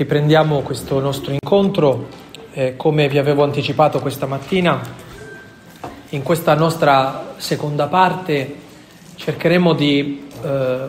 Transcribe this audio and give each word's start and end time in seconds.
Riprendiamo 0.00 0.60
questo 0.60 0.98
nostro 0.98 1.30
incontro, 1.30 2.08
eh, 2.54 2.74
come 2.74 3.06
vi 3.06 3.18
avevo 3.18 3.42
anticipato 3.42 4.00
questa 4.00 4.24
mattina, 4.24 4.80
in 6.08 6.22
questa 6.22 6.54
nostra 6.54 7.34
seconda 7.36 7.86
parte 7.86 8.54
cercheremo 9.16 9.74
di 9.74 10.26
eh, 10.42 10.88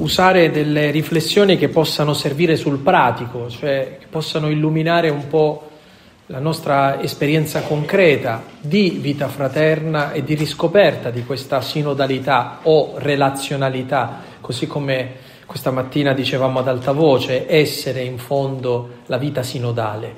usare 0.00 0.50
delle 0.50 0.90
riflessioni 0.90 1.56
che 1.56 1.70
possano 1.70 2.12
servire 2.12 2.56
sul 2.56 2.80
pratico, 2.80 3.48
cioè 3.48 3.96
che 3.98 4.06
possano 4.10 4.50
illuminare 4.50 5.08
un 5.08 5.26
po' 5.26 5.70
la 6.26 6.38
nostra 6.38 7.00
esperienza 7.00 7.62
concreta 7.62 8.42
di 8.60 8.98
vita 9.00 9.28
fraterna 9.28 10.12
e 10.12 10.22
di 10.22 10.34
riscoperta 10.34 11.08
di 11.08 11.24
questa 11.24 11.62
sinodalità 11.62 12.58
o 12.64 12.92
relazionalità, 12.98 14.20
così 14.42 14.66
come 14.66 15.27
questa 15.48 15.70
mattina 15.70 16.12
dicevamo 16.12 16.58
ad 16.58 16.68
alta 16.68 16.92
voce, 16.92 17.46
essere 17.48 18.02
in 18.02 18.18
fondo 18.18 18.96
la 19.06 19.16
vita 19.16 19.42
sinodale, 19.42 20.14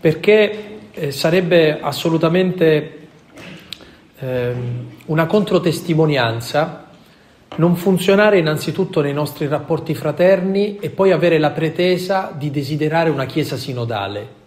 perché 0.00 0.78
eh, 0.92 1.10
sarebbe 1.12 1.78
assolutamente 1.78 3.08
eh, 4.18 4.54
una 5.04 5.26
controtestimonianza 5.26 6.88
non 7.56 7.76
funzionare 7.76 8.38
innanzitutto 8.38 9.02
nei 9.02 9.12
nostri 9.12 9.46
rapporti 9.46 9.94
fraterni 9.94 10.78
e 10.78 10.88
poi 10.88 11.12
avere 11.12 11.36
la 11.36 11.50
pretesa 11.50 12.32
di 12.34 12.50
desiderare 12.50 13.10
una 13.10 13.26
Chiesa 13.26 13.58
sinodale. 13.58 14.42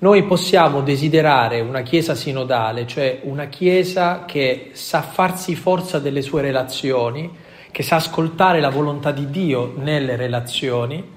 Noi 0.00 0.24
possiamo 0.24 0.80
desiderare 0.80 1.60
una 1.60 1.82
Chiesa 1.82 2.16
sinodale, 2.16 2.84
cioè 2.84 3.20
una 3.22 3.46
Chiesa 3.46 4.24
che 4.26 4.70
sa 4.72 5.02
farsi 5.02 5.54
forza 5.54 6.00
delle 6.00 6.20
sue 6.20 6.42
relazioni, 6.42 7.46
che 7.70 7.82
sa 7.82 7.96
ascoltare 7.96 8.60
la 8.60 8.70
volontà 8.70 9.10
di 9.12 9.30
Dio 9.30 9.72
nelle 9.76 10.16
relazioni, 10.16 11.16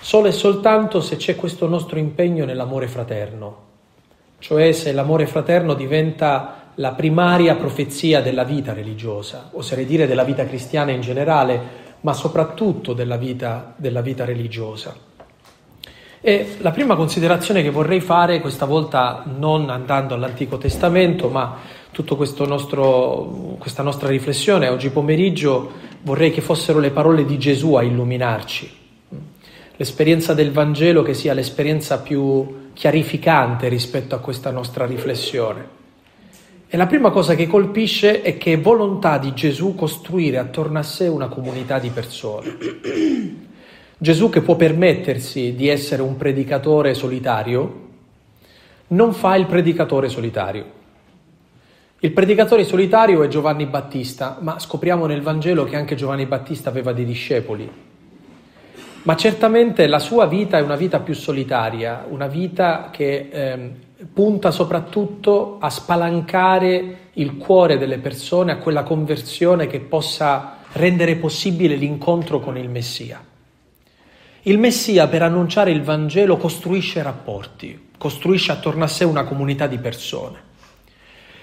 solo 0.00 0.28
e 0.28 0.32
soltanto 0.32 1.00
se 1.00 1.16
c'è 1.16 1.36
questo 1.36 1.66
nostro 1.66 1.98
impegno 1.98 2.44
nell'amore 2.44 2.88
fraterno, 2.88 3.66
cioè 4.38 4.72
se 4.72 4.92
l'amore 4.92 5.26
fraterno 5.26 5.74
diventa 5.74 6.72
la 6.76 6.92
primaria 6.92 7.56
profezia 7.56 8.22
della 8.22 8.44
vita 8.44 8.72
religiosa, 8.72 9.50
oserei 9.52 9.84
dire 9.84 10.06
della 10.06 10.22
vita 10.22 10.46
cristiana 10.46 10.92
in 10.92 11.00
generale, 11.00 11.86
ma 12.02 12.12
soprattutto 12.12 12.92
della 12.92 13.16
vita, 13.16 13.74
della 13.76 14.00
vita 14.00 14.24
religiosa. 14.24 14.94
E 16.20 16.56
la 16.58 16.70
prima 16.70 16.94
considerazione 16.94 17.62
che 17.62 17.70
vorrei 17.70 18.00
fare, 18.00 18.40
questa 18.40 18.66
volta 18.66 19.24
non 19.24 19.70
andando 19.70 20.14
all'Antico 20.14 20.58
Testamento, 20.58 21.28
ma 21.28 21.56
tutta 21.90 22.14
questa 22.14 22.44
nostra 22.44 24.08
riflessione 24.08 24.68
oggi 24.68 24.90
pomeriggio 24.90 25.72
vorrei 26.08 26.30
che 26.30 26.40
fossero 26.40 26.78
le 26.78 26.90
parole 26.90 27.26
di 27.26 27.36
Gesù 27.36 27.74
a 27.74 27.82
illuminarci. 27.82 28.76
L'esperienza 29.76 30.32
del 30.32 30.52
Vangelo 30.52 31.02
che 31.02 31.12
sia 31.12 31.34
l'esperienza 31.34 32.00
più 32.00 32.70
chiarificante 32.72 33.68
rispetto 33.68 34.14
a 34.14 34.18
questa 34.18 34.50
nostra 34.50 34.86
riflessione. 34.86 35.76
E 36.66 36.76
la 36.78 36.86
prima 36.86 37.10
cosa 37.10 37.34
che 37.34 37.46
colpisce 37.46 38.22
è 38.22 38.38
che 38.38 38.54
è 38.54 38.58
volontà 38.58 39.18
di 39.18 39.34
Gesù 39.34 39.74
costruire 39.74 40.38
attorno 40.38 40.78
a 40.78 40.82
sé 40.82 41.08
una 41.08 41.28
comunità 41.28 41.78
di 41.78 41.90
persone. 41.90 42.56
Gesù 43.98 44.30
che 44.30 44.40
può 44.40 44.56
permettersi 44.56 45.54
di 45.54 45.68
essere 45.68 46.00
un 46.00 46.16
predicatore 46.16 46.94
solitario, 46.94 47.86
non 48.88 49.12
fa 49.12 49.36
il 49.36 49.44
predicatore 49.44 50.08
solitario. 50.08 50.76
Il 52.00 52.12
predicatore 52.12 52.62
solitario 52.62 53.24
è 53.24 53.26
Giovanni 53.26 53.66
Battista, 53.66 54.38
ma 54.40 54.60
scopriamo 54.60 55.06
nel 55.06 55.20
Vangelo 55.20 55.64
che 55.64 55.74
anche 55.74 55.96
Giovanni 55.96 56.26
Battista 56.26 56.68
aveva 56.68 56.92
dei 56.92 57.04
discepoli. 57.04 57.68
Ma 59.02 59.16
certamente 59.16 59.88
la 59.88 59.98
sua 59.98 60.26
vita 60.26 60.58
è 60.58 60.60
una 60.60 60.76
vita 60.76 61.00
più 61.00 61.12
solitaria, 61.12 62.06
una 62.08 62.28
vita 62.28 62.90
che 62.92 63.28
eh, 63.32 63.70
punta 64.12 64.52
soprattutto 64.52 65.56
a 65.58 65.70
spalancare 65.70 66.98
il 67.14 67.36
cuore 67.36 67.78
delle 67.78 67.98
persone 67.98 68.52
a 68.52 68.58
quella 68.58 68.84
conversione 68.84 69.66
che 69.66 69.80
possa 69.80 70.58
rendere 70.74 71.16
possibile 71.16 71.74
l'incontro 71.74 72.38
con 72.38 72.56
il 72.56 72.68
Messia. 72.68 73.20
Il 74.42 74.58
Messia 74.58 75.08
per 75.08 75.22
annunciare 75.22 75.72
il 75.72 75.82
Vangelo 75.82 76.36
costruisce 76.36 77.02
rapporti, 77.02 77.88
costruisce 77.98 78.52
attorno 78.52 78.84
a 78.84 78.88
sé 78.88 79.02
una 79.02 79.24
comunità 79.24 79.66
di 79.66 79.78
persone. 79.78 80.46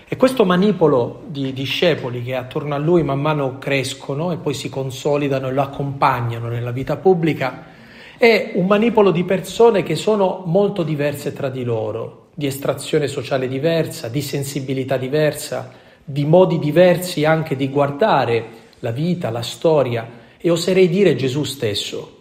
E 0.07 0.17
questo 0.17 0.45
manipolo 0.45 1.23
di 1.25 1.51
discepoli 1.51 2.21
che 2.21 2.35
attorno 2.35 2.75
a 2.75 2.77
lui 2.77 3.01
man 3.01 3.19
mano 3.19 3.57
crescono 3.57 4.31
e 4.31 4.37
poi 4.37 4.53
si 4.53 4.69
consolidano 4.69 5.47
e 5.47 5.51
lo 5.51 5.63
accompagnano 5.63 6.47
nella 6.47 6.69
vita 6.69 6.95
pubblica 6.97 7.73
è 8.15 8.51
un 8.53 8.67
manipolo 8.67 9.09
di 9.09 9.23
persone 9.23 9.81
che 9.81 9.95
sono 9.95 10.43
molto 10.45 10.83
diverse 10.83 11.33
tra 11.33 11.49
di 11.49 11.63
loro, 11.63 12.27
di 12.35 12.45
estrazione 12.45 13.07
sociale 13.07 13.47
diversa, 13.47 14.07
di 14.07 14.21
sensibilità 14.21 14.95
diversa, 14.95 15.71
di 16.03 16.23
modi 16.23 16.59
diversi 16.59 17.25
anche 17.25 17.55
di 17.55 17.67
guardare 17.69 18.45
la 18.79 18.91
vita, 18.91 19.31
la 19.31 19.41
storia 19.41 20.07
e 20.37 20.49
oserei 20.51 20.87
dire 20.87 21.15
Gesù 21.15 21.43
stesso. 21.43 22.19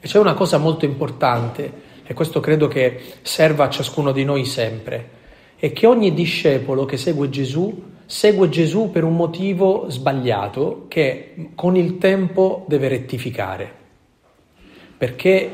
E 0.00 0.08
c'è 0.08 0.18
una 0.18 0.34
cosa 0.34 0.56
molto 0.56 0.86
importante 0.86 1.84
e 2.06 2.14
questo 2.14 2.40
credo 2.40 2.68
che 2.68 3.02
serva 3.20 3.64
a 3.64 3.70
ciascuno 3.70 4.12
di 4.12 4.24
noi 4.24 4.46
sempre 4.46 5.15
è 5.58 5.72
che 5.72 5.86
ogni 5.86 6.12
discepolo 6.12 6.84
che 6.84 6.96
segue 6.96 7.30
Gesù 7.30 7.94
segue 8.06 8.48
Gesù 8.48 8.90
per 8.92 9.02
un 9.02 9.16
motivo 9.16 9.86
sbagliato 9.88 10.84
che 10.86 11.50
con 11.56 11.76
il 11.76 11.98
tempo 11.98 12.64
deve 12.68 12.88
rettificare. 12.88 13.72
Perché 14.96 15.52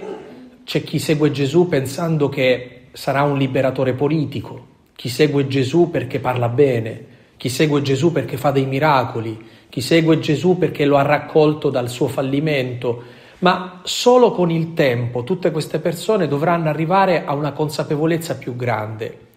c'è 0.64 0.82
chi 0.82 0.98
segue 0.98 1.30
Gesù 1.30 1.66
pensando 1.66 2.28
che 2.28 2.88
sarà 2.92 3.22
un 3.22 3.38
liberatore 3.38 3.94
politico, 3.94 4.66
chi 4.94 5.08
segue 5.08 5.46
Gesù 5.46 5.90
perché 5.90 6.20
parla 6.20 6.48
bene, 6.48 7.06
chi 7.38 7.48
segue 7.48 7.80
Gesù 7.80 8.12
perché 8.12 8.36
fa 8.36 8.50
dei 8.50 8.66
miracoli, 8.66 9.38
chi 9.70 9.80
segue 9.80 10.18
Gesù 10.18 10.58
perché 10.58 10.84
lo 10.84 10.98
ha 10.98 11.02
raccolto 11.02 11.70
dal 11.70 11.88
suo 11.88 12.06
fallimento, 12.06 13.02
ma 13.38 13.80
solo 13.82 14.30
con 14.30 14.50
il 14.50 14.74
tempo 14.74 15.24
tutte 15.24 15.50
queste 15.50 15.78
persone 15.78 16.28
dovranno 16.28 16.68
arrivare 16.68 17.24
a 17.24 17.32
una 17.32 17.52
consapevolezza 17.52 18.36
più 18.36 18.54
grande 18.54 19.30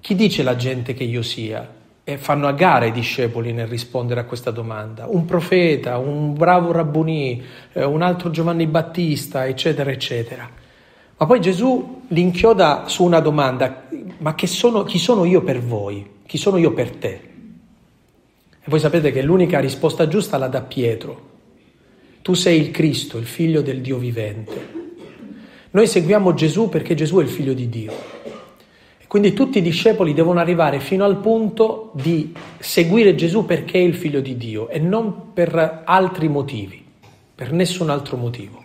chi 0.00 0.14
dice 0.14 0.42
la 0.42 0.56
gente 0.56 0.94
che 0.94 1.04
io 1.04 1.22
sia? 1.22 1.78
E 2.02 2.16
fanno 2.16 2.48
a 2.48 2.52
gara 2.52 2.86
i 2.86 2.92
discepoli 2.92 3.52
nel 3.52 3.66
rispondere 3.66 4.20
a 4.20 4.24
questa 4.24 4.50
domanda. 4.50 5.06
Un 5.06 5.26
profeta, 5.26 5.98
un 5.98 6.32
bravo 6.34 6.72
rabbunì, 6.72 7.42
eh, 7.72 7.84
un 7.84 8.00
altro 8.02 8.30
Giovanni 8.30 8.66
Battista, 8.66 9.46
eccetera, 9.46 9.90
eccetera. 9.90 10.48
Ma 11.16 11.26
poi 11.26 11.40
Gesù 11.40 12.04
li 12.08 12.22
inchioda 12.22 12.84
su 12.86 13.04
una 13.04 13.20
domanda, 13.20 13.88
ma 14.18 14.34
sono, 14.44 14.84
chi 14.84 14.98
sono 14.98 15.26
io 15.26 15.42
per 15.42 15.60
voi? 15.60 16.18
Chi 16.24 16.38
sono 16.38 16.56
io 16.56 16.72
per 16.72 16.96
te? 16.96 17.08
E 18.62 18.66
voi 18.66 18.80
sapete 18.80 19.12
che 19.12 19.20
l'unica 19.20 19.60
risposta 19.60 20.08
giusta 20.08 20.38
la 20.38 20.48
dà 20.48 20.62
Pietro. 20.62 21.28
Tu 22.22 22.32
sei 22.32 22.58
il 22.58 22.70
Cristo, 22.70 23.18
il 23.18 23.26
figlio 23.26 23.60
del 23.60 23.82
Dio 23.82 23.98
vivente. 23.98 24.78
Noi 25.72 25.86
seguiamo 25.86 26.32
Gesù 26.34 26.68
perché 26.68 26.94
Gesù 26.94 27.18
è 27.18 27.22
il 27.22 27.28
figlio 27.28 27.52
di 27.52 27.68
Dio. 27.68 27.92
Quindi 29.10 29.32
tutti 29.32 29.58
i 29.58 29.62
discepoli 29.62 30.14
devono 30.14 30.38
arrivare 30.38 30.78
fino 30.78 31.04
al 31.04 31.16
punto 31.16 31.90
di 31.94 32.32
seguire 32.60 33.16
Gesù 33.16 33.44
perché 33.44 33.76
è 33.80 33.82
il 33.82 33.96
figlio 33.96 34.20
di 34.20 34.36
Dio 34.36 34.68
e 34.68 34.78
non 34.78 35.32
per 35.32 35.82
altri 35.84 36.28
motivi, 36.28 36.86
per 37.34 37.50
nessun 37.50 37.90
altro 37.90 38.16
motivo. 38.16 38.62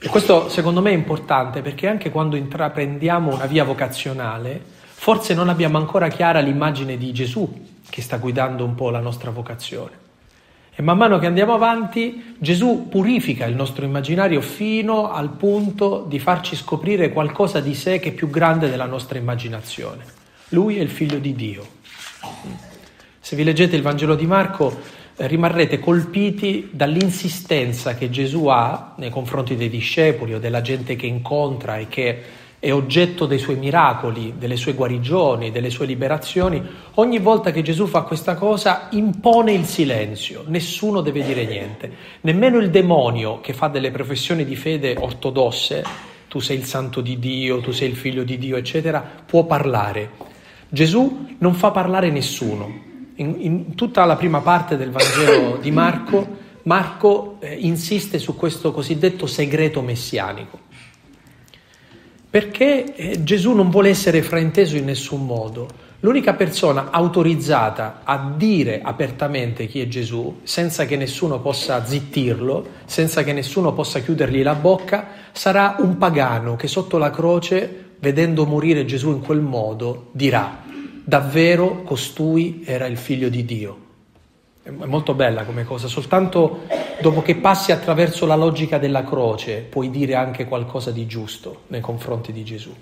E 0.00 0.08
questo 0.08 0.48
secondo 0.48 0.80
me 0.80 0.90
è 0.90 0.94
importante 0.94 1.62
perché 1.62 1.86
anche 1.86 2.10
quando 2.10 2.34
intraprendiamo 2.34 3.32
una 3.32 3.46
via 3.46 3.62
vocazionale, 3.62 4.60
forse 4.64 5.32
non 5.32 5.48
abbiamo 5.48 5.78
ancora 5.78 6.08
chiara 6.08 6.40
l'immagine 6.40 6.96
di 6.96 7.12
Gesù 7.12 7.66
che 7.88 8.02
sta 8.02 8.16
guidando 8.16 8.64
un 8.64 8.74
po' 8.74 8.90
la 8.90 8.98
nostra 8.98 9.30
vocazione. 9.30 10.07
E 10.80 10.82
man 10.82 10.96
mano 10.96 11.18
che 11.18 11.26
andiamo 11.26 11.54
avanti, 11.54 12.36
Gesù 12.38 12.86
purifica 12.88 13.46
il 13.46 13.56
nostro 13.56 13.84
immaginario 13.84 14.40
fino 14.40 15.10
al 15.10 15.30
punto 15.30 16.04
di 16.06 16.20
farci 16.20 16.54
scoprire 16.54 17.10
qualcosa 17.10 17.58
di 17.58 17.74
sé 17.74 17.98
che 17.98 18.10
è 18.10 18.12
più 18.12 18.30
grande 18.30 18.70
della 18.70 18.84
nostra 18.84 19.18
immaginazione. 19.18 20.04
Lui 20.50 20.76
è 20.76 20.80
il 20.80 20.88
figlio 20.88 21.18
di 21.18 21.34
Dio. 21.34 21.66
Se 23.18 23.34
vi 23.34 23.42
leggete 23.42 23.74
il 23.74 23.82
Vangelo 23.82 24.14
di 24.14 24.26
Marco, 24.26 24.78
eh, 25.16 25.26
rimarrete 25.26 25.80
colpiti 25.80 26.68
dall'insistenza 26.70 27.96
che 27.96 28.08
Gesù 28.08 28.46
ha 28.46 28.94
nei 28.98 29.10
confronti 29.10 29.56
dei 29.56 29.68
discepoli 29.68 30.34
o 30.34 30.38
della 30.38 30.60
gente 30.60 30.94
che 30.94 31.06
incontra 31.06 31.78
e 31.78 31.88
che 31.88 32.22
è 32.60 32.72
oggetto 32.72 33.26
dei 33.26 33.38
suoi 33.38 33.56
miracoli, 33.56 34.34
delle 34.36 34.56
sue 34.56 34.74
guarigioni, 34.74 35.52
delle 35.52 35.70
sue 35.70 35.86
liberazioni, 35.86 36.60
ogni 36.94 37.18
volta 37.18 37.52
che 37.52 37.62
Gesù 37.62 37.86
fa 37.86 38.02
questa 38.02 38.34
cosa 38.34 38.88
impone 38.90 39.52
il 39.52 39.64
silenzio, 39.64 40.42
nessuno 40.46 41.00
deve 41.00 41.22
dire 41.22 41.44
niente, 41.44 41.90
nemmeno 42.22 42.58
il 42.58 42.70
demonio 42.70 43.40
che 43.40 43.52
fa 43.52 43.68
delle 43.68 43.92
professioni 43.92 44.44
di 44.44 44.56
fede 44.56 44.96
ortodosse, 44.98 45.84
tu 46.26 46.40
sei 46.40 46.56
il 46.56 46.64
santo 46.64 47.00
di 47.00 47.18
Dio, 47.18 47.60
tu 47.60 47.70
sei 47.70 47.88
il 47.88 47.96
figlio 47.96 48.24
di 48.24 48.36
Dio, 48.38 48.56
eccetera, 48.56 49.02
può 49.24 49.44
parlare. 49.44 50.10
Gesù 50.68 51.26
non 51.38 51.54
fa 51.54 51.70
parlare 51.70 52.10
nessuno. 52.10 52.86
In, 53.14 53.36
in 53.38 53.74
tutta 53.74 54.04
la 54.04 54.16
prima 54.16 54.40
parte 54.40 54.76
del 54.76 54.90
Vangelo 54.90 55.56
di 55.56 55.70
Marco 55.70 56.46
Marco 56.68 57.38
eh, 57.40 57.54
insiste 57.54 58.18
su 58.18 58.36
questo 58.36 58.72
cosiddetto 58.72 59.26
segreto 59.26 59.80
messianico. 59.80 60.66
Perché 62.30 62.94
eh, 62.94 63.24
Gesù 63.24 63.52
non 63.52 63.70
vuole 63.70 63.88
essere 63.88 64.22
frainteso 64.22 64.76
in 64.76 64.84
nessun 64.84 65.24
modo. 65.24 65.86
L'unica 66.00 66.34
persona 66.34 66.90
autorizzata 66.90 68.02
a 68.04 68.34
dire 68.36 68.80
apertamente 68.82 69.66
chi 69.66 69.80
è 69.80 69.88
Gesù, 69.88 70.40
senza 70.42 70.84
che 70.84 70.96
nessuno 70.96 71.40
possa 71.40 71.84
zittirlo, 71.84 72.66
senza 72.84 73.24
che 73.24 73.32
nessuno 73.32 73.72
possa 73.72 74.00
chiudergli 74.00 74.42
la 74.42 74.54
bocca, 74.54 75.08
sarà 75.32 75.76
un 75.78 75.96
pagano 75.96 76.54
che 76.54 76.68
sotto 76.68 76.98
la 76.98 77.10
croce, 77.10 77.94
vedendo 77.98 78.44
morire 78.44 78.84
Gesù 78.84 79.10
in 79.10 79.22
quel 79.22 79.40
modo, 79.40 80.10
dirà, 80.12 80.62
davvero 81.02 81.82
costui 81.82 82.62
era 82.64 82.86
il 82.86 82.98
figlio 82.98 83.28
di 83.28 83.44
Dio. 83.44 83.86
È 84.68 84.84
molto 84.84 85.14
bella 85.14 85.44
come 85.44 85.64
cosa, 85.64 85.88
soltanto 85.88 86.66
dopo 87.00 87.22
che 87.22 87.36
passi 87.36 87.72
attraverso 87.72 88.26
la 88.26 88.34
logica 88.34 88.76
della 88.76 89.02
croce 89.02 89.60
puoi 89.66 89.88
dire 89.88 90.14
anche 90.14 90.44
qualcosa 90.44 90.90
di 90.90 91.06
giusto 91.06 91.62
nei 91.68 91.80
confronti 91.80 92.32
di 92.32 92.44
Gesù. 92.44 92.74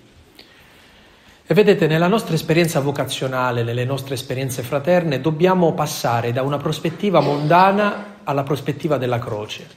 E 1.46 1.54
vedete, 1.54 1.86
nella 1.86 2.08
nostra 2.08 2.34
esperienza 2.34 2.80
vocazionale, 2.80 3.62
nelle 3.62 3.84
nostre 3.84 4.14
esperienze 4.14 4.64
fraterne, 4.64 5.20
dobbiamo 5.20 5.74
passare 5.74 6.32
da 6.32 6.42
una 6.42 6.56
prospettiva 6.56 7.20
mondana 7.20 8.16
alla 8.24 8.42
prospettiva 8.42 8.96
della 8.96 9.20
croce, 9.20 9.68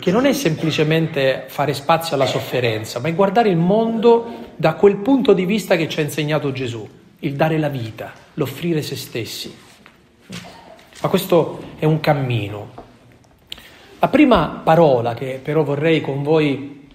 che 0.00 0.10
non 0.10 0.24
è 0.24 0.32
semplicemente 0.32 1.44
fare 1.48 1.74
spazio 1.74 2.14
alla 2.14 2.24
sofferenza, 2.24 2.98
ma 2.98 3.08
è 3.08 3.14
guardare 3.14 3.50
il 3.50 3.58
mondo 3.58 4.52
da 4.56 4.72
quel 4.72 4.96
punto 4.96 5.34
di 5.34 5.44
vista 5.44 5.76
che 5.76 5.86
ci 5.86 6.00
ha 6.00 6.02
insegnato 6.02 6.50
Gesù, 6.50 6.88
il 7.18 7.34
dare 7.34 7.58
la 7.58 7.68
vita, 7.68 8.10
l'offrire 8.32 8.80
se 8.80 8.96
stessi. 8.96 9.68
Ma 11.02 11.08
questo 11.08 11.60
è 11.78 11.86
un 11.86 11.98
cammino. 12.00 12.70
La 13.98 14.08
prima 14.08 14.60
parola 14.62 15.14
che 15.14 15.40
però 15.42 15.62
vorrei 15.62 16.00
con 16.00 16.22
voi 16.22 16.88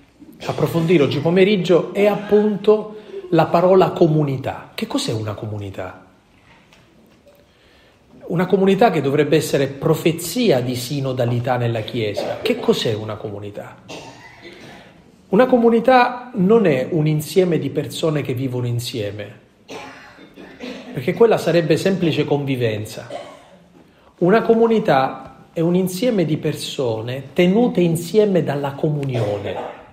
approfondire 0.46 1.04
oggi 1.04 1.19
pomeriggio 1.19 1.94
è 1.94 2.06
appunto 2.06 2.98
la 3.31 3.46
parola 3.46 3.92
comunità. 3.92 4.72
Che 4.75 4.86
cos'è 4.86 5.12
una 5.12 5.34
comunità? 5.34 6.06
Una 8.28 8.46
comunità 8.46 8.92
che 8.92 9.02
dovrebbe 9.02 9.38
essere 9.38 9.68
profezia 9.68 10.62
di 10.62 10.75
sinodalità 10.75 11.57
nella 11.57 11.81
Chiesa. 11.81 12.40
Che 12.42 12.60
cos'è 12.60 12.94
una 12.94 13.16
comunità? 13.16 13.84
Una 15.30 15.48
comunità 15.48 16.31
non 16.36 16.68
è 16.68 16.88
un 16.92 17.07
insieme 17.07 17.57
di 17.57 17.69
persone 17.72 18.22
che 18.22 18.34
vivono 18.34 18.68
insieme, 18.68 19.40
perché 20.94 21.13
quella 21.13 21.38
sarebbe 21.38 21.78
semplice 21.78 22.24
convivenza. 22.24 23.34
Una 24.17 24.41
comunità 24.41 25.47
è 25.53 25.59
un 25.59 25.75
insieme 25.75 26.25
di 26.25 26.38
persone 26.38 27.33
tenute 27.33 27.81
insieme 27.81 28.44
dalla 28.44 28.73
comunione 28.73 29.83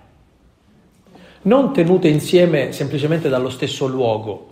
non 1.43 1.73
tenute 1.73 2.07
insieme 2.07 2.71
semplicemente 2.71 3.29
dallo 3.29 3.49
stesso 3.49 3.87
luogo 3.87 4.51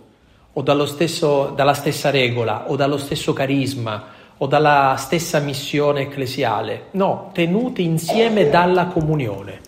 o 0.52 0.84
stesso, 0.86 1.52
dalla 1.54 1.74
stessa 1.74 2.10
regola 2.10 2.70
o 2.70 2.76
dallo 2.76 2.98
stesso 2.98 3.32
carisma 3.32 4.20
o 4.38 4.46
dalla 4.46 4.96
stessa 4.98 5.38
missione 5.38 6.02
ecclesiale, 6.02 6.86
no, 6.92 7.30
tenute 7.32 7.80
insieme 7.80 8.50
dalla 8.50 8.86
comunione. 8.86 9.60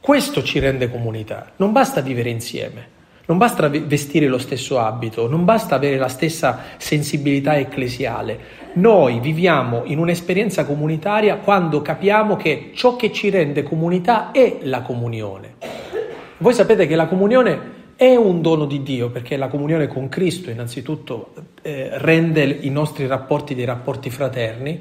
Questo 0.00 0.42
ci 0.42 0.60
rende 0.60 0.88
comunità, 0.90 1.50
non 1.56 1.72
basta 1.72 2.00
vivere 2.00 2.30
insieme. 2.30 2.94
Non 3.26 3.38
basta 3.38 3.68
vestire 3.68 4.28
lo 4.28 4.38
stesso 4.38 4.78
abito, 4.78 5.28
non 5.28 5.44
basta 5.44 5.74
avere 5.74 5.96
la 5.96 6.08
stessa 6.08 6.60
sensibilità 6.76 7.56
ecclesiale. 7.56 8.38
Noi 8.74 9.18
viviamo 9.18 9.82
in 9.84 9.98
un'esperienza 9.98 10.64
comunitaria 10.64 11.36
quando 11.36 11.82
capiamo 11.82 12.36
che 12.36 12.70
ciò 12.74 12.94
che 12.94 13.10
ci 13.12 13.28
rende 13.30 13.64
comunità 13.64 14.30
è 14.30 14.58
la 14.62 14.82
comunione. 14.82 15.54
Voi 16.38 16.54
sapete 16.54 16.86
che 16.86 16.94
la 16.94 17.06
comunione 17.06 17.74
è 17.96 18.14
un 18.14 18.42
dono 18.42 18.64
di 18.64 18.82
Dio 18.82 19.10
perché 19.10 19.36
la 19.36 19.48
comunione 19.48 19.88
con 19.88 20.08
Cristo 20.08 20.50
innanzitutto 20.50 21.32
eh, 21.62 21.88
rende 21.94 22.44
i 22.44 22.70
nostri 22.70 23.06
rapporti 23.06 23.56
dei 23.56 23.64
rapporti 23.64 24.08
fraterni, 24.08 24.80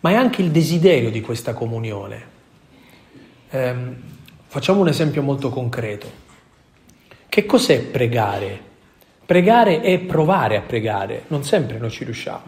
ma 0.00 0.10
è 0.10 0.14
anche 0.14 0.42
il 0.42 0.50
desiderio 0.50 1.10
di 1.10 1.22
questa 1.22 1.54
comunione. 1.54 2.22
Eh, 3.48 3.74
facciamo 4.46 4.80
un 4.80 4.88
esempio 4.88 5.22
molto 5.22 5.48
concreto. 5.48 6.26
Che 7.38 7.46
cos'è 7.46 7.82
pregare? 7.82 8.58
Pregare 9.24 9.80
è 9.80 9.96
provare 10.00 10.56
a 10.56 10.62
pregare, 10.62 11.22
non 11.28 11.44
sempre 11.44 11.78
noi 11.78 11.88
ci 11.88 12.02
riusciamo. 12.02 12.42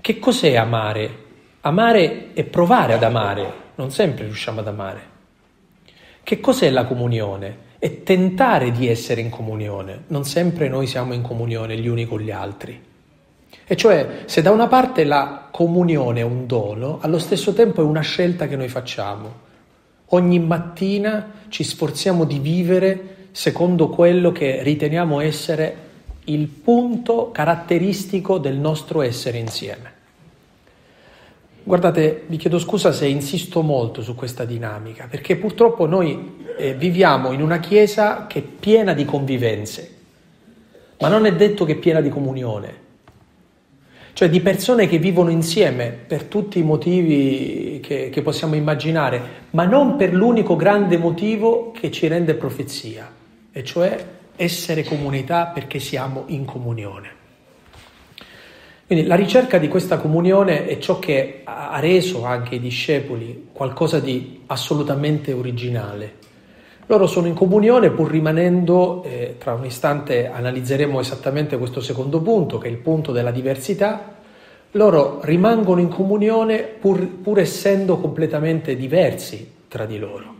Che 0.00 0.18
cos'è 0.20 0.54
amare? 0.54 1.24
Amare 1.62 2.34
è 2.34 2.44
provare 2.44 2.94
ad 2.94 3.02
amare, 3.02 3.52
non 3.74 3.90
sempre 3.90 4.26
riusciamo 4.26 4.60
ad 4.60 4.68
amare. 4.68 5.00
Che 6.22 6.38
cos'è 6.38 6.70
la 6.70 6.84
comunione? 6.84 7.56
È 7.80 8.04
tentare 8.04 8.70
di 8.70 8.86
essere 8.86 9.22
in 9.22 9.28
comunione, 9.28 10.04
non 10.06 10.24
sempre 10.24 10.68
noi 10.68 10.86
siamo 10.86 11.12
in 11.12 11.22
comunione 11.22 11.76
gli 11.78 11.88
uni 11.88 12.06
con 12.06 12.20
gli 12.20 12.30
altri. 12.30 12.80
E 13.66 13.76
cioè, 13.76 14.20
se 14.26 14.40
da 14.40 14.52
una 14.52 14.68
parte 14.68 15.02
la 15.02 15.48
comunione 15.50 16.20
è 16.20 16.22
un 16.22 16.46
dono, 16.46 17.00
allo 17.02 17.18
stesso 17.18 17.52
tempo 17.54 17.80
è 17.80 17.84
una 17.84 18.02
scelta 18.02 18.46
che 18.46 18.54
noi 18.54 18.68
facciamo. 18.68 19.46
Ogni 20.10 20.38
mattina 20.38 21.32
ci 21.48 21.64
sforziamo 21.64 22.22
di 22.22 22.38
vivere 22.38 23.16
secondo 23.30 23.88
quello 23.88 24.32
che 24.32 24.62
riteniamo 24.62 25.20
essere 25.20 25.86
il 26.28 26.46
punto 26.46 27.30
caratteristico 27.32 28.38
del 28.38 28.56
nostro 28.56 29.02
essere 29.02 29.38
insieme. 29.38 29.96
Guardate, 31.62 32.24
vi 32.26 32.36
chiedo 32.38 32.58
scusa 32.58 32.92
se 32.92 33.06
insisto 33.06 33.62
molto 33.62 34.00
su 34.00 34.14
questa 34.14 34.44
dinamica, 34.44 35.06
perché 35.08 35.36
purtroppo 35.36 35.86
noi 35.86 36.36
eh, 36.56 36.74
viviamo 36.74 37.32
in 37.32 37.42
una 37.42 37.60
chiesa 37.60 38.26
che 38.26 38.38
è 38.38 38.42
piena 38.42 38.94
di 38.94 39.04
convivenze, 39.04 39.96
ma 41.00 41.08
non 41.08 41.26
è 41.26 41.34
detto 41.34 41.64
che 41.64 41.72
è 41.72 41.76
piena 41.76 42.00
di 42.00 42.08
comunione, 42.08 42.86
cioè 44.14 44.30
di 44.30 44.40
persone 44.40 44.88
che 44.88 44.98
vivono 44.98 45.30
insieme 45.30 45.90
per 45.90 46.24
tutti 46.24 46.58
i 46.58 46.62
motivi 46.62 47.80
che, 47.82 48.08
che 48.10 48.22
possiamo 48.22 48.54
immaginare, 48.54 49.20
ma 49.50 49.64
non 49.64 49.96
per 49.96 50.14
l'unico 50.14 50.56
grande 50.56 50.96
motivo 50.96 51.70
che 51.70 51.90
ci 51.90 52.06
rende 52.06 52.34
profezia 52.34 53.16
e 53.58 53.64
cioè 53.64 54.04
essere 54.36 54.84
comunità 54.84 55.46
perché 55.46 55.80
siamo 55.80 56.26
in 56.28 56.44
comunione. 56.44 57.16
Quindi 58.86 59.04
la 59.04 59.16
ricerca 59.16 59.58
di 59.58 59.66
questa 59.66 59.98
comunione 59.98 60.68
è 60.68 60.78
ciò 60.78 61.00
che 61.00 61.40
ha 61.42 61.80
reso 61.80 62.24
anche 62.24 62.54
i 62.54 62.60
discepoli 62.60 63.48
qualcosa 63.52 63.98
di 63.98 64.42
assolutamente 64.46 65.32
originale. 65.32 66.14
Loro 66.86 67.08
sono 67.08 67.26
in 67.26 67.34
comunione 67.34 67.90
pur 67.90 68.08
rimanendo, 68.08 69.02
eh, 69.02 69.34
tra 69.38 69.54
un 69.54 69.64
istante 69.64 70.28
analizzeremo 70.28 71.00
esattamente 71.00 71.58
questo 71.58 71.80
secondo 71.80 72.20
punto, 72.20 72.58
che 72.58 72.68
è 72.68 72.70
il 72.70 72.78
punto 72.78 73.10
della 73.10 73.32
diversità, 73.32 74.18
loro 74.72 75.18
rimangono 75.22 75.80
in 75.80 75.88
comunione 75.88 76.60
pur, 76.60 77.04
pur 77.08 77.40
essendo 77.40 77.98
completamente 77.98 78.76
diversi 78.76 79.50
tra 79.66 79.84
di 79.84 79.98
loro. 79.98 80.37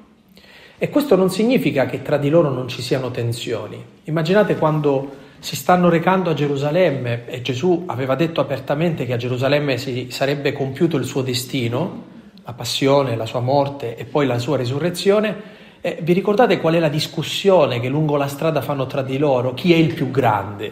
E 0.80 0.90
questo 0.90 1.16
non 1.16 1.28
significa 1.28 1.87
che 1.87 2.02
tra 2.02 2.18
di 2.18 2.28
loro 2.28 2.50
non 2.50 2.68
ci 2.68 2.82
siano 2.82 3.11
tensioni. 3.11 3.85
Immaginate 4.04 4.56
quando 4.56 5.11
si 5.40 5.56
stanno 5.56 5.88
recando 5.88 6.30
a 6.30 6.35
Gerusalemme 6.35 7.26
e 7.26 7.42
Gesù 7.42 7.82
aveva 7.87 8.14
detto 8.14 8.40
apertamente 8.40 9.04
che 9.04 9.12
a 9.12 9.16
Gerusalemme 9.16 9.76
si 9.76 10.06
sarebbe 10.11 10.52
compiuto 10.52 10.97
il 10.97 11.04
suo 11.04 11.23
destino, 11.23 12.04
la 12.44 12.52
passione, 12.52 13.16
la 13.16 13.26
sua 13.26 13.40
morte 13.40 13.97
e 13.97 14.04
poi 14.04 14.26
la 14.26 14.38
sua 14.38 14.56
risurrezione. 14.56 15.56
E 15.80 15.99
vi 16.00 16.12
ricordate 16.12 16.61
qual 16.61 16.75
è 16.75 16.78
la 16.78 16.88
discussione 16.88 17.80
che 17.80 17.88
lungo 17.88 18.16
la 18.16 18.28
strada 18.28 18.61
fanno 18.61 18.87
tra 18.87 19.02
di 19.02 19.18
loro? 19.18 19.54
Chi 19.54 19.73
è 19.73 19.76
il 19.76 19.92
più 19.94 20.12
grande? 20.12 20.70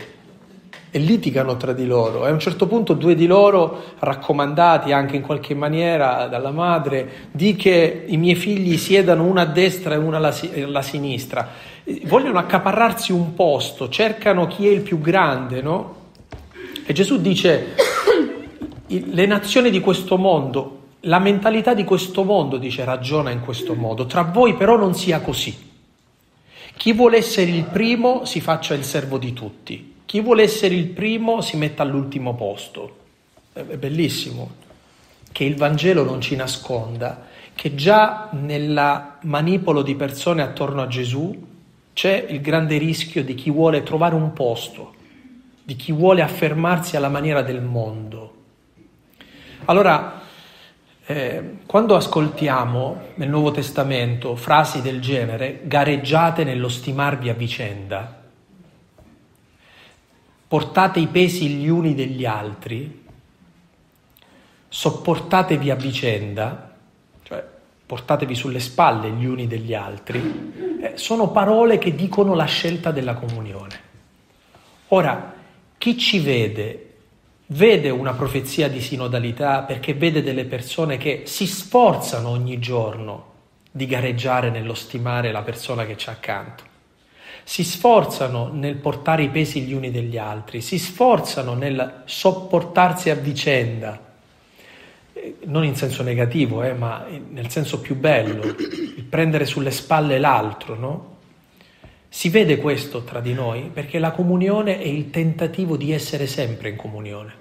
E 0.96 0.98
litigano 0.98 1.58
tra 1.58 1.74
di 1.74 1.84
loro 1.84 2.24
e 2.24 2.30
a 2.30 2.32
un 2.32 2.38
certo 2.38 2.66
punto 2.66 2.94
due 2.94 3.14
di 3.14 3.26
loro, 3.26 3.82
raccomandati 3.98 4.92
anche 4.92 5.14
in 5.14 5.20
qualche 5.20 5.54
maniera 5.54 6.26
dalla 6.26 6.50
madre, 6.50 7.28
di 7.32 7.54
che 7.54 8.04
i 8.06 8.16
miei 8.16 8.34
figli 8.34 8.78
siedano 8.78 9.24
una 9.24 9.42
a 9.42 9.44
destra 9.44 9.92
e 9.92 9.98
una 9.98 10.16
alla, 10.16 10.80
sinistra, 10.80 11.50
vogliono 12.04 12.38
accaparrarsi 12.38 13.12
un 13.12 13.34
posto, 13.34 13.90
cercano 13.90 14.46
chi 14.46 14.66
è 14.66 14.70
il 14.70 14.80
più 14.80 14.98
grande, 14.98 15.60
no? 15.60 15.94
E 16.86 16.94
Gesù 16.94 17.20
dice, 17.20 17.74
le 18.86 19.26
nazioni 19.26 19.68
di 19.68 19.80
questo 19.80 20.16
mondo, 20.16 20.78
la 21.00 21.18
mentalità 21.18 21.74
di 21.74 21.84
questo 21.84 22.24
mondo, 22.24 22.56
dice, 22.56 22.86
ragiona 22.86 23.28
in 23.28 23.40
questo 23.40 23.74
modo, 23.74 24.06
tra 24.06 24.22
voi 24.22 24.54
però 24.54 24.78
non 24.78 24.94
sia 24.94 25.20
così. 25.20 25.54
Chi 26.74 26.94
vuole 26.94 27.18
essere 27.18 27.50
il 27.50 27.64
primo 27.64 28.24
si 28.24 28.40
faccia 28.40 28.72
il 28.72 28.82
servo 28.82 29.18
di 29.18 29.34
tutti. 29.34 29.92
Chi 30.06 30.20
vuole 30.20 30.44
essere 30.44 30.74
il 30.74 30.86
primo 30.86 31.40
si 31.40 31.56
mette 31.56 31.82
all'ultimo 31.82 32.34
posto. 32.34 32.96
È 33.52 33.62
bellissimo 33.62 34.52
che 35.32 35.44
il 35.44 35.56
Vangelo 35.56 36.04
non 36.04 36.20
ci 36.20 36.36
nasconda 36.36 37.26
che 37.54 37.74
già 37.74 38.28
nella 38.32 39.18
manipolo 39.22 39.82
di 39.82 39.94
persone 39.96 40.42
attorno 40.42 40.80
a 40.82 40.86
Gesù 40.86 41.46
c'è 41.92 42.26
il 42.28 42.40
grande 42.40 42.78
rischio 42.78 43.24
di 43.24 43.34
chi 43.34 43.50
vuole 43.50 43.82
trovare 43.82 44.14
un 44.14 44.32
posto, 44.32 44.94
di 45.62 45.74
chi 45.74 45.92
vuole 45.92 46.22
affermarsi 46.22 46.96
alla 46.96 47.08
maniera 47.08 47.42
del 47.42 47.60
mondo. 47.60 48.34
Allora, 49.66 50.22
Eh, 51.08 51.58
quando 51.66 51.94
ascoltiamo 51.94 53.12
nel 53.14 53.28
Nuovo 53.28 53.52
Testamento 53.52 54.34
frasi 54.34 54.82
del 54.82 55.00
genere, 55.00 55.60
gareggiate 55.62 56.42
nello 56.42 56.68
stimarvi 56.68 57.28
a 57.28 57.32
vicenda, 57.32 58.15
portate 60.56 61.00
i 61.00 61.06
pesi 61.06 61.48
gli 61.48 61.68
uni 61.68 61.94
degli 61.94 62.24
altri, 62.24 63.04
sopportatevi 64.66 65.70
a 65.70 65.74
vicenda, 65.74 66.74
cioè 67.24 67.44
portatevi 67.84 68.34
sulle 68.34 68.60
spalle 68.60 69.10
gli 69.10 69.26
uni 69.26 69.46
degli 69.46 69.74
altri, 69.74 70.78
eh, 70.80 70.92
sono 70.96 71.30
parole 71.30 71.76
che 71.76 71.94
dicono 71.94 72.32
la 72.32 72.46
scelta 72.46 72.90
della 72.90 73.12
comunione. 73.16 73.80
Ora, 74.88 75.34
chi 75.76 75.98
ci 75.98 76.20
vede 76.20 76.94
vede 77.48 77.90
una 77.90 78.14
profezia 78.14 78.70
di 78.70 78.80
sinodalità 78.80 79.60
perché 79.60 79.92
vede 79.92 80.22
delle 80.22 80.46
persone 80.46 80.96
che 80.96 81.24
si 81.26 81.46
sforzano 81.46 82.30
ogni 82.30 82.58
giorno 82.58 83.34
di 83.70 83.84
gareggiare 83.84 84.48
nello 84.48 84.72
stimare 84.72 85.32
la 85.32 85.42
persona 85.42 85.84
che 85.84 85.96
c'è 85.96 86.12
accanto. 86.12 86.75
Si 87.48 87.62
sforzano 87.62 88.50
nel 88.52 88.74
portare 88.74 89.22
i 89.22 89.28
pesi 89.28 89.60
gli 89.60 89.72
uni 89.72 89.92
degli 89.92 90.18
altri, 90.18 90.60
si 90.60 90.80
sforzano 90.80 91.54
nel 91.54 92.02
sopportarsi 92.04 93.08
a 93.08 93.14
vicenda, 93.14 94.00
eh, 95.12 95.36
non 95.44 95.64
in 95.64 95.76
senso 95.76 96.02
negativo, 96.02 96.64
eh, 96.64 96.72
ma 96.72 97.06
nel 97.30 97.48
senso 97.48 97.78
più 97.78 97.94
bello, 97.94 98.42
il 98.42 99.06
prendere 99.08 99.46
sulle 99.46 99.70
spalle 99.70 100.18
l'altro, 100.18 100.74
no? 100.74 101.16
Si 102.08 102.30
vede 102.30 102.56
questo 102.56 103.04
tra 103.04 103.20
di 103.20 103.32
noi 103.32 103.70
perché 103.72 104.00
la 104.00 104.10
comunione 104.10 104.80
è 104.80 104.86
il 104.86 105.10
tentativo 105.10 105.76
di 105.76 105.92
essere 105.92 106.26
sempre 106.26 106.70
in 106.70 106.76
comunione. 106.76 107.32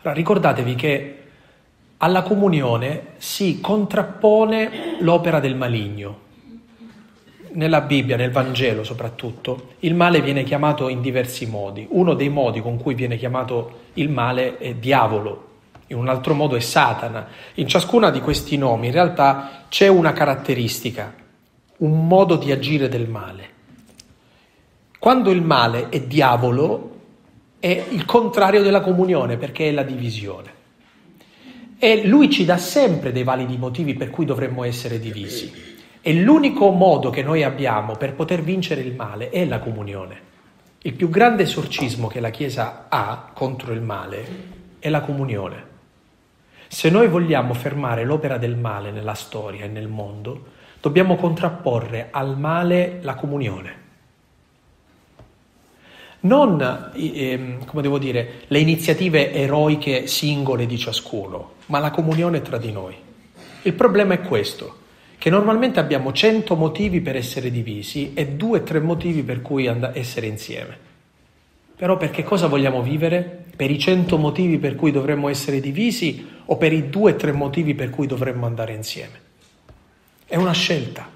Allora, 0.00 0.12
ricordatevi 0.12 0.74
che 0.74 1.18
alla 1.98 2.22
comunione 2.22 3.14
si 3.18 3.60
contrappone 3.60 4.96
l'opera 4.98 5.38
del 5.38 5.54
maligno. 5.54 6.24
Nella 7.56 7.80
Bibbia, 7.80 8.16
nel 8.16 8.32
Vangelo 8.32 8.84
soprattutto, 8.84 9.68
il 9.78 9.94
male 9.94 10.20
viene 10.20 10.44
chiamato 10.44 10.90
in 10.90 11.00
diversi 11.00 11.46
modi. 11.46 11.86
Uno 11.88 12.12
dei 12.12 12.28
modi 12.28 12.60
con 12.60 12.76
cui 12.76 12.92
viene 12.92 13.16
chiamato 13.16 13.84
il 13.94 14.10
male 14.10 14.58
è 14.58 14.74
diavolo, 14.74 15.44
in 15.86 15.96
un 15.96 16.08
altro 16.08 16.34
modo 16.34 16.54
è 16.54 16.60
Satana. 16.60 17.26
In 17.54 17.66
ciascuna 17.66 18.10
di 18.10 18.20
questi 18.20 18.58
nomi 18.58 18.88
in 18.88 18.92
realtà 18.92 19.64
c'è 19.70 19.88
una 19.88 20.12
caratteristica 20.12 21.14
un 21.78 22.06
modo 22.06 22.36
di 22.36 22.52
agire 22.52 22.90
del 22.90 23.08
male. 23.08 23.48
Quando 24.98 25.30
il 25.30 25.40
male 25.40 25.88
è 25.88 26.02
diavolo, 26.02 26.90
è 27.58 27.86
il 27.88 28.04
contrario 28.04 28.60
della 28.62 28.82
comunione 28.82 29.38
perché 29.38 29.70
è 29.70 29.72
la 29.72 29.82
divisione. 29.82 30.52
E 31.78 32.06
lui 32.06 32.28
ci 32.28 32.44
dà 32.44 32.58
sempre 32.58 33.12
dei 33.12 33.22
validi 33.22 33.56
motivi 33.56 33.94
per 33.94 34.10
cui 34.10 34.26
dovremmo 34.26 34.62
essere 34.62 34.98
divisi. 34.98 35.74
E 36.08 36.14
l'unico 36.14 36.70
modo 36.70 37.10
che 37.10 37.24
noi 37.24 37.42
abbiamo 37.42 37.96
per 37.96 38.14
poter 38.14 38.40
vincere 38.40 38.80
il 38.80 38.94
male 38.94 39.28
è 39.30 39.44
la 39.44 39.58
comunione. 39.58 40.20
Il 40.82 40.92
più 40.92 41.08
grande 41.08 41.42
esorcismo 41.42 42.06
che 42.06 42.20
la 42.20 42.30
Chiesa 42.30 42.86
ha 42.88 43.32
contro 43.34 43.72
il 43.72 43.80
male 43.80 44.26
è 44.78 44.88
la 44.88 45.00
comunione. 45.00 45.64
Se 46.68 46.90
noi 46.90 47.08
vogliamo 47.08 47.54
fermare 47.54 48.04
l'opera 48.04 48.38
del 48.38 48.54
male 48.54 48.92
nella 48.92 49.14
storia 49.14 49.64
e 49.64 49.68
nel 49.68 49.88
mondo, 49.88 50.44
dobbiamo 50.80 51.16
contrapporre 51.16 52.06
al 52.12 52.38
male 52.38 53.00
la 53.02 53.16
comunione. 53.16 53.76
Non, 56.20 56.92
ehm, 56.94 57.64
come 57.64 57.82
devo 57.82 57.98
dire, 57.98 58.44
le 58.46 58.60
iniziative 58.60 59.32
eroiche 59.32 60.06
singole 60.06 60.66
di 60.66 60.78
ciascuno, 60.78 61.54
ma 61.66 61.80
la 61.80 61.90
comunione 61.90 62.42
tra 62.42 62.58
di 62.58 62.70
noi. 62.70 62.94
Il 63.62 63.72
problema 63.72 64.14
è 64.14 64.20
questo, 64.20 64.84
che 65.18 65.30
normalmente 65.30 65.80
abbiamo 65.80 66.12
cento 66.12 66.56
motivi 66.56 67.00
per 67.00 67.16
essere 67.16 67.50
divisi 67.50 68.12
e 68.14 68.28
due 68.28 68.60
o 68.60 68.62
tre 68.62 68.80
motivi 68.80 69.22
per 69.22 69.42
cui 69.42 69.66
and- 69.66 69.92
essere 69.94 70.26
insieme. 70.26 70.78
Però 71.76 71.96
per 71.96 72.10
che 72.10 72.22
cosa 72.22 72.46
vogliamo 72.46 72.82
vivere? 72.82 73.44
Per 73.54 73.70
i 73.70 73.78
cento 73.78 74.16
motivi 74.18 74.58
per 74.58 74.76
cui 74.76 74.90
dovremmo 74.90 75.28
essere 75.28 75.60
divisi 75.60 76.26
o 76.46 76.56
per 76.56 76.72
i 76.72 76.88
due 76.88 77.12
o 77.12 77.16
tre 77.16 77.32
motivi 77.32 77.74
per 77.74 77.90
cui 77.90 78.06
dovremmo 78.06 78.46
andare 78.46 78.74
insieme? 78.74 79.20
È 80.26 80.36
una 80.36 80.52
scelta. 80.52 81.10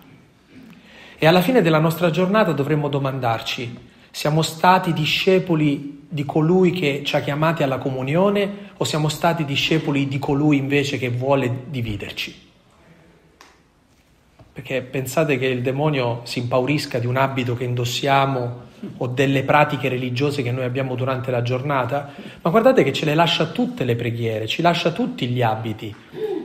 E 1.18 1.26
alla 1.26 1.40
fine 1.40 1.62
della 1.62 1.78
nostra 1.78 2.10
giornata 2.10 2.52
dovremmo 2.52 2.88
domandarci, 2.88 3.78
siamo 4.10 4.42
stati 4.42 4.92
discepoli 4.92 6.06
di 6.08 6.24
colui 6.24 6.72
che 6.72 7.02
ci 7.04 7.14
ha 7.14 7.20
chiamati 7.20 7.62
alla 7.62 7.78
comunione 7.78 8.70
o 8.76 8.84
siamo 8.84 9.08
stati 9.08 9.44
discepoli 9.44 10.08
di 10.08 10.18
colui 10.18 10.56
invece 10.56 10.98
che 10.98 11.08
vuole 11.08 11.64
dividerci? 11.68 12.48
Perché 14.60 14.82
pensate 14.82 15.38
che 15.38 15.46
il 15.46 15.62
demonio 15.62 16.20
si 16.24 16.40
impaurisca 16.40 16.98
di 16.98 17.06
un 17.06 17.16
abito 17.16 17.56
che 17.56 17.64
indossiamo 17.64 18.68
o 18.98 19.06
delle 19.06 19.42
pratiche 19.42 19.88
religiose 19.88 20.42
che 20.42 20.52
noi 20.52 20.64
abbiamo 20.64 20.96
durante 20.96 21.30
la 21.30 21.40
giornata? 21.40 22.12
Ma 22.42 22.50
guardate 22.50 22.82
che 22.82 22.92
ce 22.92 23.06
le 23.06 23.14
lascia 23.14 23.46
tutte 23.46 23.84
le 23.84 23.96
preghiere, 23.96 24.46
ci 24.46 24.60
lascia 24.60 24.92
tutti 24.92 25.28
gli 25.28 25.40
abiti 25.40 25.94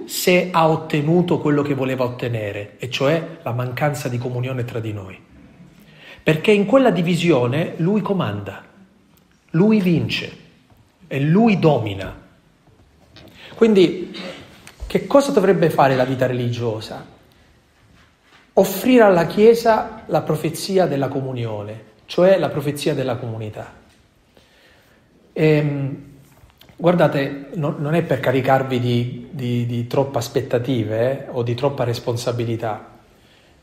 se 0.06 0.48
ha 0.50 0.70
ottenuto 0.70 1.40
quello 1.40 1.62
che 1.62 1.74
voleva 1.74 2.06
ottenere, 2.06 2.76
e 2.78 2.90
cioè 2.90 3.40
la 3.42 3.52
mancanza 3.52 4.08
di 4.08 4.18
comunione 4.18 4.64
tra 4.64 4.80
di 4.80 4.94
noi. 4.94 5.20
Perché 6.24 6.52
in 6.52 6.66
quella 6.66 6.92
divisione 6.92 7.74
lui 7.78 8.00
comanda, 8.00 8.64
lui 9.50 9.82
vince 9.82 10.38
e 11.06 11.20
lui 11.20 11.60
domina. 11.60 12.18
Quindi 13.56 14.18
che 14.88 15.06
cosa 15.06 15.34
dovrebbe 15.34 15.70
fare 15.70 15.98
la 15.98 16.06
vita 16.06 16.26
religiosa? 16.28 17.15
Offrire 18.58 19.04
alla 19.04 19.26
Chiesa 19.26 20.04
la 20.08 20.22
profezia 20.22 20.86
della 20.86 21.08
comunione, 21.08 21.84
cioè 22.06 22.38
la 22.38 22.50
profezia 22.50 22.94
della 22.94 23.16
comunità. 23.16 23.74
E, 25.34 25.46
ehm, 25.46 26.14
Guardate, 26.78 27.52
no, 27.54 27.74
non 27.78 27.96
è 27.96 28.04
per 28.04 28.20
caricarvi 28.20 28.80
di, 28.82 29.28
di, 29.32 29.66
di 29.66 29.88
troppe 29.88 30.18
aspettative 30.18 31.28
eh, 31.28 31.30
o 31.32 31.42
di 31.42 31.56
troppa 31.56 31.86
responsabilità, 31.86 32.92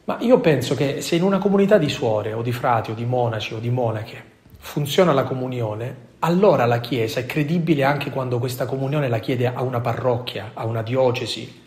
ma 0.05 0.17
io 0.21 0.41
penso 0.41 0.75
che 0.75 1.03
se 1.03 1.17
in 1.17 1.23
una 1.23 1.37
comunità 1.37 1.77
di 1.77 1.91
suore 1.91 2.33
o 2.33 2.41
di 2.41 2.53
frati 2.53 2.91
o 2.91 2.95
di 2.95 3.05
monaci 3.05 3.53
o 3.53 3.59
di 3.59 3.69
monache 3.69 4.31
funziona 4.57 5.13
la 5.13 5.25
comunione, 5.25 6.11
allora 6.21 6.65
la 6.65 6.81
Chiesa 6.81 7.21
è 7.21 7.27
credibile 7.27 7.85
anche 7.85 8.11
quando 8.11 8.39
questa 8.39 8.65
comunione 8.65 9.09
la 9.09 9.19
chiede 9.19 9.47
a 9.47 9.61
una 9.61 9.81
parrocchia, 9.81 10.53
a 10.55 10.65
una 10.65 10.83
diocesi, 10.83 11.61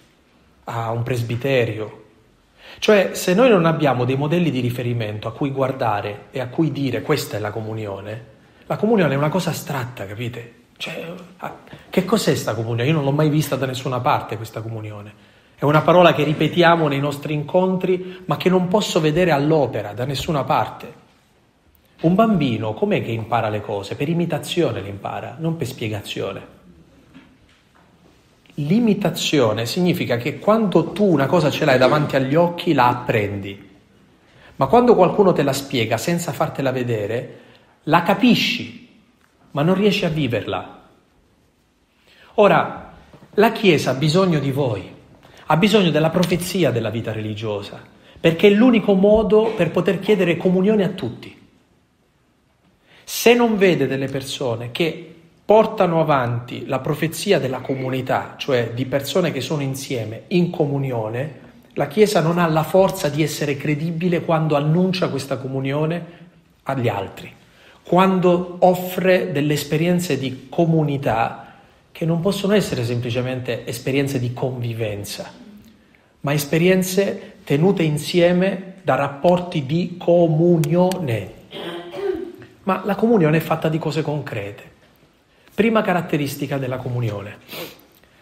a 0.63 0.89
un 0.89 1.03
presbiterio. 1.03 2.04
Cioè, 2.79 3.11
se 3.13 3.33
noi 3.33 3.49
non 3.49 3.65
abbiamo 3.65 4.05
dei 4.05 4.17
modelli 4.17 4.51
di 4.51 4.59
riferimento 4.59 5.27
a 5.27 5.33
cui 5.33 5.51
guardare 5.51 6.25
e 6.31 6.39
a 6.39 6.47
cui 6.47 6.71
dire 6.71 7.01
questa 7.01 7.37
è 7.37 7.39
la 7.39 7.51
comunione, 7.51 8.33
la 8.67 8.77
comunione 8.77 9.13
è 9.13 9.17
una 9.17 9.29
cosa 9.29 9.51
astratta, 9.51 10.05
capite? 10.05 10.53
Cioè, 10.77 11.13
ah, 11.37 11.57
che 11.89 12.03
cos'è 12.03 12.31
questa 12.31 12.53
comunione? 12.53 12.89
Io 12.89 12.93
non 12.93 13.03
l'ho 13.03 13.11
mai 13.11 13.29
vista 13.29 13.55
da 13.55 13.65
nessuna 13.65 13.99
parte 13.99 14.37
questa 14.37 14.61
comunione. 14.61 15.33
È 15.57 15.63
una 15.63 15.81
parola 15.81 16.13
che 16.13 16.23
ripetiamo 16.23 16.87
nei 16.87 16.99
nostri 16.99 17.33
incontri, 17.33 18.23
ma 18.25 18.35
che 18.35 18.49
non 18.49 18.67
posso 18.67 18.99
vedere 18.99 19.31
all'opera 19.31 19.93
da 19.93 20.03
nessuna 20.03 20.43
parte. 20.43 21.03
Un 22.01 22.13
bambino 22.13 22.73
com'è 22.73 23.01
che 23.01 23.11
impara 23.11 23.47
le 23.49 23.61
cose? 23.61 23.95
Per 23.95 24.09
imitazione 24.09 24.81
le 24.81 24.89
impara, 24.89 25.37
non 25.39 25.55
per 25.55 25.67
spiegazione. 25.67 26.53
L'imitazione 28.55 29.65
significa 29.65 30.17
che 30.17 30.39
quando 30.39 30.91
tu 30.91 31.05
una 31.05 31.25
cosa 31.25 31.49
ce 31.49 31.65
l'hai 31.65 31.77
davanti 31.77 32.15
agli 32.15 32.35
occhi 32.35 32.73
la 32.73 32.87
apprendi, 32.87 33.69
ma 34.55 34.67
quando 34.67 34.95
qualcuno 34.95 35.33
te 35.33 35.43
la 35.43 35.51
spiega 35.51 35.97
senza 35.97 36.31
fartela 36.31 36.71
vedere, 36.71 37.39
la 37.83 38.01
capisci 38.03 38.83
ma 39.51 39.61
non 39.61 39.75
riesci 39.75 40.05
a 40.05 40.09
viverla. 40.09 40.83
Ora, 42.35 42.93
la 43.33 43.51
Chiesa 43.53 43.91
ha 43.91 43.95
bisogno 43.95 44.39
di 44.39 44.51
voi, 44.51 44.93
ha 45.45 45.57
bisogno 45.57 45.91
della 45.91 46.09
profezia 46.09 46.71
della 46.71 46.89
vita 46.89 47.13
religiosa, 47.13 47.81
perché 48.19 48.47
è 48.47 48.51
l'unico 48.51 48.93
modo 48.93 49.53
per 49.55 49.71
poter 49.71 49.99
chiedere 49.99 50.35
comunione 50.35 50.83
a 50.83 50.89
tutti. 50.89 51.43
Se 53.03 53.33
non 53.33 53.57
vede 53.57 53.87
delle 53.87 54.07
persone 54.07 54.71
che 54.71 55.14
portano 55.45 55.99
avanti 55.99 56.65
la 56.65 56.79
profezia 56.79 57.39
della 57.39 57.59
comunità, 57.59 58.33
cioè 58.37 58.71
di 58.73 58.85
persone 58.85 59.31
che 59.31 59.41
sono 59.41 59.61
insieme 59.61 60.23
in 60.27 60.49
comunione, 60.49 61.43
la 61.73 61.87
Chiesa 61.87 62.21
non 62.21 62.39
ha 62.39 62.47
la 62.47 62.63
forza 62.63 63.09
di 63.09 63.21
essere 63.21 63.55
credibile 63.55 64.21
quando 64.21 64.55
annuncia 64.55 65.09
questa 65.09 65.37
comunione 65.37 66.23
agli 66.63 66.87
altri 66.87 67.43
quando 67.85 68.57
offre 68.61 69.31
delle 69.31 69.53
esperienze 69.53 70.17
di 70.17 70.47
comunità 70.49 71.53
che 71.91 72.03
non 72.03 72.19
possono 72.19 72.55
essere 72.55 72.83
semplicemente 72.83 73.65
esperienze 73.65 74.19
di 74.19 74.33
convivenza, 74.33 75.31
ma 76.21 76.33
esperienze 76.33 77.35
tenute 77.43 77.83
insieme 77.83 78.73
da 78.81 78.95
rapporti 78.95 79.67
di 79.67 79.97
comunione. 79.99 81.33
Ma 82.63 82.81
la 82.83 82.95
comunione 82.95 83.37
è 83.37 83.39
fatta 83.39 83.69
di 83.69 83.77
cose 83.77 84.01
concrete. 84.01 84.73
Prima 85.55 85.81
caratteristica 85.81 86.57
della 86.57 86.77
comunione. 86.77 87.37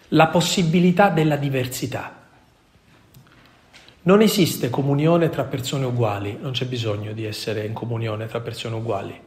la 0.10 0.28
possibilità 0.28 1.10
della 1.10 1.38
diversità. 1.38 2.22
Non 4.04 4.22
esiste 4.22 4.70
comunione 4.70 5.30
tra 5.30 5.44
persone 5.44 5.86
uguali, 5.86 6.38
non 6.40 6.52
c'è 6.52 6.66
bisogno 6.66 7.14
di 7.14 7.26
essere 7.26 7.66
in 7.66 7.74
comunione 7.74 8.28
tra 8.28 8.40
persone 8.42 8.76
uguali, 8.76 9.20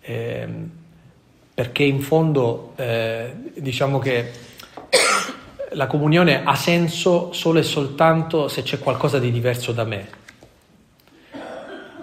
eh, 0.00 0.48
perché 1.52 1.82
in 1.82 2.00
fondo 2.00 2.74
eh, 2.76 3.32
diciamo 3.56 3.98
che 3.98 4.30
la 5.70 5.86
comunione 5.86 6.44
ha 6.44 6.54
senso 6.54 7.32
solo 7.32 7.58
e 7.58 7.64
soltanto 7.64 8.46
se 8.46 8.62
c'è 8.62 8.78
qualcosa 8.78 9.18
di 9.18 9.32
diverso 9.32 9.72
da 9.72 9.84
me. 9.84 10.08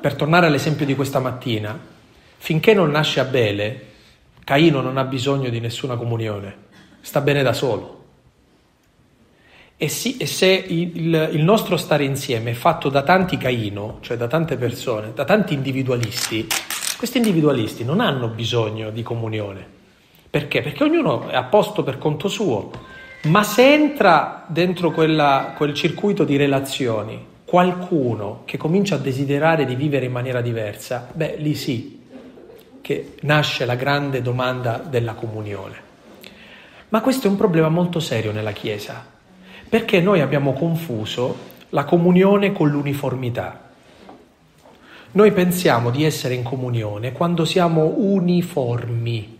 Per 0.02 0.16
tornare 0.16 0.48
all'esempio 0.48 0.86
di 0.86 0.96
questa 0.96 1.20
mattina, 1.20 1.80
finché 2.38 2.74
non 2.74 2.92
nasce 2.92 3.22
Abele, 3.22 3.94
Caino 4.46 4.80
non 4.80 4.98
ha 4.98 5.04
bisogno 5.06 5.50
di 5.50 5.60
nessuna 5.60 5.96
comunione, 5.96 6.56
sta 7.02 7.20
bene 7.20 7.42
da 7.42 7.52
solo. 7.52 8.04
E, 9.75 9.88
sì, 9.88 10.18
e 10.18 10.28
se 10.28 10.48
il, 10.48 11.32
il, 11.34 11.44
nostro 11.44 11.78
stare 11.78 12.04
insieme 12.04 12.52
è 12.52 12.54
fatto 12.54 12.90
da 12.90 13.02
tanti 13.02 13.38
Caino, 13.38 13.98
cioè 14.02 14.18
da 14.18 14.28
tante 14.28 14.56
persone, 14.56 15.14
da 15.16 15.25
tanti 15.25 15.56
individualisti, 15.56 16.48
questi 16.96 17.18
individualisti 17.18 17.84
non 17.84 18.00
hanno 18.00 18.28
bisogno 18.28 18.92
di 18.92 19.02
comunione. 19.02 19.66
Perché? 20.30 20.62
Perché 20.62 20.84
ognuno 20.84 21.28
è 21.28 21.36
a 21.36 21.44
posto 21.46 21.82
per 21.82 21.98
conto 21.98 22.28
suo. 22.28 22.70
Ma 23.24 23.42
se 23.42 23.74
entra 23.74 24.46
dentro 24.48 24.92
quella, 24.92 25.56
quel 25.58 25.74
circuito 25.74 26.24
di 26.24 26.36
relazioni 26.38 27.34
qualcuno 27.44 28.44
che 28.46 28.58
comincia 28.58 28.96
a 28.96 29.00
desiderare 29.00 29.66
di 29.66 29.74
vivere 29.74 30.06
in 30.06 30.12
maniera 30.12 30.42
diversa, 30.42 31.10
beh, 31.12 31.38
lì 31.40 31.56
sì 31.56 32.04
che 32.86 33.15
nasce 33.22 33.65
la 33.65 33.74
grande 33.74 34.22
domanda 34.22 34.77
della 34.77 35.15
comunione. 35.15 35.75
Ma 36.89 37.01
questo 37.01 37.25
è 37.25 37.32
un 37.32 37.36
problema 37.36 37.68
molto 37.68 38.00
serio 38.00 38.32
nella 38.32 38.51
Chiesa, 38.51 39.04
perché 39.68 40.00
noi 40.01 40.22
abbiamo 40.22 40.54
confuso 40.54 41.36
la 41.70 41.84
comunione 41.84 42.51
con 42.51 42.70
l'uniformità. 42.70 43.72
Noi 45.13 45.32
pensiamo 45.32 45.89
di 45.89 46.04
essere 46.04 46.36
in 46.36 46.44
comunione 46.44 47.12
quando 47.12 47.44
siamo 47.44 47.92
uniformi. 47.98 49.38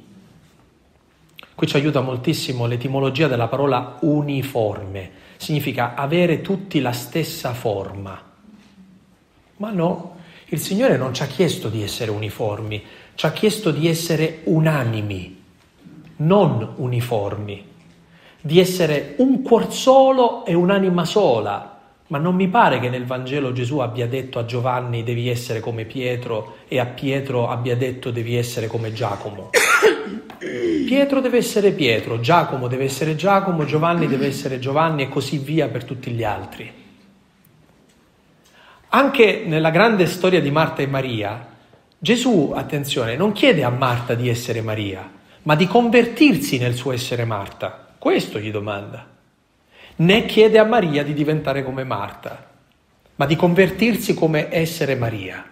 Qui 1.54 1.68
ci 1.68 1.76
aiuta 1.76 2.02
moltissimo 2.02 2.66
l'etimologia 2.66 3.28
della 3.28 3.48
parola 3.48 3.98
uniforme, 4.00 5.12
significa 5.38 5.94
avere 5.94 6.42
tutti 6.42 6.80
la 6.82 6.94
stessa 6.94 7.54
forma. 7.54 8.20
Ma 9.58 9.70
no, 9.70 10.16
il 10.50 10.60
Signore 10.60 10.98
non 10.98 11.14
ci 11.14 11.22
ha 11.24 11.28
chiesto 11.28 11.70
di 11.70 11.84
essere 11.84 12.10
uniformi, 12.12 12.84
ci 13.16 13.26
ha 13.26 13.32
chiesto 13.32 13.72
di 13.72 13.88
essere 13.88 14.42
unanimi, 14.44 15.42
non 16.18 16.74
uniformi 16.76 17.74
di 18.46 18.60
essere 18.60 19.16
un 19.18 19.42
cuor 19.42 19.74
solo 19.74 20.46
e 20.46 20.54
un'anima 20.54 21.04
sola. 21.04 21.80
Ma 22.08 22.20
non 22.20 22.36
mi 22.36 22.48
pare 22.48 22.80
che 22.80 22.90
nel 22.90 23.04
Vangelo 23.04 23.52
Gesù 23.52 23.80
abbia 23.80 24.06
detto 24.06 24.38
a 24.38 24.46
Giovanni 24.46 25.02
devi 25.02 25.30
essere 25.30 25.60
come 25.60 25.86
Pietro 25.86 26.58
e 26.68 26.78
a 26.78 26.86
Pietro 26.86 27.50
abbia 27.50 27.76
detto 27.76 28.12
devi 28.12 28.36
essere 28.36 28.68
come 28.68 28.94
Giacomo. 28.94 29.50
Pietro 30.38 31.22
deve 31.22 31.38
essere 31.38 31.72
Pietro, 31.72 32.20
Giacomo 32.20 32.68
deve 32.68 32.84
essere 32.84 33.16
Giacomo, 33.16 33.66
Giovanni 33.66 34.06
deve 34.06 34.28
essere 34.28 34.60
Giovanni 34.60 35.02
e 35.02 35.10
così 35.10 35.40
via 35.40 35.68
per 35.68 35.84
tutti 35.84 36.12
gli 36.12 36.24
altri. 36.24 36.72
Anche 38.90 39.44
nella 39.44 39.72
grande 39.72 40.06
storia 40.06 40.40
di 40.40 40.52
Marta 40.52 40.84
e 40.84 40.88
Maria, 40.88 41.55
Gesù, 42.06 42.52
attenzione, 42.54 43.16
non 43.16 43.32
chiede 43.32 43.64
a 43.64 43.72
Marta 43.72 44.14
di 44.14 44.30
essere 44.30 44.62
Maria, 44.62 45.10
ma 45.42 45.56
di 45.56 45.66
convertirsi 45.66 46.60
nel 46.60 46.76
suo 46.76 46.92
essere 46.92 47.26
Marta. 47.26 47.96
Questo 47.98 48.38
gli 48.38 48.52
domanda. 48.52 49.08
Né 49.96 50.26
chiede 50.28 50.60
a 50.60 50.66
Maria 50.66 51.04
di 51.04 51.16
diventare 51.16 51.64
come 51.64 51.84
Marta, 51.84 52.48
ma 53.16 53.26
di 53.26 53.36
convertirsi 53.36 54.14
come 54.14 54.54
essere 54.54 54.94
Maria. 54.94 55.44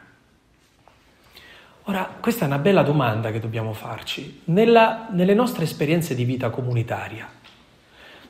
Ora, 1.85 2.17
questa 2.19 2.43
è 2.43 2.47
una 2.47 2.59
bella 2.59 2.83
domanda 2.83 3.31
che 3.31 3.39
dobbiamo 3.39 3.73
farci. 3.73 4.41
Nella, 4.43 5.07
nelle 5.09 5.33
nostre 5.33 5.63
esperienze 5.63 6.13
di 6.13 6.23
vita 6.23 6.51
comunitaria, 6.51 7.27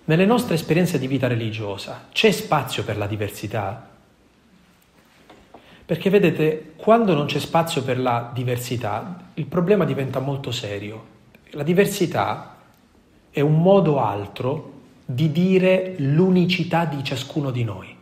nelle 0.06 0.26
nostre 0.26 0.56
esperienze 0.56 0.98
di 0.98 1.08
vita 1.08 1.28
religiosa, 1.28 2.08
c'è 2.14 2.32
spazio 2.32 2.86
per 2.86 2.96
la 2.96 3.06
diversità? 3.06 3.93
Perché 5.86 6.10
vedete, 6.10 6.74
quando 6.78 7.14
non 7.14 7.26
c'è 7.26 7.40
spazio 7.40 7.84
per 7.84 8.00
la 8.00 8.32
diversità, 8.34 9.32
il 9.34 9.46
problema 9.46 9.84
diventa 9.84 10.20
molto 10.20 10.52
serio. 10.52 11.12
La 11.52 11.64
diversità 11.64 12.58
è 13.30 13.42
un 13.42 13.62
modo 13.62 14.00
altro 14.00 14.72
di 15.06 15.32
dire 15.32 15.96
l'unicità 15.98 16.86
di 16.86 17.04
ciascuno 17.04 17.52
di 17.52 17.64
noi. 17.64 17.94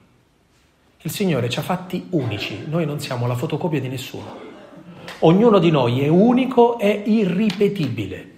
Il 1.02 1.10
Signore 1.12 1.50
ci 1.50 1.58
ha 1.58 1.64
fatti 1.64 2.06
unici, 2.12 2.66
noi 2.68 2.86
non 2.86 3.00
siamo 3.00 3.26
la 3.26 3.34
fotocopia 3.34 3.80
di 3.80 3.88
nessuno. 3.88 4.50
Ognuno 5.20 5.58
di 5.58 5.72
noi 5.72 6.02
è 6.02 6.08
unico 6.08 6.78
e 6.78 7.02
irripetibile. 7.06 8.30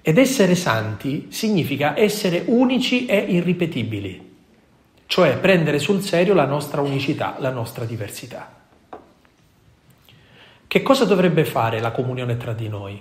Ed 0.00 0.16
essere 0.16 0.54
santi 0.54 1.26
significa 1.28 1.98
essere 1.98 2.44
unici 2.46 3.04
e 3.04 3.18
irripetibili, 3.18 4.33
cioè 5.14 5.38
prendere 5.38 5.78
sul 5.78 6.02
serio 6.02 6.34
la 6.34 6.44
nostra 6.44 6.80
unicità, 6.80 7.36
la 7.38 7.50
nostra 7.50 7.84
diversità. 7.84 8.52
Che 10.66 10.82
cosa 10.82 11.04
dovrebbe 11.04 11.44
fare 11.44 11.80
la 11.80 11.92
comunione 11.92 12.36
tra 12.36 12.52
di 12.52 12.68
noi? 12.68 13.00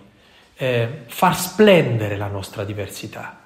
eh, 0.56 1.04
far 1.08 1.38
splendere 1.38 2.18
la 2.18 2.28
nostra 2.28 2.64
diversità. 2.64 3.40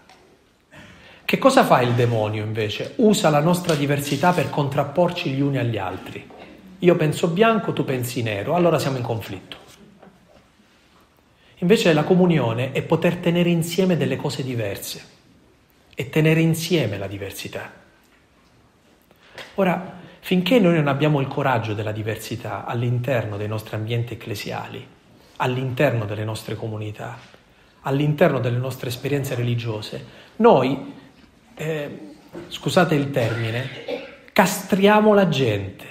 Che 1.24 1.38
cosa 1.38 1.66
fa 1.66 1.82
il 1.82 1.94
demonio 1.94 2.44
invece? 2.44 2.94
Usa 2.98 3.30
la 3.30 3.42
nostra 3.42 3.76
diversità 3.76 4.32
per 4.32 4.50
contrapporci 4.50 5.32
gli 5.32 5.42
uni 5.42 5.58
agli 5.58 5.78
altri. 5.78 6.30
Io 6.80 6.96
penso 6.96 7.28
bianco, 7.28 7.74
tu 7.74 7.84
pensi 7.84 8.22
nero, 8.22 8.56
allora 8.56 8.80
siamo 8.80 8.98
in 8.98 9.04
conflitto. 9.04 9.58
Invece 11.60 11.92
la 11.92 12.04
comunione 12.04 12.72
è 12.72 12.82
poter 12.84 13.18
tenere 13.18 13.50
insieme 13.50 13.98
delle 13.98 14.16
cose 14.16 14.44
diverse 14.44 15.16
e 15.96 16.10
tenere 16.10 16.40
insieme 16.40 16.98
la 16.98 17.08
diversità. 17.08 17.86
Ora, 19.60 19.98
finché 20.20 20.60
noi 20.60 20.76
non 20.76 20.88
abbiamo 20.88 21.20
il 21.20 21.28
coraggio 21.28 21.74
della 21.74 21.92
diversità 21.92 22.66
all'interno 22.66 23.38
dei 23.38 23.48
nostri 23.48 23.76
ambienti 23.76 24.14
ecclesiali, 24.14 24.86
all'interno 25.38 26.06
delle 26.06 26.24
nostre 26.24 26.56
comunità, 26.56 27.18
all'interno 27.82 28.40
delle 28.40 28.58
nostre 28.58 28.90
esperienze 28.90 29.34
religiose, 29.34 30.06
noi, 30.38 30.94
eh, 31.56 32.00
scusate 32.50 32.94
il 32.94 33.10
termine, 33.10 33.68
castriamo 34.32 35.16
la 35.16 35.28
gente, 35.28 35.86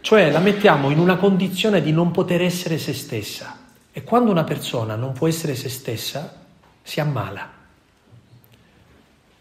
cioè 0.00 0.32
la 0.32 0.40
mettiamo 0.40 0.90
in 0.90 0.98
una 0.98 1.16
condizione 1.16 1.80
di 1.80 1.92
non 1.92 2.10
poter 2.10 2.42
essere 2.42 2.78
se 2.78 2.92
stessa. 2.92 3.56
E 3.92 4.02
quando 4.02 4.32
una 4.32 4.42
persona 4.42 4.96
non 4.96 5.12
può 5.12 5.28
essere 5.28 5.54
se 5.54 5.68
stessa, 5.68 6.44
si 6.82 6.98
ammala. 6.98 7.53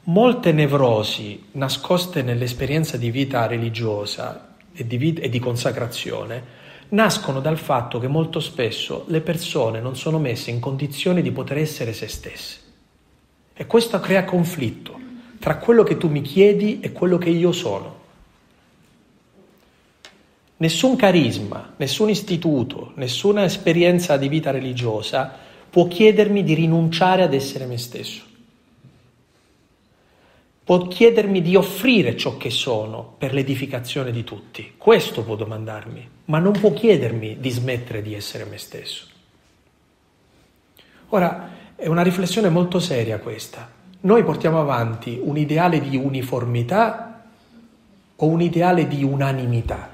Molte 0.05 0.51
nevrosi 0.51 1.45
nascoste 1.51 2.23
nell'esperienza 2.23 2.97
di 2.97 3.09
vita 3.09 3.47
religiosa 3.47 4.55
e 4.73 4.85
di, 4.85 4.97
vita, 4.97 5.21
e 5.21 5.29
di 5.29 5.39
consacrazione 5.39 6.43
nascono 6.89 7.39
dal 7.39 7.57
fatto 7.57 7.99
che 7.99 8.09
molto 8.09 8.41
spesso 8.41 9.05
le 9.07 9.21
persone 9.21 9.79
non 9.79 9.95
sono 9.95 10.19
messe 10.19 10.51
in 10.51 10.59
condizione 10.59 11.21
di 11.21 11.31
poter 11.31 11.59
essere 11.59 11.93
se 11.93 12.09
stesse. 12.09 12.57
E 13.53 13.65
questo 13.65 13.97
crea 14.01 14.25
conflitto 14.25 14.99
tra 15.39 15.55
quello 15.55 15.83
che 15.83 15.95
tu 15.95 16.09
mi 16.09 16.21
chiedi 16.21 16.81
e 16.81 16.91
quello 16.91 17.17
che 17.17 17.29
io 17.29 17.53
sono. 17.53 18.01
Nessun 20.57 20.97
carisma, 20.97 21.75
nessun 21.77 22.09
istituto, 22.09 22.91
nessuna 22.95 23.45
esperienza 23.45 24.17
di 24.17 24.27
vita 24.27 24.51
religiosa 24.51 25.33
può 25.69 25.87
chiedermi 25.87 26.43
di 26.43 26.55
rinunciare 26.55 27.23
ad 27.23 27.33
essere 27.33 27.65
me 27.65 27.77
stesso 27.77 28.31
può 30.63 30.88
chiedermi 30.88 31.41
di 31.41 31.56
offrire 31.56 32.15
ciò 32.15 32.38
che 32.38 32.49
sono 32.49 33.15
per 33.17 33.34
l'edificazione 33.34 34.12
di 34.12 34.23
tutti. 34.23 34.73
Questo 34.78 35.23
può 35.23 35.36
domandarmi, 35.36 36.10
ma 36.26 36.39
non 36.39 36.54
può 36.54 36.71
chiedermi 36.71 37.39
di 37.39 37.49
smettere 37.49 38.02
di 38.02 38.13
essere 38.13 38.45
me 38.45 38.58
stesso. 38.58 39.08
Ora, 41.10 41.49
è 41.76 41.88
una 41.88 42.02
riflessione 42.02 42.49
molto 42.49 42.80
seria 42.80 43.19
questa. 43.19 43.69
Noi 44.02 44.23
portiamo 44.23 44.60
avanti 44.60 45.19
un 45.21 45.38
ideale 45.38 45.82
di 45.82 45.97
uniformità 45.97 47.26
o 48.15 48.26
un 48.26 48.41
ideale 48.41 48.88
di 48.88 49.04
unanimità. 49.04 49.89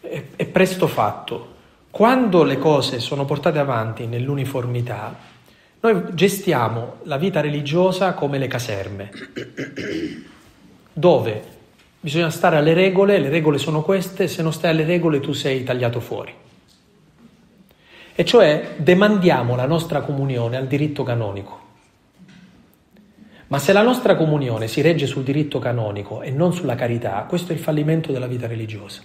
È, 0.00 0.46
presto 0.46 0.86
fatto. 0.86 1.54
Quando 1.90 2.42
le 2.42 2.58
cose 2.58 2.98
sono 2.98 3.24
portate 3.24 3.58
avanti 3.58 4.06
nell'uniformità, 4.06 5.16
noi 5.80 6.04
gestiamo 6.12 6.96
la 7.04 7.16
vita 7.16 7.40
religiosa 7.40 8.14
come 8.14 8.38
le 8.38 8.48
caserme, 8.48 9.10
dove 10.92 11.42
bisogna 12.00 12.30
stare 12.30 12.56
alle 12.56 12.74
regole, 12.74 13.18
le 13.18 13.28
regole 13.28 13.58
sono 13.58 13.82
queste, 13.82 14.26
se 14.26 14.42
non 14.42 14.52
stai 14.52 14.70
alle 14.70 14.84
regole 14.84 15.20
tu 15.20 15.32
sei 15.32 15.62
tagliato 15.62 16.00
fuori. 16.00 16.34
E 18.14 18.24
cioè 18.24 18.74
demandiamo 18.78 19.54
la 19.54 19.66
nostra 19.66 20.00
comunione 20.00 20.56
al 20.56 20.66
diritto 20.66 21.04
canonico. 21.04 21.66
Ma 23.46 23.58
se 23.58 23.72
la 23.72 23.82
nostra 23.82 24.16
comunione 24.16 24.66
si 24.66 24.80
regge 24.80 25.06
sul 25.06 25.22
diritto 25.22 25.60
canonico 25.60 26.22
e 26.22 26.30
non 26.32 26.52
sulla 26.52 26.74
carità, 26.74 27.24
questo 27.28 27.52
è 27.52 27.54
il 27.54 27.60
fallimento 27.60 28.10
della 28.10 28.26
vita 28.26 28.48
religiosa. 28.48 29.02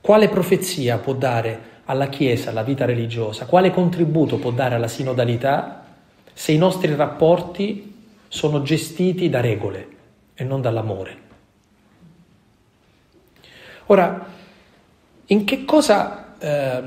Quale 0.00 0.28
profezia 0.28 0.98
può 0.98 1.14
dare 1.14 1.72
alla 1.86 2.08
Chiesa, 2.08 2.50
alla 2.50 2.62
vita 2.62 2.84
religiosa? 2.84 3.46
Quale 3.46 3.70
contributo 3.70 4.38
può 4.38 4.50
dare 4.50 4.74
alla 4.74 4.88
sinodalità 4.88 5.84
se 6.32 6.52
i 6.52 6.58
nostri 6.58 6.94
rapporti 6.94 7.92
sono 8.28 8.62
gestiti 8.62 9.28
da 9.28 9.40
regole 9.40 9.88
e 10.34 10.44
non 10.44 10.60
dall'amore? 10.60 11.22
Ora, 13.86 14.26
in 15.26 15.44
che 15.44 15.64
cosa 15.64 16.36
eh, 16.38 16.82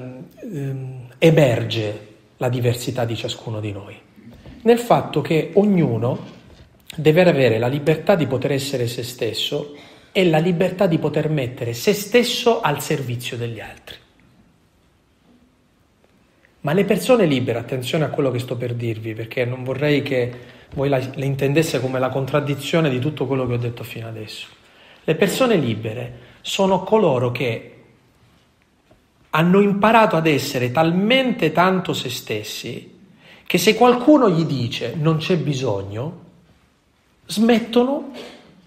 emerge 1.18 2.08
la 2.38 2.50
diversità 2.50 3.06
di 3.06 3.16
ciascuno 3.16 3.60
di 3.60 3.72
noi? 3.72 3.96
Nel 4.62 4.80
fatto 4.80 5.22
che 5.22 5.52
ognuno 5.54 6.36
deve 6.96 7.22
avere 7.22 7.60
la 7.60 7.68
libertà 7.68 8.16
di 8.16 8.26
poter 8.26 8.54
essere 8.54 8.88
se 8.88 9.04
stesso 9.04 9.76
e 10.12 10.28
la 10.28 10.40
libertà 10.40 10.88
di 10.88 10.98
poter 10.98 11.30
mettere 11.30 11.74
se 11.74 11.94
stesso 11.94 12.62
al 12.62 12.82
servizio 12.82 13.38
degli 13.38 13.60
altri. 13.60 13.96
Ma 16.68 16.74
le 16.74 16.84
persone 16.84 17.26
libere, 17.26 17.60
attenzione 17.60 18.04
a 18.04 18.10
quello 18.10 18.30
che 18.30 18.40
sto 18.40 18.58
per 18.58 18.74
dirvi, 18.74 19.14
perché 19.14 19.46
non 19.46 19.64
vorrei 19.64 20.02
che 20.02 20.30
voi 20.74 20.90
la, 20.90 20.98
le 20.98 21.24
intendesse 21.24 21.80
come 21.80 21.98
la 21.98 22.10
contraddizione 22.10 22.90
di 22.90 23.00
tutto 23.00 23.26
quello 23.26 23.48
che 23.48 23.54
ho 23.54 23.58
detto 23.58 23.86
fino 23.86 24.06
adesso. 24.06 24.48
Le 25.06 25.16
persone 25.16 25.56
libere 25.56 26.20
sono 26.42 26.84
coloro 26.84 27.32
che 27.32 27.76
hanno 29.30 29.62
imparato 29.62 30.18
ad 30.18 30.28
essere 30.28 30.70
talmente 30.70 31.54
tanto 31.54 31.94
se 31.94 32.10
stessi 32.10 32.96
che 33.46 33.58
se 33.58 33.74
qualcuno 33.74 34.30
gli 34.30 34.44
dice 34.44 34.94
non 34.98 35.20
c'è 35.20 35.38
bisogno, 35.38 36.26
smettono 37.28 38.12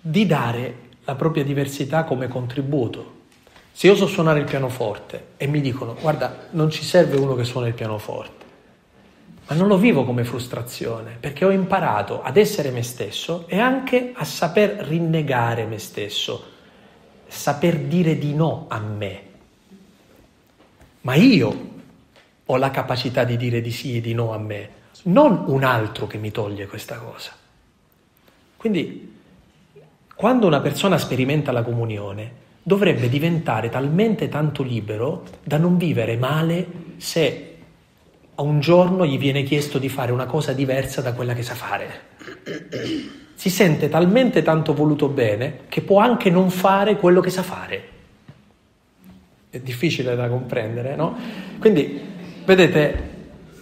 di 0.00 0.24
dare 0.24 0.74
la 1.04 1.16
propria 1.16 1.44
diversità 1.44 2.04
come 2.04 2.28
contributo. 2.28 3.18
Se 3.72 3.86
io 3.86 3.94
so 3.94 4.06
suonare 4.06 4.40
il 4.40 4.44
pianoforte 4.44 5.28
e 5.36 5.46
mi 5.46 5.60
dicono 5.60 5.94
guarda 5.94 6.48
non 6.50 6.70
ci 6.70 6.84
serve 6.84 7.16
uno 7.16 7.34
che 7.34 7.44
suona 7.44 7.66
il 7.66 7.74
pianoforte, 7.74 8.44
ma 9.46 9.54
non 9.54 9.68
lo 9.68 9.78
vivo 9.78 10.04
come 10.04 10.24
frustrazione 10.24 11.16
perché 11.18 11.44
ho 11.44 11.50
imparato 11.50 12.22
ad 12.22 12.36
essere 12.36 12.70
me 12.70 12.82
stesso 12.82 13.46
e 13.48 13.58
anche 13.58 14.12
a 14.14 14.24
saper 14.24 14.86
rinnegare 14.86 15.64
me 15.64 15.78
stesso, 15.78 16.44
saper 17.26 17.78
dire 17.78 18.18
di 18.18 18.34
no 18.34 18.66
a 18.68 18.78
me. 18.78 19.22
Ma 21.02 21.14
io 21.14 21.68
ho 22.44 22.56
la 22.56 22.70
capacità 22.70 23.24
di 23.24 23.36
dire 23.36 23.60
di 23.60 23.70
sì 23.70 23.96
e 23.96 24.00
di 24.00 24.12
no 24.12 24.32
a 24.32 24.38
me, 24.38 24.68
non 25.04 25.44
un 25.46 25.64
altro 25.64 26.06
che 26.06 26.18
mi 26.18 26.30
toglie 26.30 26.66
questa 26.66 26.96
cosa. 26.96 27.30
Quindi, 28.56 29.18
quando 30.14 30.46
una 30.46 30.60
persona 30.60 30.98
sperimenta 30.98 31.52
la 31.52 31.62
comunione, 31.62 32.32
dovrebbe 32.62 33.08
diventare 33.08 33.68
talmente 33.68 34.28
tanto 34.28 34.62
libero 34.62 35.24
da 35.42 35.56
non 35.56 35.76
vivere 35.76 36.16
male 36.16 36.66
se 36.96 37.46
a 38.34 38.42
un 38.42 38.60
giorno 38.60 39.06
gli 39.06 39.18
viene 39.18 39.42
chiesto 39.42 39.78
di 39.78 39.88
fare 39.88 40.12
una 40.12 40.26
cosa 40.26 40.52
diversa 40.52 41.00
da 41.00 41.12
quella 41.12 41.34
che 41.34 41.42
sa 41.42 41.54
fare 41.54 42.08
si 43.40 43.48
sente 43.48 43.88
talmente 43.88 44.42
tanto 44.42 44.74
voluto 44.74 45.08
bene 45.08 45.60
che 45.70 45.80
può 45.80 45.98
anche 45.98 46.28
non 46.28 46.50
fare 46.50 46.96
quello 46.96 47.22
che 47.22 47.30
sa 47.30 47.42
fare. 47.42 47.82
È 49.48 49.58
difficile 49.60 50.14
da 50.14 50.28
comprendere, 50.28 50.94
no? 50.94 51.16
Quindi, 51.58 51.98
vedete, 52.44 53.08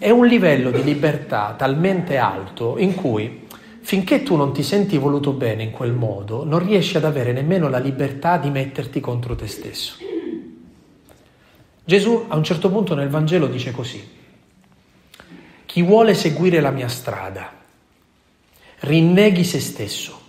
è 0.00 0.10
un 0.10 0.26
livello 0.26 0.72
di 0.72 0.82
libertà 0.82 1.54
talmente 1.56 2.16
alto 2.16 2.76
in 2.76 2.96
cui 2.96 3.46
finché 3.88 4.22
tu 4.22 4.36
non 4.36 4.52
ti 4.52 4.62
senti 4.62 4.98
voluto 4.98 5.32
bene 5.32 5.62
in 5.62 5.70
quel 5.70 5.94
modo, 5.94 6.44
non 6.44 6.58
riesci 6.58 6.98
ad 6.98 7.06
avere 7.06 7.32
nemmeno 7.32 7.70
la 7.70 7.78
libertà 7.78 8.36
di 8.36 8.50
metterti 8.50 9.00
contro 9.00 9.34
te 9.34 9.46
stesso. 9.46 9.96
Gesù 11.86 12.26
a 12.28 12.36
un 12.36 12.44
certo 12.44 12.68
punto 12.68 12.94
nel 12.94 13.08
Vangelo 13.08 13.46
dice 13.46 13.70
così, 13.70 14.06
chi 15.64 15.80
vuole 15.80 16.12
seguire 16.12 16.60
la 16.60 16.70
mia 16.70 16.88
strada, 16.88 17.50
rinneghi 18.80 19.42
se 19.42 19.58
stesso, 19.58 20.20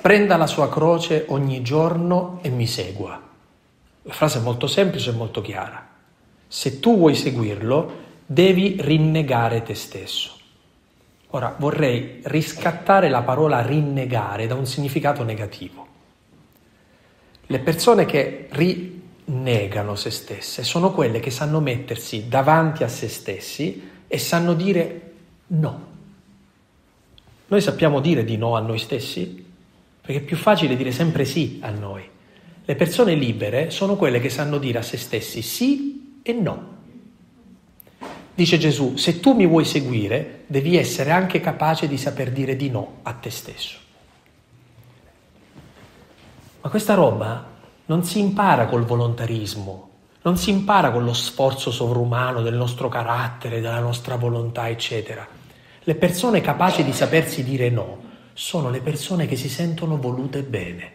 prenda 0.00 0.36
la 0.36 0.46
sua 0.46 0.68
croce 0.68 1.24
ogni 1.30 1.62
giorno 1.62 2.38
e 2.42 2.48
mi 2.48 2.68
segua. 2.68 3.20
La 4.02 4.12
frase 4.12 4.38
è 4.38 4.42
molto 4.42 4.68
semplice 4.68 5.10
e 5.10 5.14
molto 5.14 5.40
chiara. 5.40 5.84
Se 6.46 6.78
tu 6.78 6.96
vuoi 6.96 7.16
seguirlo, 7.16 7.92
devi 8.24 8.76
rinnegare 8.78 9.64
te 9.64 9.74
stesso. 9.74 10.42
Ora 11.34 11.52
vorrei 11.58 12.20
riscattare 12.22 13.08
la 13.08 13.22
parola 13.22 13.60
rinnegare 13.60 14.46
da 14.46 14.54
un 14.54 14.66
significato 14.66 15.24
negativo. 15.24 15.84
Le 17.46 17.58
persone 17.58 18.04
che 18.04 18.46
rinnegano 18.50 19.96
se 19.96 20.10
stesse 20.10 20.62
sono 20.62 20.92
quelle 20.92 21.18
che 21.18 21.32
sanno 21.32 21.58
mettersi 21.58 22.28
davanti 22.28 22.84
a 22.84 22.88
se 22.88 23.08
stessi 23.08 23.90
e 24.06 24.16
sanno 24.16 24.54
dire 24.54 25.12
no. 25.48 25.86
Noi 27.48 27.60
sappiamo 27.60 27.98
dire 27.98 28.22
di 28.22 28.36
no 28.36 28.54
a 28.54 28.60
noi 28.60 28.78
stessi? 28.78 29.44
Perché 30.02 30.20
è 30.20 30.24
più 30.24 30.36
facile 30.36 30.76
dire 30.76 30.92
sempre 30.92 31.24
sì 31.24 31.58
a 31.62 31.70
noi. 31.70 32.08
Le 32.64 32.74
persone 32.76 33.14
libere 33.14 33.70
sono 33.70 33.96
quelle 33.96 34.20
che 34.20 34.30
sanno 34.30 34.58
dire 34.58 34.78
a 34.78 34.82
se 34.82 34.96
stessi 34.98 35.42
sì 35.42 36.20
e 36.22 36.32
no. 36.32 36.73
Dice 38.34 38.58
Gesù, 38.58 38.96
se 38.96 39.20
tu 39.20 39.32
mi 39.32 39.46
vuoi 39.46 39.64
seguire, 39.64 40.42
devi 40.46 40.76
essere 40.76 41.12
anche 41.12 41.38
capace 41.40 41.86
di 41.86 41.96
saper 41.96 42.32
dire 42.32 42.56
di 42.56 42.68
no 42.68 42.96
a 43.02 43.12
te 43.12 43.30
stesso. 43.30 43.78
Ma 46.60 46.68
questa 46.68 46.94
roba 46.94 47.46
non 47.86 48.02
si 48.02 48.18
impara 48.18 48.66
col 48.66 48.84
volontarismo, 48.84 49.90
non 50.22 50.36
si 50.36 50.50
impara 50.50 50.90
con 50.90 51.04
lo 51.04 51.12
sforzo 51.12 51.70
sovrumano 51.70 52.42
del 52.42 52.54
nostro 52.54 52.88
carattere, 52.88 53.60
della 53.60 53.78
nostra 53.78 54.16
volontà, 54.16 54.68
eccetera. 54.68 55.24
Le 55.82 55.94
persone 55.94 56.40
capaci 56.40 56.82
di 56.82 56.92
sapersi 56.92 57.44
dire 57.44 57.70
no 57.70 57.98
sono 58.32 58.68
le 58.70 58.80
persone 58.80 59.26
che 59.26 59.36
si 59.36 59.48
sentono 59.48 59.96
volute 59.96 60.42
bene, 60.42 60.90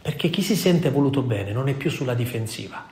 perché 0.00 0.30
chi 0.30 0.40
si 0.40 0.56
sente 0.56 0.90
voluto 0.90 1.20
bene 1.20 1.52
non 1.52 1.68
è 1.68 1.74
più 1.74 1.90
sulla 1.90 2.14
difensiva, 2.14 2.82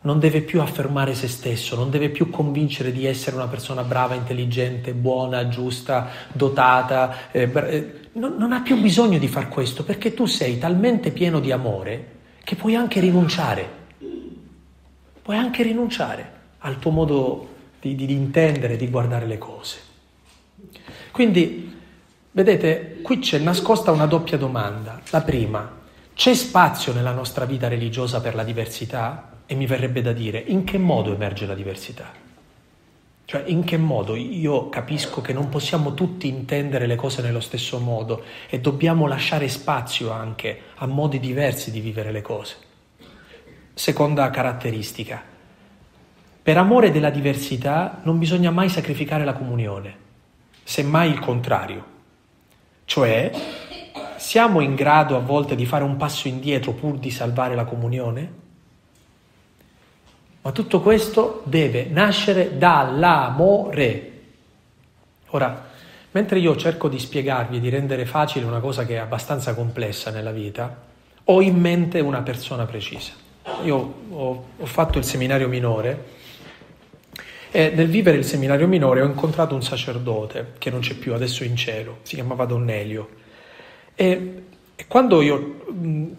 non 0.00 0.20
deve 0.20 0.42
più 0.42 0.60
affermare 0.60 1.14
se 1.14 1.26
stesso, 1.26 1.74
non 1.74 1.90
deve 1.90 2.08
più 2.08 2.30
convincere 2.30 2.92
di 2.92 3.04
essere 3.04 3.34
una 3.34 3.48
persona 3.48 3.82
brava, 3.82 4.14
intelligente, 4.14 4.92
buona, 4.92 5.48
giusta, 5.48 6.08
dotata, 6.32 7.30
eh, 7.32 7.50
eh, 7.52 7.92
non, 8.12 8.36
non 8.36 8.52
ha 8.52 8.60
più 8.60 8.80
bisogno 8.80 9.18
di 9.18 9.28
far 9.28 9.48
questo 9.48 9.82
perché 9.84 10.14
tu 10.14 10.26
sei 10.26 10.58
talmente 10.58 11.10
pieno 11.10 11.40
di 11.40 11.50
amore 11.50 12.16
che 12.44 12.54
puoi 12.54 12.76
anche 12.76 13.00
rinunciare, 13.00 13.68
puoi 15.20 15.36
anche 15.36 15.62
rinunciare 15.62 16.32
al 16.58 16.78
tuo 16.78 16.90
modo 16.90 17.48
di, 17.80 17.94
di, 17.94 18.06
di 18.06 18.14
intendere, 18.14 18.76
di 18.76 18.88
guardare 18.88 19.26
le 19.26 19.38
cose. 19.38 19.78
Quindi, 21.10 21.76
vedete, 22.30 23.00
qui 23.02 23.18
c'è 23.18 23.38
nascosta 23.38 23.90
una 23.90 24.06
doppia 24.06 24.38
domanda. 24.38 25.00
La 25.10 25.20
prima, 25.20 25.76
c'è 26.14 26.34
spazio 26.34 26.92
nella 26.92 27.12
nostra 27.12 27.44
vita 27.44 27.68
religiosa 27.68 28.20
per 28.20 28.34
la 28.34 28.44
diversità? 28.44 29.37
E 29.50 29.54
mi 29.54 29.66
verrebbe 29.66 30.02
da 30.02 30.12
dire, 30.12 30.38
in 30.38 30.62
che 30.62 30.78
modo 30.78 31.12
emerge 31.12 31.46
la 31.46 31.56
diversità? 31.56 32.12
Cioè, 33.24 33.44
in 33.46 33.64
che 33.64 33.76
modo 33.78 34.14
io 34.14 34.68
capisco 34.68 35.20
che 35.20 35.32
non 35.32 35.48
possiamo 35.48 35.94
tutti 35.94 36.28
intendere 36.28 36.86
le 36.86 36.94
cose 36.94 37.22
nello 37.22 37.40
stesso 37.40 37.80
modo 37.80 38.22
e 38.48 38.60
dobbiamo 38.60 39.08
lasciare 39.08 39.48
spazio 39.48 40.10
anche 40.10 40.60
a 40.76 40.86
modi 40.86 41.18
diversi 41.18 41.70
di 41.70 41.80
vivere 41.80 42.12
le 42.12 42.22
cose. 42.22 42.56
Seconda 43.74 44.30
caratteristica. 44.30 45.20
Per 46.42 46.56
amore 46.56 46.90
della 46.90 47.10
diversità 47.10 48.00
non 48.04 48.18
bisogna 48.18 48.50
mai 48.50 48.68
sacrificare 48.68 49.24
la 49.24 49.32
comunione 49.32 50.06
semmai 50.68 51.10
il 51.10 51.18
contrario. 51.18 51.82
Cioè, 52.84 53.32
siamo 54.18 54.60
in 54.60 54.74
grado 54.74 55.16
a 55.16 55.20
volte 55.20 55.54
di 55.54 55.64
fare 55.64 55.82
un 55.82 55.96
passo 55.96 56.28
indietro 56.28 56.72
pur 56.72 56.98
di 56.98 57.10
salvare 57.10 57.54
la 57.54 57.64
comunione? 57.64 58.32
Ma 60.42 60.52
tutto 60.52 60.80
questo 60.80 61.42
deve 61.44 61.86
nascere 61.90 62.56
dall'amore. 62.56 64.12
Ora, 65.28 65.68
mentre 66.12 66.38
io 66.38 66.56
cerco 66.56 66.88
di 66.88 66.98
spiegarvi 66.98 67.60
di 67.60 67.68
rendere 67.68 68.06
facile 68.06 68.46
una 68.46 68.60
cosa 68.60 68.86
che 68.86 68.94
è 68.94 68.98
abbastanza 68.98 69.54
complessa 69.54 70.10
nella 70.10 70.32
vita, 70.32 70.86
ho 71.24 71.42
in 71.42 71.58
mente 71.58 72.00
una 72.00 72.22
persona 72.22 72.64
precisa. 72.64 73.12
Io 73.64 73.94
ho, 74.10 74.44
ho 74.56 74.66
fatto 74.66 74.98
il 74.98 75.04
seminario 75.04 75.48
minore 75.48 76.16
e 77.50 77.70
nel 77.74 77.88
vivere 77.88 78.18
il 78.18 78.24
seminario 78.24 78.66
minore 78.66 79.00
ho 79.00 79.06
incontrato 79.06 79.54
un 79.54 79.62
sacerdote 79.62 80.52
che 80.58 80.70
non 80.70 80.80
c'è 80.80 80.94
più, 80.94 81.14
adesso 81.14 81.44
in 81.44 81.56
cielo, 81.56 81.98
si 82.02 82.14
chiamava 82.14 82.44
Don 82.44 82.68
Elio. 82.68 83.08
E, 83.94 84.44
e 84.80 84.86
quando 84.86 85.20
io 85.22 85.56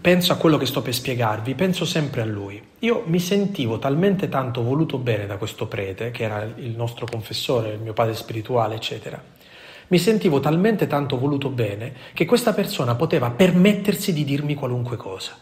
penso 0.02 0.34
a 0.34 0.36
quello 0.36 0.58
che 0.58 0.66
sto 0.66 0.82
per 0.82 0.94
spiegarvi, 0.94 1.56
penso 1.56 1.86
sempre 1.86 2.20
a 2.20 2.26
lui. 2.26 2.62
Io 2.80 3.04
mi 3.06 3.20
sentivo 3.20 3.80
talmente 3.80 4.28
tanto 4.28 4.62
voluto 4.64 4.98
bene 4.98 5.26
da 5.26 5.38
questo 5.38 5.68
prete, 5.68 6.12
che 6.12 6.24
era 6.24 6.44
il 6.44 6.76
nostro 6.76 7.06
confessore, 7.10 7.72
il 7.72 7.80
mio 7.80 7.94
padre 7.94 8.16
spirituale, 8.16 8.76
eccetera, 8.76 9.24
Mi 9.88 9.98
sentivo 9.98 10.42
talmente 10.42 10.88
tanto 10.88 11.18
voluto 11.18 11.48
bene 11.48 11.94
che 12.14 12.26
questa 12.26 12.52
persona 12.52 12.96
poteva 12.96 13.32
permettersi 13.32 14.12
di 14.12 14.26
dirmi 14.26 14.56
qualunque 14.56 14.98
cosa. 14.98 15.38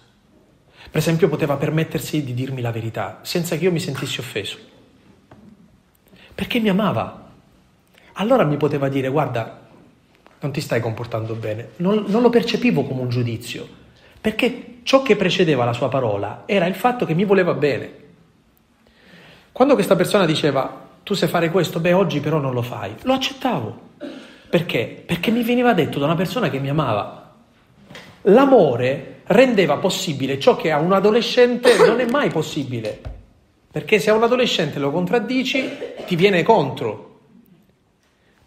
Per 0.89 1.01
esempio 1.01 1.27
poteva 1.27 1.55
permettersi 1.55 2.23
di 2.23 2.35
dirmi 2.35 2.61
la 2.61 2.71
verità 2.71 3.21
senza 3.23 3.57
che 3.57 3.63
io 3.63 3.71
mi 3.71 3.79
sentissi 3.79 4.19
offeso. 4.19 4.57
Perché 6.35 6.59
mi 6.59 6.69
amava. 6.69 7.31
Allora 8.13 8.43
mi 8.43 8.57
poteva 8.57 8.89
dire 8.89 9.09
guarda, 9.09 9.66
non 10.39 10.51
ti 10.51 10.61
stai 10.61 10.79
comportando 10.79 11.33
bene. 11.33 11.69
Non, 11.77 12.05
non 12.07 12.21
lo 12.21 12.29
percepivo 12.29 12.83
come 12.83 13.01
un 13.01 13.09
giudizio, 13.09 13.67
perché 14.19 14.79
ciò 14.83 15.01
che 15.01 15.15
precedeva 15.15 15.65
la 15.65 15.73
sua 15.73 15.89
parola 15.89 16.43
era 16.45 16.65
il 16.65 16.75
fatto 16.75 17.05
che 17.05 17.13
mi 17.13 17.25
voleva 17.25 17.53
bene. 17.53 18.05
Quando 19.51 19.73
questa 19.73 19.95
persona 19.95 20.25
diceva 20.25 20.85
tu 21.03 21.13
sai 21.13 21.29
fare 21.29 21.49
questo, 21.49 21.79
beh 21.79 21.93
oggi 21.93 22.19
però 22.19 22.37
non 22.37 22.53
lo 22.53 22.61
fai, 22.61 22.93
lo 23.03 23.13
accettavo. 23.13 23.85
Perché? 24.49 25.03
Perché 25.05 25.31
mi 25.31 25.43
veniva 25.43 25.73
detto 25.73 25.99
da 25.99 26.05
una 26.05 26.15
persona 26.15 26.49
che 26.49 26.59
mi 26.59 26.69
amava. 26.69 27.33
L'amore 28.23 29.21
rendeva 29.27 29.77
possibile 29.77 30.39
ciò 30.39 30.55
che 30.55 30.71
a 30.71 30.79
un 30.79 30.93
adolescente 30.93 31.77
non 31.77 31.99
è 31.99 32.09
mai 32.09 32.29
possibile. 32.29 32.99
Perché 33.71 33.99
se 33.99 34.09
a 34.09 34.13
un 34.13 34.23
adolescente 34.23 34.79
lo 34.79 34.91
contraddici, 34.91 35.69
ti 36.05 36.15
viene 36.15 36.43
contro. 36.43 37.19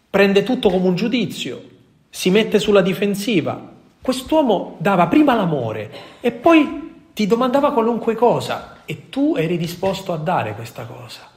Prende 0.09 0.43
tutto 0.43 0.69
come 0.69 0.87
un 0.87 0.95
giudizio, 0.95 1.63
si 2.11 2.29
mette 2.29 2.59
sulla 2.59 2.81
difensiva. 2.81 3.69
Quest'uomo 4.01 4.75
dava 4.79 5.07
prima 5.07 5.33
l'amore 5.33 5.91
e 6.19 6.31
poi 6.31 7.09
ti 7.13 7.25
domandava 7.25 7.71
qualunque 7.71 8.15
cosa 8.15 8.81
e 8.85 9.09
tu 9.09 9.35
eri 9.37 9.57
disposto 9.57 10.11
a 10.11 10.17
dare 10.17 10.53
questa 10.53 10.83
cosa. 10.83 11.29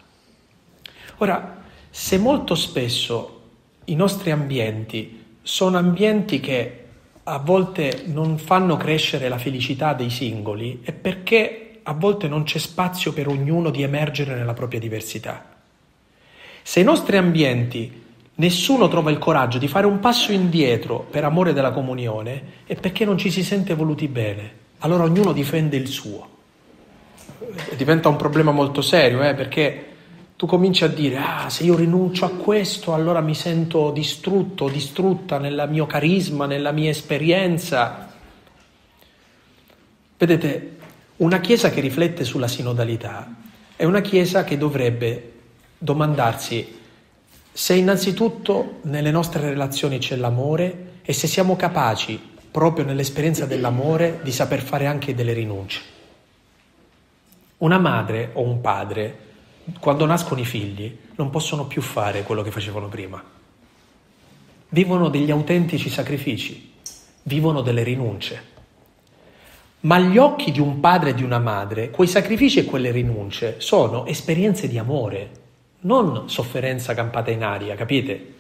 Ora, 1.19 1.63
se 1.89 2.19
molto 2.19 2.55
spesso 2.57 3.41
i 3.85 3.95
nostri 3.95 4.33
ambienti 4.33 5.25
sono 5.43 5.79
ambienti 5.79 6.41
che 6.41 6.85
a 7.23 7.39
volte 7.39 8.03
non 8.07 8.39
fanno 8.39 8.77
crescere 8.77 9.29
la 9.29 9.39
felicità 9.39 9.95
dei 9.95 10.11
singoli, 10.11 10.81
è 10.83 10.93
perché 10.93 11.81
a 11.85 11.93
volte 11.93 12.29
non 12.29 12.43
c'è 12.43 12.59
spazio 12.59 13.13
per 13.13 13.29
ognuno 13.29 13.71
di 13.71 13.83
emergere 13.83 14.35
nella 14.35 14.55
propria 14.55 14.81
diversità. 14.81 15.53
Se 16.63 16.81
i 16.81 16.85
nostri 16.85 17.17
ambienti 17.17 18.04
nessuno 18.37 18.89
trova 18.89 19.11
il 19.11 19.19
coraggio 19.19 19.59
di 19.59 19.69
fare 19.69 19.87
un 19.87 20.01
passo 20.01 20.33
indietro 20.33 21.07
per 21.09 21.25
amore 21.25 21.53
della 21.53 21.71
comunione, 21.71 22.43
è 22.65 22.75
perché 22.75 23.05
non 23.05 23.19
ci 23.19 23.31
si 23.31 23.45
sente 23.45 23.75
voluti 23.75 24.09
bene. 24.09 24.63
Allora 24.79 25.05
ognuno 25.05 25.33
difende 25.33 25.77
il 25.77 25.89
suo. 25.89 26.29
Diventa 27.77 28.09
un 28.09 28.17
problema 28.17 28.51
molto 28.51 28.81
serio, 28.81 29.23
eh, 29.23 29.35
perché 29.35 29.87
tu 30.37 30.47
cominci 30.47 30.85
a 30.85 30.89
dire, 30.89 31.17
ah, 31.17 31.49
se 31.49 31.65
io 31.65 31.77
rinuncio 31.77 32.25
a 32.25 32.31
questo, 32.31 32.93
allora 32.93 33.21
mi 33.21 33.35
sento 33.35 33.91
distrutto, 33.91 34.69
distrutta 34.69 35.39
nel 35.39 35.67
mio 35.71 35.87
carisma, 35.87 36.47
nella 36.47 36.73
mia 36.73 36.91
esperienza. 36.91 38.13
Vedete, 40.19 40.77
una 41.17 41.39
Chiesa 41.39 41.71
che 41.71 41.81
riflette 41.81 42.25
sulla 42.25 42.49
sinodalità 42.49 43.33
è 43.77 43.85
una 43.85 44.01
Chiesa 44.01 44.43
che 44.43 44.59
dovrebbe 44.59 45.33
domandarsi 45.79 46.83
se 47.57 47.75
innanzitutto 47.75 48.81
nelle 48.83 49.13
nostre 49.13 49.49
relazioni 49.49 49.99
c'è 49.99 50.17
l'amore 50.17 50.99
e 51.03 51.13
se 51.13 51.29
siamo 51.29 51.55
capaci, 51.55 52.21
proprio 52.51 52.85
nell'esperienza 52.85 53.47
dell'amore, 53.47 54.19
di 54.25 54.33
saper 54.33 54.61
fare 54.61 54.87
anche 54.87 55.15
delle 55.15 55.33
rinunce. 55.33 55.81
Una 57.59 57.79
madre 57.79 58.31
o 58.33 58.43
un 58.43 58.61
padre 58.61 59.19
quando 59.79 60.05
nascono 60.05 60.41
i 60.41 60.45
figli, 60.45 60.99
non 61.15 61.31
possono 61.31 61.67
più 61.67 61.81
fare 61.81 62.25
quello 62.25 62.43
che 62.43 62.51
facevano 62.51 62.89
prima. 62.89 63.23
Vivono 64.71 65.09
degli 65.09 65.31
autentici 65.31 65.89
sacrifici, 65.89 66.73
vivono 67.23 67.61
delle 67.61 67.85
rinunce. 67.85 68.53
Ma 69.83 69.95
agli 69.95 70.19
occhi 70.19 70.51
di 70.51 70.59
un 70.59 70.81
padre 70.81 71.11
e 71.11 71.15
di 71.15 71.23
una 71.23 71.39
madre, 71.39 71.91
quei 71.91 72.09
sacrifici 72.09 72.59
e 72.59 72.65
quelle 72.65 72.91
rinunce 72.91 73.61
sono 73.61 74.07
esperienze 74.07 74.67
di 74.67 74.77
amore, 74.77 75.43
non 75.85 76.29
sofferenza 76.29 76.95
campata 76.95 77.31
in 77.31 77.43
aria, 77.43 77.75
capite? 77.75 78.35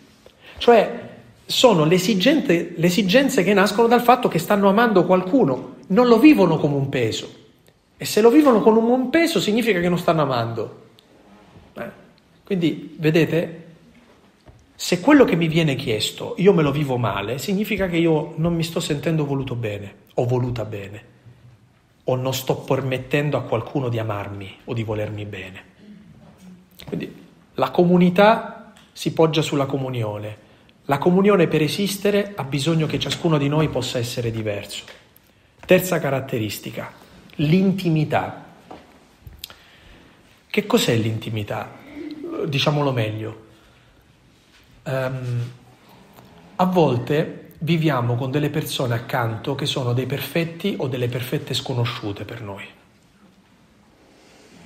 Cioè 0.58 1.12
sono 1.46 1.84
le 1.84 1.94
esigenze, 1.94 3.42
che 3.42 3.54
nascono 3.54 3.86
dal 3.86 4.02
fatto 4.02 4.28
che 4.28 4.38
stanno 4.38 4.68
amando 4.68 5.04
qualcuno, 5.04 5.76
non 5.88 6.06
lo 6.06 6.18
vivono 6.18 6.58
come 6.58 6.76
un 6.76 6.88
peso. 6.88 7.42
E 7.96 8.04
se 8.04 8.20
lo 8.20 8.30
vivono 8.30 8.60
come 8.60 8.80
un 8.80 9.10
peso 9.10 9.40
significa 9.40 9.80
che 9.80 9.88
non 9.88 9.98
stanno 9.98 10.22
amando. 10.22 10.82
Quindi, 12.44 12.94
vedete, 12.98 13.64
se 14.74 15.00
quello 15.00 15.24
che 15.24 15.36
mi 15.36 15.48
viene 15.48 15.76
chiesto 15.76 16.34
io 16.38 16.52
me 16.52 16.62
lo 16.62 16.72
vivo 16.72 16.98
male, 16.98 17.38
significa 17.38 17.88
che 17.88 17.96
io 17.96 18.34
non 18.36 18.54
mi 18.54 18.62
sto 18.62 18.80
sentendo 18.80 19.24
voluto 19.24 19.54
bene 19.54 19.94
o 20.14 20.26
voluta 20.26 20.64
bene 20.64 21.12
o 22.04 22.16
non 22.16 22.34
sto 22.34 22.56
permettendo 22.56 23.38
a 23.38 23.42
qualcuno 23.42 23.88
di 23.88 23.98
amarmi 23.98 24.56
o 24.64 24.74
di 24.74 24.82
volermi 24.82 25.24
bene. 25.24 25.64
Quindi 26.84 27.23
la 27.54 27.70
comunità 27.70 28.72
si 28.92 29.12
poggia 29.12 29.42
sulla 29.42 29.66
comunione. 29.66 30.42
La 30.86 30.98
comunione 30.98 31.46
per 31.46 31.62
esistere 31.62 32.32
ha 32.34 32.44
bisogno 32.44 32.86
che 32.86 32.98
ciascuno 32.98 33.38
di 33.38 33.48
noi 33.48 33.68
possa 33.68 33.98
essere 33.98 34.30
diverso. 34.30 34.84
Terza 35.64 35.98
caratteristica, 35.98 36.92
l'intimità. 37.36 38.44
Che 40.46 40.66
cos'è 40.66 40.94
l'intimità? 40.96 41.82
diciamolo 42.46 42.92
meglio, 42.92 43.46
um, 44.84 45.50
a 46.56 46.64
volte 46.66 47.52
viviamo 47.60 48.16
con 48.16 48.30
delle 48.30 48.50
persone 48.50 48.94
accanto 48.94 49.54
che 49.54 49.66
sono 49.66 49.92
dei 49.92 50.06
perfetti 50.06 50.74
o 50.78 50.88
delle 50.88 51.08
perfette 51.08 51.54
sconosciute 51.54 52.24
per 52.24 52.42
noi. 52.42 52.64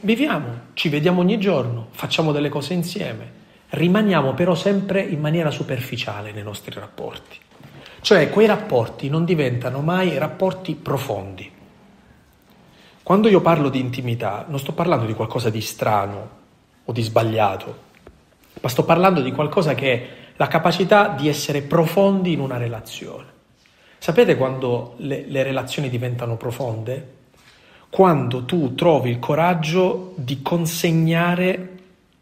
Viviamo, 0.01 0.61
ci 0.75 0.89
vediamo 0.89 1.21
ogni 1.21 1.39
giorno, 1.39 1.89
facciamo 1.91 2.33
delle 2.33 2.49
cose 2.49 2.73
insieme, 2.73 3.33
rimaniamo 3.71 4.35
però 4.35 4.55
sempre 4.55 5.03
in 5.03 5.21
maniera 5.21 5.51
superficiale 5.51 6.33
nei 6.33 6.43
nostri 6.43 6.79
rapporti. 6.79 7.37
Cioè 8.01 8.31
quei 8.31 8.47
rapporti 8.47 9.09
non 9.09 9.25
diventano 9.25 9.81
mai 9.81 10.17
rapporti 10.17 10.75
profondi. 10.75 11.51
Quando 13.03 13.29
io 13.29 13.41
parlo 13.41 13.69
di 13.69 13.81
intimità 13.81 14.45
non 14.49 14.59
sto 14.59 14.73
parlando 14.73 15.05
di 15.05 15.15
qualcosa 15.15 15.51
di 15.51 15.61
strano, 15.61 16.37
o 16.89 16.93
di 16.93 17.03
sbagliato, 17.03 17.87
ma 18.61 18.69
sto 18.69 18.85
parlando 18.85 19.21
di 19.21 19.33
qualcosa 19.33 19.75
che 19.75 19.93
è 19.93 20.09
la 20.37 20.47
capacità 20.47 21.09
di 21.09 21.29
essere 21.29 21.61
profondi 21.61 22.33
in 22.33 22.41
una 22.41 22.57
relazione. 22.57 23.27
Sapete 23.99 24.37
quando 24.37 24.95
le, 24.99 25.25
le 25.27 25.43
relazioni 25.43 25.91
diventano 25.91 26.37
profonde? 26.37 27.17
Quando 27.91 28.45
tu 28.45 28.75
trovi 28.75 29.11
il 29.11 29.19
coraggio 29.19 30.15
di 30.17 30.43
consegnare 30.43 31.77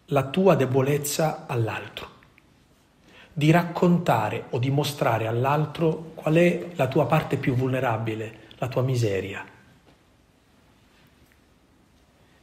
la 0.06 0.24
tua 0.28 0.54
debolezza 0.54 1.44
all'altro, 1.46 2.08
di 3.32 3.50
raccontare 3.50 4.44
o 4.50 4.58
di 4.58 4.70
mostrare 4.70 5.26
all'altro 5.26 6.12
qual 6.14 6.34
è 6.34 6.68
la 6.76 6.86
tua 6.86 7.06
parte 7.06 7.36
più 7.36 7.54
vulnerabile, 7.54 8.38
la 8.58 8.68
tua 8.68 8.82
miseria. 8.82 9.44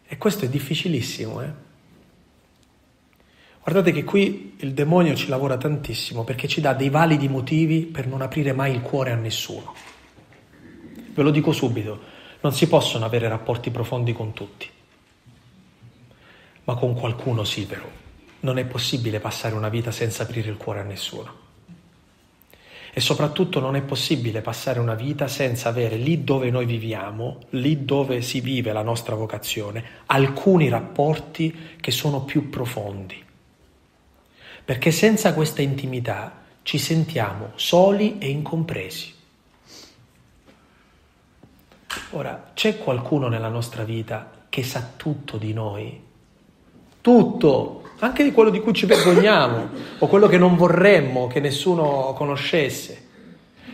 E 0.05 0.17
questo 0.17 0.45
è 0.45 0.49
difficilissimo, 0.49 1.41
eh? 1.41 1.71
Guardate 3.63 3.93
che 3.93 4.03
qui 4.03 4.55
il 4.57 4.73
demonio 4.73 5.15
ci 5.15 5.29
lavora 5.29 5.55
tantissimo 5.55 6.25
perché 6.25 6.49
ci 6.49 6.59
dà 6.59 6.73
dei 6.73 6.89
validi 6.89 7.29
motivi 7.29 7.83
per 7.83 8.07
non 8.07 8.21
aprire 8.21 8.51
mai 8.51 8.73
il 8.73 8.81
cuore 8.81 9.11
a 9.11 9.15
nessuno. 9.15 9.73
Ve 11.13 11.23
lo 11.23 11.31
dico 11.31 11.53
subito, 11.53 12.01
non 12.43 12.53
si 12.53 12.67
possono 12.67 13.03
avere 13.03 13.27
rapporti 13.27 13.71
profondi 13.71 14.13
con 14.13 14.33
tutti, 14.33 14.69
ma 16.65 16.75
con 16.75 16.93
qualcuno 16.93 17.43
sì 17.43 17.65
però. 17.65 17.89
Non 18.41 18.57
è 18.57 18.65
possibile 18.65 19.19
passare 19.19 19.55
una 19.55 19.69
vita 19.69 19.91
senza 19.91 20.23
aprire 20.23 20.49
il 20.49 20.57
cuore 20.57 20.81
a 20.81 20.83
nessuno. 20.83 21.41
E 22.93 22.99
soprattutto 22.99 23.59
non 23.59 23.75
è 23.75 23.81
possibile 23.81 24.41
passare 24.41 24.79
una 24.79 24.93
vita 24.93 25.27
senza 25.27 25.69
avere 25.69 25.95
lì 25.95 26.23
dove 26.23 26.51
noi 26.51 26.65
viviamo, 26.65 27.39
lì 27.51 27.85
dove 27.85 28.21
si 28.21 28.39
vive 28.39 28.71
la 28.71 28.83
nostra 28.83 29.15
vocazione, 29.15 29.83
alcuni 30.05 30.69
rapporti 30.69 31.75
che 31.81 31.91
sono 31.91 32.23
più 32.23 32.49
profondi 32.49 33.23
perché 34.65 34.91
senza 34.91 35.33
questa 35.33 35.61
intimità 35.61 36.41
ci 36.61 36.77
sentiamo 36.77 37.51
soli 37.55 38.17
e 38.19 38.29
incompresi. 38.29 39.13
Ora, 42.11 42.51
c'è 42.53 42.77
qualcuno 42.77 43.27
nella 43.27 43.47
nostra 43.47 43.83
vita 43.83 44.29
che 44.49 44.63
sa 44.63 44.91
tutto 44.95 45.37
di 45.37 45.53
noi? 45.53 46.01
Tutto, 47.01 47.89
anche 47.99 48.23
di 48.23 48.31
quello 48.31 48.49
di 48.49 48.59
cui 48.59 48.73
ci 48.73 48.85
vergogniamo 48.85 49.69
o 49.99 50.07
quello 50.07 50.27
che 50.27 50.37
non 50.37 50.55
vorremmo 50.55 51.27
che 51.27 51.39
nessuno 51.39 52.13
conoscesse. 52.15 53.07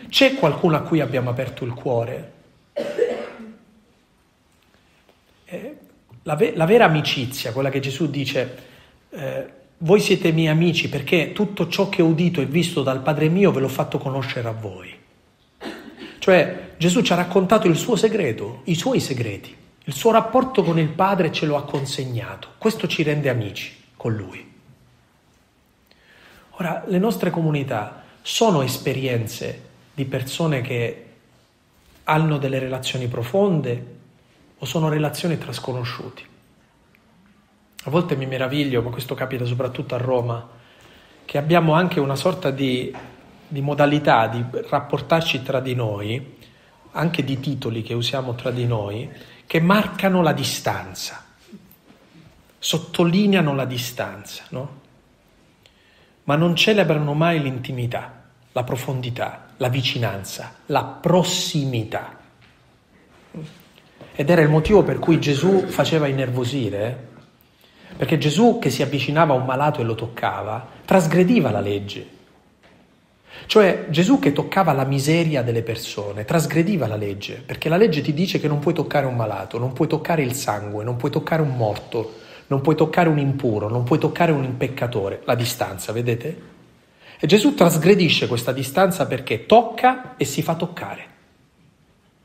C'è 0.08 0.36
qualcuno 0.36 0.76
a 0.76 0.82
cui 0.82 1.02
abbiamo 1.02 1.30
aperto 1.30 1.66
il 1.66 1.74
cuore? 1.74 2.32
Eh, 5.46 5.78
la, 6.24 6.36
ve- 6.36 6.54
la, 6.56 6.66
vera 6.66 6.86
amicizia, 6.86 7.52
quella 7.52 7.70
che 7.70 7.80
Gesù 7.80 8.10
dice, 8.10 8.58
eh, 9.10 9.50
voi 9.80 10.00
siete 10.00 10.32
miei 10.32 10.48
amici 10.48 10.90
perché 10.90 11.32
tutto 11.34 11.68
ciò 11.68 11.90
che 11.90 12.02
ho 12.02 12.06
udito 12.06 12.42
e 12.42 12.46
visto 12.46 12.84
dal 12.84 13.02
Padre 13.02 13.30
mio 13.30 13.52
ve 13.52 13.60
l'ho 13.60 13.68
fatto 13.68 13.98
conoscere 13.98 14.48
a 14.48 14.52
voi. 14.52 14.98
Cioè 16.20 16.69
Gesù 16.80 17.02
ci 17.02 17.12
ha 17.12 17.18
raccontato 17.18 17.68
il 17.68 17.76
suo 17.76 17.98
segreto, 17.98 18.62
i 18.64 18.76
suoi 18.76 19.02
segreti, 19.02 19.54
il 19.84 19.94
suo 19.94 20.12
rapporto 20.12 20.64
con 20.64 20.80
il 20.80 20.88
Padre 20.88 21.30
ce 21.30 21.46
lo 21.46 21.58
ha 21.58 21.66
consegnato. 21.66 22.52
Questo 22.58 22.88
ci 22.88 23.04
rende 23.04 23.28
amici 23.28 23.76
con 23.98 24.16
Lui. 24.16 24.50
Ora, 26.52 26.86
le 26.88 26.98
nostre 26.98 27.32
comunità 27.32 28.04
sono 28.22 28.62
esperienze 28.62 29.62
di 29.94 30.06
persone 30.06 30.62
che 30.62 31.06
hanno 32.06 32.38
delle 32.38 32.60
relazioni 32.60 33.08
profonde 33.08 33.96
o 34.58 34.66
sono 34.66 34.88
relazioni 34.88 35.38
tra 35.38 35.52
sconosciuti. 35.52 36.26
A 37.84 37.90
volte 37.90 38.16
mi 38.16 38.26
meraviglio, 38.26 38.82
ma 38.82 38.90
questo 38.90 39.16
capita 39.16 39.44
soprattutto 39.44 39.96
a 39.96 39.98
Roma, 39.98 40.48
che 41.26 41.38
abbiamo 41.38 41.74
anche 41.74 42.00
una 42.00 42.16
sorta 42.16 42.52
di, 42.52 42.96
di 43.50 43.60
modalità 43.60 44.28
di 44.28 44.42
rapportarci 44.70 45.44
tra 45.44 45.60
di 45.60 45.76
noi, 45.76 46.38
anche 46.92 47.24
di 47.24 47.40
titoli 47.40 47.82
che 47.82 47.94
usiamo 47.94 48.36
tra 48.36 48.52
di 48.52 48.66
noi, 48.66 49.10
che 49.46 49.60
marcano 49.60 50.22
la 50.22 50.34
distanza, 50.34 51.24
sottolineano 52.58 53.56
la 53.56 53.66
distanza, 53.66 54.44
no? 54.50 54.78
ma 56.24 56.36
non 56.36 56.56
celebrano 56.56 57.14
mai 57.14 57.42
l'intimità, 57.42 58.24
la 58.52 58.64
profondità, 58.64 59.48
la 59.58 59.70
vicinanza, 59.70 60.56
la 60.68 60.84
prossimità. 60.84 62.18
Ed 64.14 64.30
era 64.30 64.42
il 64.42 64.50
motivo 64.50 64.84
per 64.84 65.00
cui 65.00 65.20
Gesù 65.20 65.66
faceva 65.68 66.08
innervosire, 66.08 66.88
eh? 66.88 67.96
perché 67.96 68.18
Gesù 68.18 68.60
che 68.60 68.70
si 68.70 68.84
avvicinava 68.84 69.34
a 69.34 69.38
un 69.38 69.46
malato 69.46 69.82
e 69.82 69.84
lo 69.84 69.96
toccava, 69.96 70.68
trasgrediva 70.86 71.52
la 71.52 71.62
legge. 71.62 72.18
Cioè 73.46 73.88
Gesù 73.90 74.20
che 74.20 74.32
toccava 74.32 74.74
la 74.74 74.86
miseria 74.86 75.42
delle 75.42 75.64
persone, 75.64 76.26
trasgrediva 76.26 76.88
la 76.88 76.96
legge, 76.96 77.42
perché 77.46 77.70
la 77.70 77.78
legge 77.78 78.02
ti 78.02 78.14
dice 78.14 78.40
che 78.40 78.48
non 78.48 78.60
puoi 78.60 78.74
toccare 78.74 79.06
un 79.06 79.16
malato, 79.16 79.58
non 79.58 79.74
puoi 79.74 79.88
toccare 79.88 80.22
il 80.22 80.34
sangue, 80.34 80.84
non 80.84 80.98
puoi 80.98 81.12
toccare 81.12 81.42
un 81.42 81.56
morto, 81.56 82.16
non 82.48 82.62
puoi 82.62 82.76
toccare 82.76 83.10
un 83.10 83.18
impuro, 83.18 83.70
non 83.70 83.84
puoi 83.84 84.00
toccare 84.00 84.32
un 84.32 84.58
peccatore, 84.58 85.22
la 85.26 85.36
distanza, 85.36 85.92
vedete? 85.92 86.42
E 87.20 87.28
Gesù 87.28 87.54
trasgredisce 87.54 88.28
questa 88.28 88.52
distanza 88.52 89.06
perché 89.06 89.46
tocca 89.46 90.16
e 90.16 90.26
si 90.26 90.42
fa 90.42 90.56
toccare. 90.56 91.06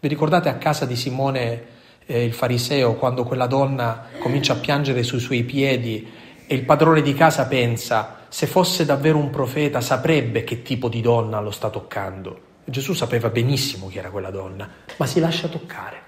Vi 0.01 0.09
ricordate 0.09 0.49
a 0.49 0.57
casa 0.57 0.87
di 0.87 0.97
Simone 0.97 1.63
eh, 2.07 2.25
il 2.25 2.33
fariseo 2.33 2.95
quando 2.95 3.25
quella 3.25 3.47
donna 3.47 4.07
comincia 4.19 4.53
a 4.53 4.57
piangere 4.57 5.03
sui 5.03 5.19
suoi 5.21 5.43
piedi 5.43 6.07
e 6.47 6.55
il 6.55 6.65
padrone 6.65 7.03
di 7.03 7.15
casa 7.15 7.47
pensa 7.47 8.24
se 8.35 8.49
fosse 8.49 8.85
davvero 8.85 9.17
un 9.17 9.31
profeta 9.31 9.81
saprebbe 9.81 10.43
che 10.43 10.63
tipo 10.63 10.89
di 10.89 11.01
donna 11.01 11.39
lo 11.39 11.53
sta 11.53 11.71
toccando. 11.71 12.41
Gesù 12.65 12.93
sapeva 12.93 13.29
benissimo 13.29 13.87
chi 13.87 13.99
era 13.99 14.11
quella 14.11 14.33
donna, 14.33 14.69
ma 14.97 15.07
si 15.07 15.21
lascia 15.21 15.47
toccare. 15.47 16.03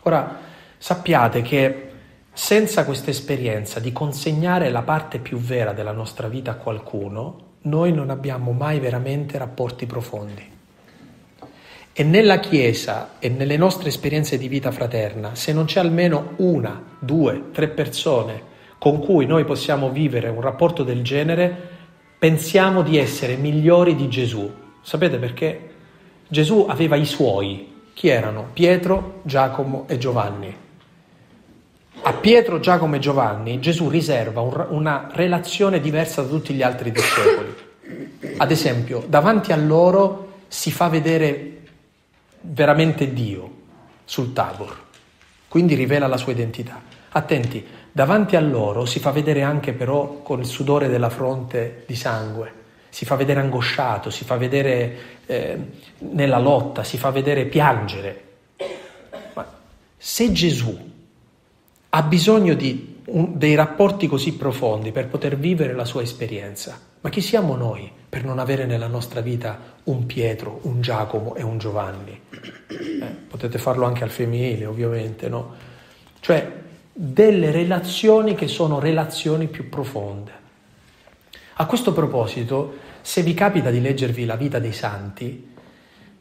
Ora 0.00 0.40
sappiate 0.76 1.42
che 1.42 1.90
senza 2.32 2.84
questa 2.84 3.10
esperienza 3.10 3.78
di 3.78 3.92
consegnare 3.92 4.70
la 4.70 4.82
parte 4.82 5.20
più 5.20 5.38
vera 5.38 5.72
della 5.72 5.92
nostra 5.92 6.26
vita 6.26 6.50
a 6.50 6.56
qualcuno, 6.56 7.58
noi 7.62 7.92
non 7.92 8.10
abbiamo 8.10 8.50
mai 8.50 8.80
veramente 8.80 9.38
rapporti 9.38 9.86
profondi. 9.86 10.50
E 11.92 12.02
nella 12.02 12.40
Chiesa 12.40 13.20
e 13.20 13.28
nelle 13.28 13.56
nostre 13.56 13.90
esperienze 13.90 14.36
di 14.36 14.48
vita 14.48 14.72
fraterna, 14.72 15.36
se 15.36 15.52
non 15.52 15.66
c'è 15.66 15.78
almeno 15.78 16.32
una, 16.38 16.96
due, 16.98 17.52
tre 17.52 17.68
persone 17.68 18.48
con 18.80 18.98
cui 18.98 19.26
noi 19.26 19.44
possiamo 19.44 19.90
vivere 19.90 20.28
un 20.28 20.40
rapporto 20.40 20.82
del 20.82 21.04
genere, 21.04 21.54
pensiamo 22.18 22.82
di 22.82 22.98
essere 22.98 23.36
migliori 23.36 23.94
di 23.94 24.08
Gesù. 24.08 24.50
Sapete 24.80 25.18
perché? 25.18 25.70
Gesù 26.26 26.66
aveva 26.68 26.96
i 26.96 27.04
suoi. 27.04 27.68
Chi 27.94 28.08
erano? 28.08 28.48
Pietro, 28.52 29.20
Giacomo 29.22 29.84
e 29.86 29.98
Giovanni 29.98 30.68
a 32.02 32.14
Pietro, 32.14 32.60
Giacomo 32.60 32.96
e 32.96 32.98
Giovanni 32.98 33.60
Gesù 33.60 33.90
riserva 33.90 34.40
un, 34.40 34.66
una 34.70 35.08
relazione 35.12 35.80
diversa 35.80 36.22
da 36.22 36.28
tutti 36.28 36.54
gli 36.54 36.62
altri 36.62 36.92
discepoli. 36.92 37.54
Ad 38.38 38.50
esempio, 38.50 39.04
davanti 39.06 39.52
a 39.52 39.56
loro 39.56 40.38
si 40.48 40.70
fa 40.70 40.88
vedere 40.88 41.58
veramente 42.40 43.12
Dio 43.12 43.58
sul 44.04 44.32
Tabor, 44.32 44.74
quindi 45.48 45.74
rivela 45.74 46.06
la 46.06 46.16
sua 46.16 46.32
identità. 46.32 46.80
Attenti, 47.10 47.66
davanti 47.92 48.36
a 48.36 48.40
loro 48.40 48.84
si 48.84 48.98
fa 48.98 49.10
vedere 49.10 49.42
anche 49.42 49.72
però 49.72 50.22
con 50.22 50.40
il 50.40 50.46
sudore 50.46 50.88
della 50.88 51.10
fronte 51.10 51.84
di 51.86 51.96
sangue, 51.96 52.52
si 52.88 53.04
fa 53.04 53.14
vedere 53.16 53.40
angosciato, 53.40 54.10
si 54.10 54.24
fa 54.24 54.36
vedere 54.36 54.96
eh, 55.26 55.58
nella 55.98 56.38
lotta, 56.38 56.82
si 56.82 56.98
fa 56.98 57.10
vedere 57.10 57.44
piangere. 57.46 58.24
Ma 59.34 59.46
se 59.96 60.32
Gesù 60.32 60.88
ha 61.90 62.02
bisogno 62.02 62.54
di 62.54 63.02
un, 63.06 63.38
dei 63.38 63.54
rapporti 63.54 64.06
così 64.06 64.34
profondi 64.34 64.92
per 64.92 65.08
poter 65.08 65.36
vivere 65.36 65.72
la 65.74 65.84
sua 65.84 66.02
esperienza. 66.02 66.78
Ma 67.00 67.10
chi 67.10 67.20
siamo 67.20 67.56
noi 67.56 67.90
per 68.08 68.24
non 68.24 68.38
avere 68.38 68.66
nella 68.66 68.86
nostra 68.86 69.20
vita 69.20 69.78
un 69.84 70.04
Pietro, 70.06 70.60
un 70.62 70.80
Giacomo 70.80 71.34
e 71.34 71.42
un 71.42 71.58
Giovanni? 71.58 72.20
Eh, 72.30 73.06
potete 73.28 73.58
farlo 73.58 73.86
anche 73.86 74.04
al 74.04 74.10
femminile, 74.10 74.66
ovviamente, 74.66 75.28
no? 75.28 75.54
Cioè 76.20 76.68
delle 77.02 77.50
relazioni 77.50 78.34
che 78.34 78.46
sono 78.46 78.78
relazioni 78.78 79.46
più 79.46 79.70
profonde. 79.70 80.32
A 81.54 81.64
questo 81.64 81.94
proposito, 81.94 82.74
se 83.00 83.22
vi 83.22 83.32
capita 83.32 83.70
di 83.70 83.80
leggervi 83.80 84.26
la 84.26 84.36
vita 84.36 84.58
dei 84.58 84.74
santi, 84.74 85.48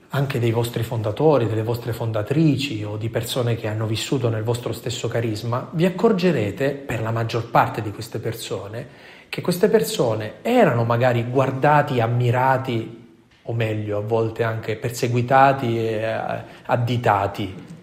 anche 0.07 0.39
dei 0.39 0.51
vostri 0.51 0.83
fondatori, 0.83 1.47
delle 1.47 1.63
vostre 1.63 1.91
fondatrici 1.91 2.81
o 2.85 2.95
di 2.95 3.09
persone 3.09 3.55
che 3.55 3.67
hanno 3.67 3.87
vissuto 3.87 4.29
nel 4.29 4.43
vostro 4.43 4.71
stesso 4.71 5.09
carisma, 5.09 5.67
vi 5.73 5.85
accorgerete, 5.85 6.71
per 6.71 7.01
la 7.01 7.11
maggior 7.11 7.49
parte 7.49 7.81
di 7.81 7.91
queste 7.91 8.19
persone, 8.19 8.87
che 9.27 9.41
queste 9.41 9.67
persone 9.67 10.35
erano 10.43 10.85
magari 10.85 11.25
guardati, 11.25 11.99
ammirati, 11.99 13.17
o 13.41 13.51
meglio, 13.51 13.97
a 13.97 14.01
volte 14.01 14.43
anche 14.43 14.77
perseguitati 14.77 15.77
e 15.77 15.91
eh, 15.95 16.21
additati, 16.67 17.78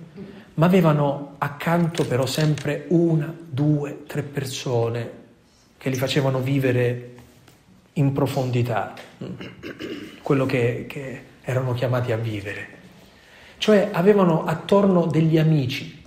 ma 0.56 0.66
avevano 0.66 1.34
accanto 1.38 2.06
però 2.06 2.24
sempre 2.24 2.86
una, 2.88 3.34
due, 3.38 4.04
tre 4.06 4.22
persone 4.22 5.24
che 5.76 5.90
li 5.90 5.96
facevano 5.96 6.40
vivere 6.40 7.14
in 7.94 8.12
profondità 8.12 8.94
quello 10.22 10.46
che, 10.46 10.86
che 10.88 11.24
erano 11.42 11.74
chiamati 11.74 12.12
a 12.12 12.16
vivere. 12.16 12.74
Cioè 13.58 13.90
avevano 13.92 14.44
attorno 14.44 15.06
degli 15.06 15.38
amici. 15.38 16.02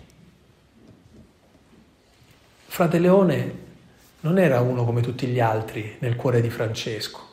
Frate 2.65 2.99
Leone 2.99 3.67
non 4.21 4.39
era 4.39 4.61
uno 4.61 4.83
come 4.83 5.01
tutti 5.01 5.27
gli 5.27 5.39
altri 5.39 5.95
nel 5.99 6.15
cuore 6.15 6.41
di 6.41 6.49
Francesco. 6.49 7.27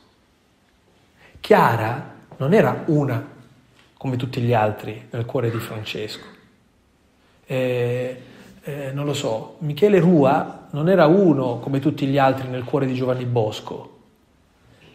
Chiara 1.41 2.15
non 2.37 2.53
era 2.53 2.85
una 2.87 3.35
come 3.97 4.17
tutti 4.17 4.41
gli 4.43 4.53
altri 4.53 5.07
nel 5.11 5.25
cuore 5.25 5.51
di 5.51 5.59
Francesco. 5.59 6.36
Eh, 7.47 8.21
eh, 8.63 8.91
non 8.93 9.05
lo 9.05 9.15
so, 9.15 9.57
Michele 9.61 10.01
Rua 10.01 10.67
non 10.71 10.89
era 10.89 11.07
uno 11.07 11.59
come 11.61 11.79
tutti 11.79 12.07
gli 12.07 12.19
altri 12.19 12.49
nel 12.49 12.65
cuore 12.65 12.87
di 12.87 12.95
Giovanni 12.95 13.25
Bosco. 13.25 13.95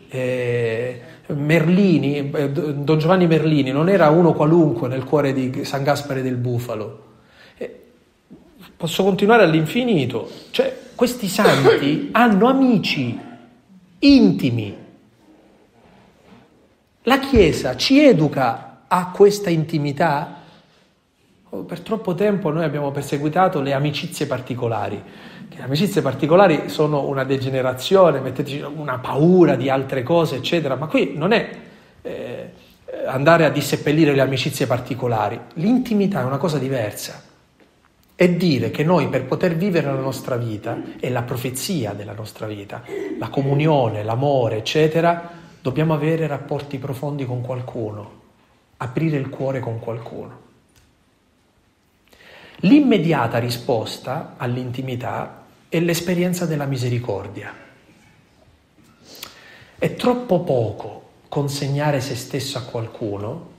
Eh, 0.10 1.02
Merlini, 1.28 2.30
eh, 2.32 2.52
Don 2.52 2.98
Giovanni 3.00 3.28
Merlini 3.28 3.72
non 3.72 3.88
era 3.88 4.10
uno 4.10 4.34
qualunque 4.34 4.90
nel 4.90 5.06
cuore 5.06 5.32
di 5.32 5.64
San 5.64 5.84
Gaspare 5.84 6.22
del 6.22 6.36
Bufalo. 6.36 7.10
Posso 8.76 9.04
continuare 9.04 9.44
all'infinito. 9.44 10.28
Cioè, 10.50 10.76
questi 10.96 11.28
santi 11.28 12.10
hanno 12.14 12.47
amici 12.47 13.18
intimi. 13.99 14.76
La 17.04 17.20
Chiesa 17.20 17.76
ci 17.76 17.99
educa 17.99 18.86
a 18.88 19.12
questa 19.12 19.49
intimità? 19.49 20.41
Per 21.52 21.82
troppo 21.82 22.16
tempo 22.16 22.49
noi 22.49 22.64
abbiamo 22.64 22.91
perseguitato 22.91 23.60
le 23.60 23.74
amicizie 23.74 24.26
particolari 24.26 25.04
le 25.56 25.64
amicizie 25.64 26.02
particolari 26.02 26.70
sono 26.70 27.08
una 27.08 27.24
degenerazione, 27.24 28.20
metteteci 28.20 28.62
una 28.62 28.99
paura 28.99 29.56
di 29.56 29.70
altre 29.70 30.02
cose, 30.02 30.38
eccetera, 30.38 30.76
ma 30.76 30.88
qui 30.88 31.14
non 31.16 31.34
è 31.34 31.49
eh, 32.02 32.52
andare 33.06 33.45
a 33.45 33.49
disseppellire 33.49 34.14
le 34.14 34.22
amicizie 34.22 34.66
particolari, 34.66 35.39
l'intimità 35.56 36.22
è 36.22 36.24
una 36.24 36.38
cosa 36.38 36.58
diversa. 36.58 37.24
È 38.16 38.30
dire 38.30 38.72
che 38.72 38.84
noi 38.84 39.08
per 39.10 39.26
poter 39.26 39.56
vivere 39.56 39.88
la 39.88 39.99
nostra 39.99 40.38
vita, 40.38 40.80
e 40.99 41.10
la 41.10 41.24
profezia 41.24 41.93
della 41.93 42.14
nostra 42.14 42.47
vita, 42.47 42.84
la 43.20 43.30
comunione, 43.30 44.04
l'amore, 44.04 44.58
eccetera, 44.58 45.32
dobbiamo 45.62 45.93
avere 45.93 46.28
rapporti 46.28 46.78
profondi 46.78 47.26
con 47.26 47.41
qualcuno, 47.41 48.20
aprire 48.78 49.18
il 49.18 49.30
cuore 49.30 49.60
con 49.60 49.80
qualcuno. 49.80 50.49
L'immediata 52.64 53.39
risposta 53.39 54.36
all'intimità 54.38 55.45
è 55.68 55.80
l'esperienza 55.80 56.45
della 56.45 56.66
misericordia. 56.66 57.51
È 59.78 59.95
troppo 59.95 60.41
poco 60.41 61.09
consegnare 61.28 62.01
se 62.01 62.16
stesso 62.16 62.59
a 62.59 62.64
qualcuno 62.64 63.49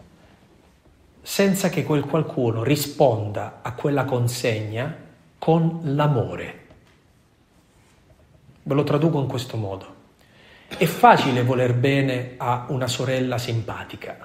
senza 1.21 1.69
che 1.69 1.83
quel 1.85 2.05
qualcuno 2.05 2.63
risponda 2.63 3.59
a 3.63 3.73
quella 3.73 4.05
consegna 4.05 4.95
con 5.39 5.81
l'amore. 5.83 6.67
Ve 8.63 8.75
lo 8.75 8.85
traduco 8.85 9.21
in 9.21 9.27
questo 9.27 9.57
modo. 9.57 9.95
È 10.69 10.85
facile 10.85 11.43
voler 11.43 11.75
bene 11.75 12.35
a 12.37 12.67
una 12.69 12.87
sorella 12.87 13.39
simpatica. 13.39 14.19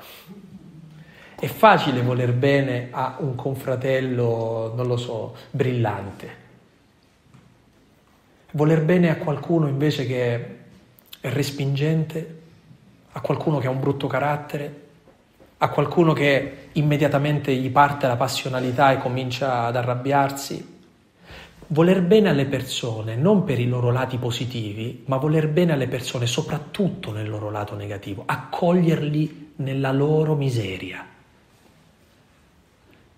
È 1.40 1.46
facile 1.46 2.02
voler 2.02 2.34
bene 2.34 2.88
a 2.90 3.18
un 3.20 3.36
confratello, 3.36 4.74
non 4.76 4.88
lo 4.88 4.98
so, 4.98 5.36
brillante. 5.52 6.46
Voler 8.54 8.82
bene 8.82 9.12
a 9.12 9.18
qualcuno 9.18 9.68
invece 9.68 10.08
che 10.08 10.36
è 11.20 11.30
respingente, 11.30 12.40
a 13.12 13.22
qualcuno 13.22 13.60
che 13.60 13.68
ha 13.68 13.70
un 13.70 13.80
brutto 13.80 14.08
carattere, 14.08 14.86
a 15.60 15.70
qualcuno 15.70 16.14
che 16.14 16.70
immediatamente 16.72 17.54
gli 17.54 17.70
parte 17.70 18.08
la 18.08 18.16
passionalità 18.16 18.92
e 18.92 18.98
comincia 18.98 19.66
ad 19.66 19.76
arrabbiarsi, 19.76 20.76
Voler 21.70 22.02
bene 22.02 22.30
alle 22.30 22.46
persone 22.46 23.18
non 23.18 23.44
per 23.44 23.60
i 23.60 23.68
loro 23.68 23.92
lati 23.92 24.18
positivi, 24.18 25.04
ma 25.08 25.18
voler 25.18 25.50
bene 25.50 25.74
alle 25.74 25.90
persone 25.90 26.26
soprattutto 26.26 27.12
nel 27.12 27.28
loro 27.28 27.52
lato 27.52 27.76
negativo, 27.76 28.24
accoglierli 28.26 29.52
nella 29.58 29.92
loro 29.92 30.36
miseria. 30.36 31.17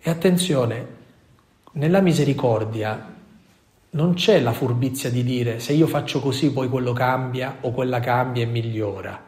E 0.02 0.10
attenzione, 0.10 0.88
nella 1.74 2.02
misericordia 2.02 3.16
non 3.92 4.14
c'è 4.14 4.40
la 4.40 4.54
furbizia 4.54 5.10
di 5.10 5.24
dire 5.24 5.60
se 5.60 5.74
io 5.74 5.88
faccio 5.88 6.20
così 6.20 6.52
poi 6.52 6.70
quello 6.70 6.94
cambia 6.94 7.58
o 7.62 7.72
quella 7.72 8.00
cambia 8.00 8.44
e 8.44 8.48
migliora. 8.48 9.28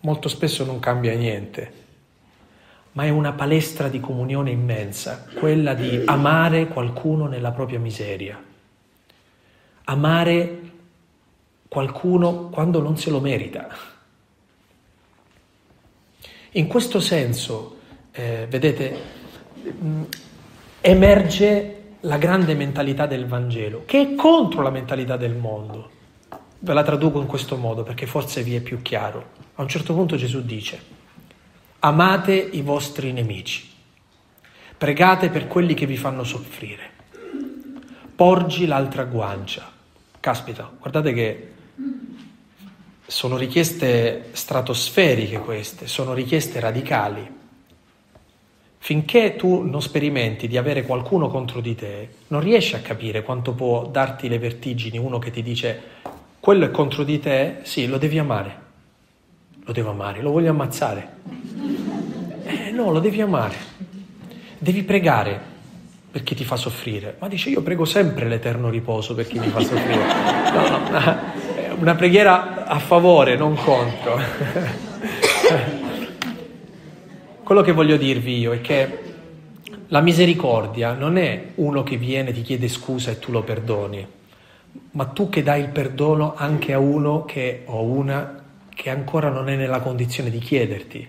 Molto 0.00 0.28
spesso 0.28 0.64
non 0.64 0.78
cambia 0.78 1.14
niente, 1.14 1.72
ma 2.92 3.04
è 3.04 3.08
una 3.08 3.32
palestra 3.32 3.88
di 3.88 4.00
comunione 4.00 4.50
immensa, 4.50 5.26
quella 5.38 5.74
di 5.74 6.02
amare 6.04 6.68
qualcuno 6.68 7.26
nella 7.26 7.52
propria 7.52 7.78
miseria 7.78 8.46
amare 9.88 10.60
qualcuno 11.68 12.48
quando 12.48 12.80
non 12.80 12.96
se 12.96 13.10
lo 13.10 13.20
merita. 13.20 13.68
In 16.52 16.66
questo 16.68 17.00
senso, 17.00 17.78
eh, 18.12 18.46
vedete, 18.48 19.24
emerge 20.80 21.82
la 22.00 22.18
grande 22.18 22.54
mentalità 22.54 23.06
del 23.06 23.26
Vangelo, 23.26 23.82
che 23.84 24.00
è 24.00 24.14
contro 24.14 24.62
la 24.62 24.70
mentalità 24.70 25.16
del 25.16 25.34
mondo. 25.34 25.90
Ve 26.58 26.72
la 26.72 26.82
traduco 26.82 27.20
in 27.20 27.26
questo 27.26 27.56
modo 27.56 27.82
perché 27.82 28.06
forse 28.06 28.42
vi 28.42 28.54
è 28.54 28.60
più 28.60 28.82
chiaro. 28.82 29.34
A 29.54 29.62
un 29.62 29.68
certo 29.68 29.94
punto 29.94 30.16
Gesù 30.16 30.42
dice, 30.42 30.80
amate 31.80 32.34
i 32.34 32.62
vostri 32.62 33.12
nemici, 33.12 33.68
pregate 34.76 35.30
per 35.30 35.46
quelli 35.46 35.74
che 35.74 35.86
vi 35.86 35.96
fanno 35.96 36.24
soffrire, 36.24 36.90
porgi 38.14 38.66
l'altra 38.66 39.04
guancia, 39.04 39.74
Caspita, 40.26 40.68
guardate 40.80 41.12
che 41.12 41.52
sono 43.06 43.36
richieste 43.36 44.30
stratosferiche 44.32 45.38
queste, 45.38 45.86
sono 45.86 46.12
richieste 46.14 46.58
radicali. 46.58 47.35
Finché 48.86 49.34
tu 49.34 49.62
non 49.62 49.82
sperimenti 49.82 50.46
di 50.46 50.56
avere 50.56 50.84
qualcuno 50.84 51.26
contro 51.26 51.60
di 51.60 51.74
te, 51.74 52.08
non 52.28 52.40
riesci 52.40 52.76
a 52.76 52.78
capire 52.78 53.24
quanto 53.24 53.52
può 53.52 53.84
darti 53.84 54.28
le 54.28 54.38
vertigini 54.38 54.96
uno 54.96 55.18
che 55.18 55.32
ti 55.32 55.42
dice 55.42 55.80
quello 56.38 56.66
è 56.66 56.70
contro 56.70 57.02
di 57.02 57.18
te, 57.18 57.56
sì, 57.62 57.88
lo 57.88 57.98
devi 57.98 58.16
amare. 58.16 58.58
Lo 59.64 59.72
devo 59.72 59.90
amare, 59.90 60.22
lo 60.22 60.30
voglio 60.30 60.50
ammazzare. 60.50 61.08
Eh 62.44 62.70
no, 62.70 62.92
lo 62.92 63.00
devi 63.00 63.20
amare. 63.20 63.56
Devi 64.56 64.84
pregare, 64.84 65.40
per 66.08 66.22
chi 66.22 66.36
ti 66.36 66.44
fa 66.44 66.54
soffrire, 66.54 67.16
ma 67.18 67.26
dice 67.26 67.50
io 67.50 67.62
prego 67.62 67.84
sempre 67.84 68.28
l'eterno 68.28 68.70
riposo 68.70 69.16
per 69.16 69.26
chi 69.26 69.40
mi 69.40 69.48
fa 69.48 69.62
soffrire. 69.62 70.04
No, 70.52 70.68
no, 70.68 71.18
una, 71.82 71.94
preghiera 71.96 72.66
a 72.66 72.78
favore, 72.78 73.34
non 73.34 73.56
contro. 73.56 74.84
Quello 77.46 77.62
che 77.62 77.70
voglio 77.70 77.96
dirvi 77.96 78.38
io 78.40 78.52
è 78.52 78.60
che 78.60 78.98
la 79.86 80.00
misericordia 80.00 80.94
non 80.94 81.16
è 81.16 81.52
uno 81.54 81.84
che 81.84 81.96
viene, 81.96 82.32
ti 82.32 82.42
chiede 82.42 82.66
scusa 82.66 83.12
e 83.12 83.20
tu 83.20 83.30
lo 83.30 83.44
perdoni, 83.44 84.04
ma 84.90 85.04
tu 85.04 85.28
che 85.28 85.44
dai 85.44 85.60
il 85.60 85.68
perdono 85.68 86.34
anche 86.34 86.72
a 86.72 86.80
uno 86.80 87.24
che, 87.24 87.62
o 87.66 87.84
una 87.84 88.42
che 88.74 88.90
ancora 88.90 89.28
non 89.28 89.48
è 89.48 89.54
nella 89.54 89.78
condizione 89.78 90.28
di 90.28 90.40
chiederti 90.40 91.08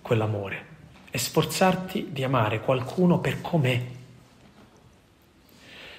quell'amore 0.00 0.64
e 1.10 1.18
sforzarti 1.18 2.08
di 2.12 2.24
amare 2.24 2.60
qualcuno 2.60 3.18
per 3.18 3.42
com'è. 3.42 3.78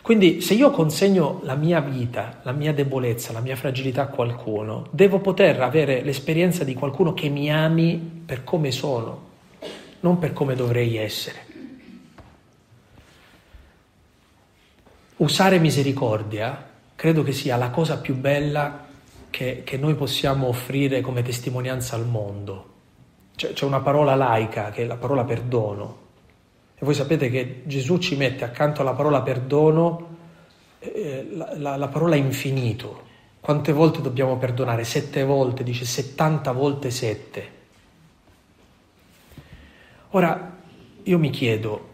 Quindi 0.02 0.42
se 0.42 0.56
io 0.56 0.72
consegno 0.72 1.42
la 1.44 1.56
mia 1.56 1.80
vita, 1.80 2.40
la 2.44 2.52
mia 2.52 2.74
debolezza, 2.74 3.32
la 3.32 3.40
mia 3.40 3.56
fragilità 3.56 4.04
a 4.04 4.08
qualcuno, 4.08 4.88
devo 4.92 5.20
poter 5.20 5.62
avere 5.62 6.02
l'esperienza 6.02 6.64
di 6.64 6.74
qualcuno 6.74 7.14
che 7.14 7.30
mi 7.30 7.52
ami 7.52 8.24
per 8.26 8.44
come 8.44 8.72
sono, 8.72 9.30
non 10.00 10.18
per 10.18 10.34
come 10.34 10.56
dovrei 10.56 10.98
essere. 10.98 11.46
Usare 15.18 15.60
misericordia 15.60 16.70
credo 16.96 17.22
che 17.22 17.32
sia 17.32 17.56
la 17.56 17.70
cosa 17.70 18.00
più 18.00 18.16
bella 18.16 18.88
che, 19.30 19.62
che 19.64 19.78
noi 19.78 19.94
possiamo 19.94 20.48
offrire 20.48 21.02
come 21.02 21.22
testimonianza 21.22 21.96
al 21.96 22.08
mondo 22.08 22.72
c'è, 23.42 23.54
c'è 23.54 23.66
una 23.66 23.80
parola 23.80 24.14
laica 24.14 24.70
che 24.70 24.84
è 24.84 24.86
la 24.86 24.98
parola 24.98 25.24
perdono. 25.24 26.01
E 26.82 26.84
voi 26.84 26.96
sapete 26.96 27.30
che 27.30 27.62
Gesù 27.66 28.00
ci 28.00 28.16
mette 28.16 28.44
accanto 28.44 28.82
alla 28.82 28.94
parola 28.94 29.22
perdono 29.22 30.18
eh, 30.80 31.28
la, 31.32 31.54
la, 31.56 31.76
la 31.76 31.88
parola 31.90 32.16
infinito. 32.16 33.04
Quante 33.40 33.72
volte 33.72 34.02
dobbiamo 34.02 34.38
perdonare? 34.38 34.84
Sette 34.84 35.24
volte, 35.24 35.64
dice 35.64 35.86
70 35.86 36.52
volte 36.54 36.90
sette. 36.90 37.50
Ora, 40.10 40.58
io 41.04 41.20
mi 41.20 41.30
chiedo, 41.30 41.90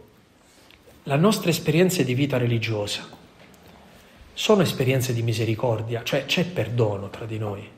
la 1.03 1.17
nostra 1.17 1.49
esperienza 1.49 2.01
di 2.01 2.13
vita 2.13 2.37
religiosa 2.37 3.09
sono 4.33 4.61
esperienze 4.61 5.13
di 5.13 5.21
misericordia, 5.21 6.01
cioè 6.03 6.23
c'è 6.23 6.45
perdono 6.45 7.09
tra 7.09 7.25
di 7.25 7.37
noi 7.37 7.75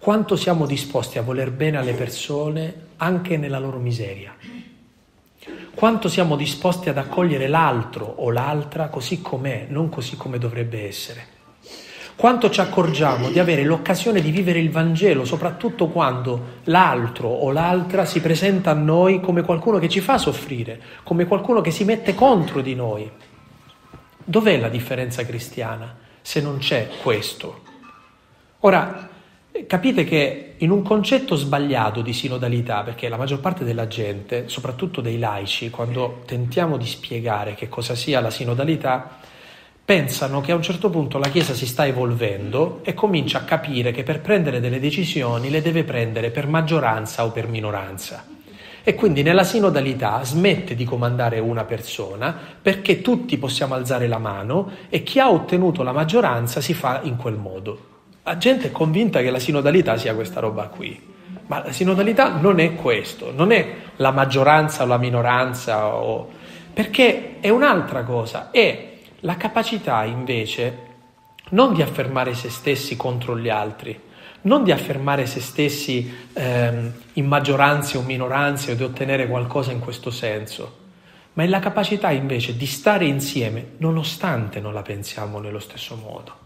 quanto 0.00 0.34
siamo 0.34 0.64
disposti 0.64 1.18
a 1.18 1.22
voler 1.22 1.50
bene 1.50 1.76
alle 1.76 1.92
persone 1.92 2.86
anche 2.96 3.36
nella 3.36 3.58
loro 3.58 3.78
miseria. 3.78 4.34
Quanto 5.74 6.08
siamo 6.08 6.36
disposti 6.36 6.88
ad 6.88 6.98
accogliere 6.98 7.48
l'altro 7.48 8.04
o 8.04 8.30
l'altra 8.30 8.88
così 8.88 9.22
com'è, 9.22 9.66
non 9.68 9.88
così 9.88 10.16
come 10.16 10.38
dovrebbe 10.38 10.86
essere. 10.86 11.38
Quanto 12.16 12.50
ci 12.50 12.60
accorgiamo 12.60 13.30
di 13.30 13.38
avere 13.38 13.64
l'occasione 13.64 14.20
di 14.20 14.30
vivere 14.30 14.58
il 14.58 14.70
Vangelo, 14.70 15.24
soprattutto 15.24 15.88
quando 15.88 16.58
l'altro 16.64 17.28
o 17.28 17.50
l'altra 17.50 18.04
si 18.04 18.20
presenta 18.20 18.72
a 18.72 18.74
noi 18.74 19.20
come 19.20 19.42
qualcuno 19.42 19.78
che 19.78 19.88
ci 19.88 20.00
fa 20.00 20.18
soffrire, 20.18 20.80
come 21.02 21.24
qualcuno 21.24 21.62
che 21.62 21.70
si 21.70 21.84
mette 21.84 22.14
contro 22.14 22.60
di 22.60 22.74
noi. 22.74 23.10
Dov'è 24.22 24.58
la 24.58 24.68
differenza 24.68 25.24
cristiana 25.24 25.96
se 26.20 26.42
non 26.42 26.58
c'è 26.58 26.90
questo? 27.02 27.62
Ora, 28.60 29.09
Capite 29.66 30.04
che 30.04 30.54
in 30.58 30.70
un 30.70 30.82
concetto 30.82 31.34
sbagliato 31.34 32.02
di 32.02 32.12
sinodalità, 32.12 32.82
perché 32.82 33.08
la 33.08 33.16
maggior 33.16 33.40
parte 33.40 33.64
della 33.64 33.88
gente, 33.88 34.48
soprattutto 34.48 35.00
dei 35.00 35.18
laici, 35.18 35.70
quando 35.70 36.22
tentiamo 36.24 36.76
di 36.76 36.86
spiegare 36.86 37.54
che 37.54 37.68
cosa 37.68 37.96
sia 37.96 38.20
la 38.20 38.30
sinodalità, 38.30 39.18
pensano 39.84 40.40
che 40.40 40.52
a 40.52 40.54
un 40.54 40.62
certo 40.62 40.88
punto 40.88 41.18
la 41.18 41.28
Chiesa 41.28 41.52
si 41.52 41.66
sta 41.66 41.84
evolvendo 41.84 42.78
e 42.84 42.94
comincia 42.94 43.38
a 43.38 43.44
capire 43.44 43.90
che 43.90 44.04
per 44.04 44.20
prendere 44.20 44.60
delle 44.60 44.78
decisioni 44.78 45.50
le 45.50 45.62
deve 45.62 45.82
prendere 45.82 46.30
per 46.30 46.46
maggioranza 46.46 47.24
o 47.24 47.32
per 47.32 47.48
minoranza. 47.48 48.24
E 48.84 48.94
quindi 48.94 49.22
nella 49.22 49.44
sinodalità 49.44 50.22
smette 50.22 50.76
di 50.76 50.84
comandare 50.84 51.40
una 51.40 51.64
persona 51.64 52.36
perché 52.62 53.02
tutti 53.02 53.36
possiamo 53.36 53.74
alzare 53.74 54.06
la 54.06 54.18
mano 54.18 54.70
e 54.88 55.02
chi 55.02 55.18
ha 55.18 55.28
ottenuto 55.28 55.82
la 55.82 55.92
maggioranza 55.92 56.60
si 56.60 56.72
fa 56.72 57.00
in 57.02 57.16
quel 57.16 57.34
modo. 57.34 57.88
La 58.30 58.38
gente 58.38 58.68
è 58.68 58.70
convinta 58.70 59.22
che 59.22 59.30
la 59.32 59.40
sinodalità 59.40 59.96
sia 59.96 60.14
questa 60.14 60.38
roba 60.38 60.68
qui, 60.68 60.96
ma 61.48 61.64
la 61.64 61.72
sinodalità 61.72 62.36
non 62.36 62.60
è 62.60 62.76
questo, 62.76 63.32
non 63.34 63.50
è 63.50 63.74
la 63.96 64.12
maggioranza 64.12 64.84
o 64.84 64.86
la 64.86 64.98
minoranza, 64.98 65.96
o... 65.96 66.30
perché 66.72 67.40
è 67.40 67.48
un'altra 67.48 68.04
cosa, 68.04 68.52
è 68.52 68.98
la 69.22 69.36
capacità 69.36 70.04
invece 70.04 70.78
non 71.48 71.74
di 71.74 71.82
affermare 71.82 72.34
se 72.34 72.50
stessi 72.50 72.96
contro 72.96 73.36
gli 73.36 73.48
altri, 73.48 74.00
non 74.42 74.62
di 74.62 74.70
affermare 74.70 75.26
se 75.26 75.40
stessi 75.40 76.28
ehm, 76.32 76.92
in 77.14 77.26
maggioranze 77.26 77.98
o 77.98 78.02
minoranze 78.02 78.70
o 78.70 78.74
di 78.76 78.84
ottenere 78.84 79.26
qualcosa 79.26 79.72
in 79.72 79.80
questo 79.80 80.12
senso, 80.12 80.76
ma 81.32 81.42
è 81.42 81.48
la 81.48 81.58
capacità 81.58 82.12
invece 82.12 82.56
di 82.56 82.66
stare 82.66 83.06
insieme 83.06 83.72
nonostante 83.78 84.60
non 84.60 84.72
la 84.72 84.82
pensiamo 84.82 85.40
nello 85.40 85.58
stesso 85.58 85.96
modo. 85.96 86.39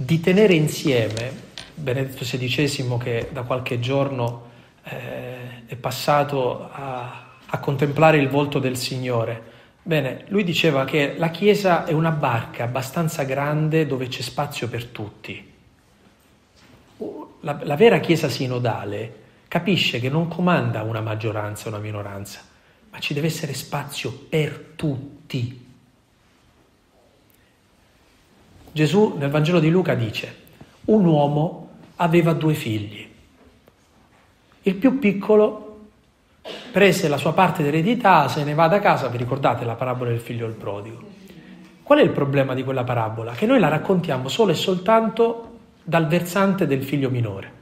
Di 0.00 0.20
tenere 0.20 0.54
insieme, 0.54 1.32
Benedetto 1.74 2.22
XVI 2.22 2.98
che 2.98 3.30
da 3.32 3.42
qualche 3.42 3.80
giorno 3.80 4.46
eh, 4.84 5.66
è 5.66 5.74
passato 5.74 6.70
a, 6.70 7.34
a 7.44 7.58
contemplare 7.58 8.18
il 8.18 8.28
volto 8.28 8.60
del 8.60 8.76
Signore, 8.76 9.42
Bene, 9.82 10.24
lui 10.28 10.44
diceva 10.44 10.84
che 10.84 11.14
la 11.16 11.30
Chiesa 11.30 11.84
è 11.84 11.92
una 11.92 12.10
barca 12.10 12.62
abbastanza 12.62 13.22
grande 13.24 13.86
dove 13.86 14.06
c'è 14.06 14.20
spazio 14.20 14.68
per 14.68 14.84
tutti. 14.84 15.52
La, 17.40 17.58
la, 17.62 17.74
vera 17.74 17.98
Chiesa 17.98 18.28
sinodale 18.28 19.14
capisce 19.48 19.98
che 19.98 20.10
non 20.10 20.28
comanda 20.28 20.82
una 20.82 21.00
maggioranza 21.00 21.70
una 21.70 21.78
minoranza, 21.78 22.40
ma 22.90 22.98
ci 23.00 23.14
deve 23.14 23.28
essere 23.28 23.54
spazio 23.54 24.12
per 24.28 24.74
tutti. 24.76 25.67
Gesù 28.78 29.16
nel 29.18 29.28
Vangelo 29.28 29.58
di 29.58 29.70
Luca 29.70 29.94
dice, 29.94 30.32
un 30.84 31.04
uomo 31.04 31.70
aveva 31.96 32.32
due 32.32 32.54
figli. 32.54 33.04
Il 34.62 34.74
più 34.76 35.00
piccolo 35.00 35.80
prese 36.70 37.08
la 37.08 37.16
sua 37.16 37.32
parte 37.32 37.64
d'eredità, 37.64 38.28
se 38.28 38.44
ne 38.44 38.54
va 38.54 38.68
da 38.68 38.78
casa, 38.78 39.08
vi 39.08 39.16
ricordate 39.16 39.64
la 39.64 39.74
parabola 39.74 40.10
del 40.10 40.20
figlio 40.20 40.46
del 40.46 40.54
prodigo? 40.54 41.02
Qual 41.82 41.98
è 41.98 42.02
il 42.02 42.10
problema 42.10 42.54
di 42.54 42.62
quella 42.62 42.84
parabola? 42.84 43.32
Che 43.32 43.46
noi 43.46 43.58
la 43.58 43.66
raccontiamo 43.66 44.28
solo 44.28 44.52
e 44.52 44.54
soltanto 44.54 45.58
dal 45.82 46.06
versante 46.06 46.68
del 46.68 46.84
figlio 46.84 47.10
minore. 47.10 47.52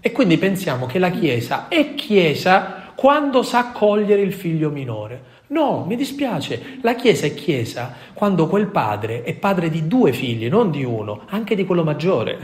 E 0.00 0.12
quindi 0.12 0.36
pensiamo 0.36 0.84
che 0.84 0.98
la 0.98 1.10
Chiesa 1.10 1.68
è 1.68 1.94
Chiesa 1.94 2.92
quando 2.94 3.42
sa 3.42 3.70
accogliere 3.70 4.20
il 4.20 4.34
figlio 4.34 4.68
minore. 4.68 5.30
No, 5.52 5.84
mi 5.86 5.96
dispiace, 5.96 6.78
la 6.80 6.94
Chiesa 6.94 7.26
è 7.26 7.34
Chiesa 7.34 7.94
quando 8.14 8.46
quel 8.46 8.68
padre 8.68 9.22
è 9.22 9.34
padre 9.34 9.68
di 9.68 9.86
due 9.86 10.14
figli, 10.14 10.48
non 10.48 10.70
di 10.70 10.82
uno, 10.82 11.24
anche 11.26 11.54
di 11.54 11.66
quello 11.66 11.84
maggiore, 11.84 12.38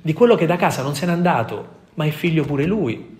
di 0.00 0.14
quello 0.14 0.34
che 0.34 0.46
da 0.46 0.56
casa 0.56 0.82
non 0.82 0.94
se 0.94 1.04
n'è 1.04 1.12
andato, 1.12 1.68
ma 1.94 2.06
è 2.06 2.10
figlio 2.10 2.44
pure 2.44 2.64
lui. 2.64 3.18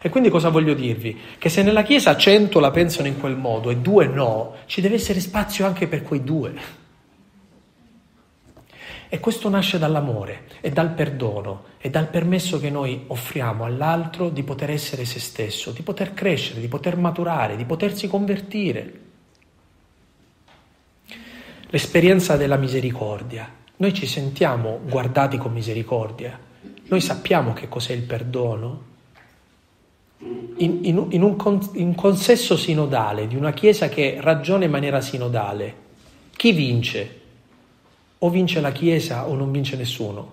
E 0.00 0.08
quindi 0.08 0.28
cosa 0.28 0.48
voglio 0.48 0.74
dirvi? 0.74 1.16
Che 1.38 1.48
se 1.48 1.62
nella 1.62 1.82
Chiesa 1.82 2.16
cento 2.16 2.58
la 2.58 2.72
pensano 2.72 3.06
in 3.06 3.20
quel 3.20 3.36
modo 3.36 3.70
e 3.70 3.76
due 3.76 4.08
no, 4.08 4.56
ci 4.66 4.80
deve 4.80 4.96
essere 4.96 5.20
spazio 5.20 5.64
anche 5.64 5.86
per 5.86 6.02
quei 6.02 6.24
due. 6.24 6.54
E 9.10 9.20
questo 9.20 9.48
nasce 9.48 9.78
dall'amore 9.78 10.44
e 10.60 10.70
dal 10.70 10.90
perdono 10.92 11.64
e 11.78 11.88
dal 11.88 12.08
permesso 12.08 12.60
che 12.60 12.68
noi 12.68 13.04
offriamo 13.06 13.64
all'altro 13.64 14.28
di 14.28 14.42
poter 14.42 14.70
essere 14.70 15.06
se 15.06 15.18
stesso, 15.18 15.70
di 15.70 15.82
poter 15.82 16.12
crescere, 16.12 16.60
di 16.60 16.68
poter 16.68 16.96
maturare, 16.96 17.56
di 17.56 17.64
potersi 17.64 18.06
convertire. 18.06 19.00
L'esperienza 21.70 22.36
della 22.36 22.56
misericordia. 22.56 23.50
Noi 23.76 23.94
ci 23.94 24.06
sentiamo 24.06 24.80
guardati 24.82 25.38
con 25.38 25.52
misericordia. 25.52 26.38
Noi 26.88 27.00
sappiamo 27.00 27.52
che 27.54 27.68
cos'è 27.68 27.92
il 27.92 28.02
perdono, 28.02 28.86
in, 30.18 30.80
in, 30.82 31.06
in, 31.10 31.22
un, 31.22 31.68
in 31.74 31.94
consesso 31.94 32.56
sinodale, 32.56 33.26
di 33.26 33.36
una 33.36 33.52
Chiesa 33.52 33.88
che 33.88 34.18
ragiona 34.20 34.64
in 34.64 34.70
maniera 34.70 35.00
sinodale, 35.00 35.86
chi 36.36 36.52
vince? 36.52 37.17
O 38.18 38.30
vince 38.30 38.60
la 38.60 38.72
Chiesa 38.72 39.28
o 39.28 39.34
non 39.34 39.50
vince 39.50 39.76
nessuno. 39.76 40.32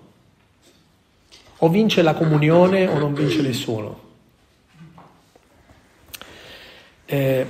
O 1.58 1.68
vince 1.68 2.02
la 2.02 2.14
comunione 2.14 2.86
o 2.86 2.98
non 2.98 3.14
vince 3.14 3.40
nessuno. 3.42 4.00
Eh, 7.06 7.46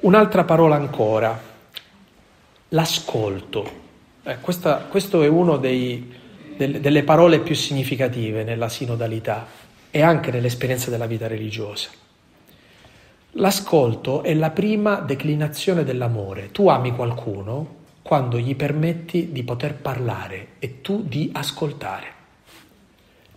un'altra 0.00 0.44
parola 0.44 0.76
ancora, 0.76 1.38
l'ascolto. 2.68 3.84
Eh, 4.22 4.38
questa, 4.40 4.86
questo 4.88 5.22
è 5.22 5.28
una 5.28 5.56
delle 5.56 7.02
parole 7.02 7.40
più 7.40 7.54
significative 7.54 8.44
nella 8.44 8.68
sinodalità 8.68 9.46
e 9.90 10.02
anche 10.02 10.30
nell'esperienza 10.30 10.90
della 10.90 11.06
vita 11.06 11.26
religiosa. 11.26 11.88
L'ascolto 13.32 14.22
è 14.22 14.32
la 14.32 14.50
prima 14.50 15.00
declinazione 15.00 15.84
dell'amore. 15.84 16.52
Tu 16.52 16.68
ami 16.68 16.94
qualcuno 16.94 17.84
quando 18.06 18.38
gli 18.38 18.54
permetti 18.54 19.32
di 19.32 19.42
poter 19.42 19.74
parlare 19.74 20.50
e 20.60 20.80
tu 20.80 21.02
di 21.02 21.28
ascoltare. 21.32 22.06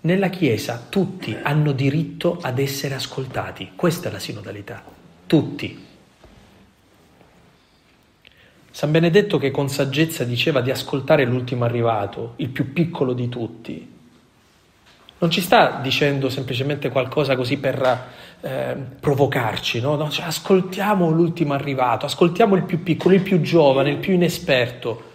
Nella 0.02 0.30
Chiesa 0.30 0.86
tutti 0.88 1.36
hanno 1.42 1.72
diritto 1.72 2.38
ad 2.40 2.60
essere 2.60 2.94
ascoltati, 2.94 3.72
questa 3.76 4.10
è 4.10 4.12
la 4.12 4.20
sinodalità, 4.20 4.84
tutti. 5.26 5.86
San 8.70 8.92
Benedetto 8.92 9.40
che 9.40 9.50
con 9.50 9.70
saggezza 9.70 10.24
diceva 10.24 10.62
di 10.62 10.70
ascoltare 10.70 11.26
l'ultimo 11.26 11.66
arrivato, 11.66 12.34
il 12.36 12.50
più 12.50 12.72
piccolo 12.72 13.14
di 13.14 13.28
tutti, 13.28 13.98
non 15.22 15.32
ci 15.32 15.42
sta 15.42 15.80
dicendo 15.82 16.30
semplicemente 16.30 16.90
qualcosa 16.90 17.36
così 17.36 17.58
per 17.58 18.08
eh, 18.42 18.76
provocarci, 19.00 19.82
no? 19.82 19.96
no 19.96 20.10
cioè, 20.10 20.26
ascoltiamo 20.26 21.10
l'ultimo 21.10 21.54
arrivato, 21.54 22.06
ascoltiamo 22.06 22.56
il 22.56 22.64
più 22.64 22.82
piccolo, 22.84 23.16
il 23.16 23.22
più 23.22 23.42
giovane, 23.42 23.90
il 23.90 23.98
più 23.98 24.14
inesperto. 24.14 25.08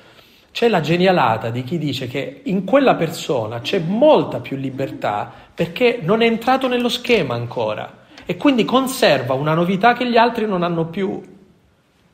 C'è 0.53 0.69
la 0.69 0.81
genialata 0.81 1.51
di 1.51 1.65
chi 1.65 1.79
dice 1.79 2.07
che 2.07 2.43
in 2.45 2.65
quella 2.65 2.95
persona 2.95 3.61
c'è 3.61 3.81
molta 3.81 4.39
più 4.39 4.57
libertà 4.57 5.33
perché 5.53 5.99
non 6.03 6.23
è 6.23 6.27
entrato 6.27 6.69
nello 6.69 6.89
schema 6.89 7.35
ancora 7.35 8.03
e 8.25 8.37
quindi 8.37 8.65
conserva 8.65 9.35
una 9.35 9.55
novità 9.55 9.95
che 9.95 10.09
gli 10.09 10.17
altri 10.17 10.47
non 10.47 10.63
hanno 10.63 10.87
più. 10.87 11.21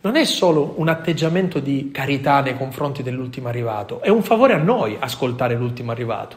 Non 0.02 0.16
è 0.16 0.24
solo 0.24 0.74
un 0.76 0.88
atteggiamento 0.88 1.58
di 1.58 1.90
carità 1.92 2.40
nei 2.40 2.56
confronti 2.56 3.02
dell'ultimo 3.02 3.48
arrivato, 3.48 4.00
è 4.00 4.08
un 4.08 4.22
favore 4.22 4.54
a 4.54 4.58
noi 4.58 4.96
ascoltare 4.98 5.54
l'ultimo 5.54 5.90
arrivato. 5.90 6.36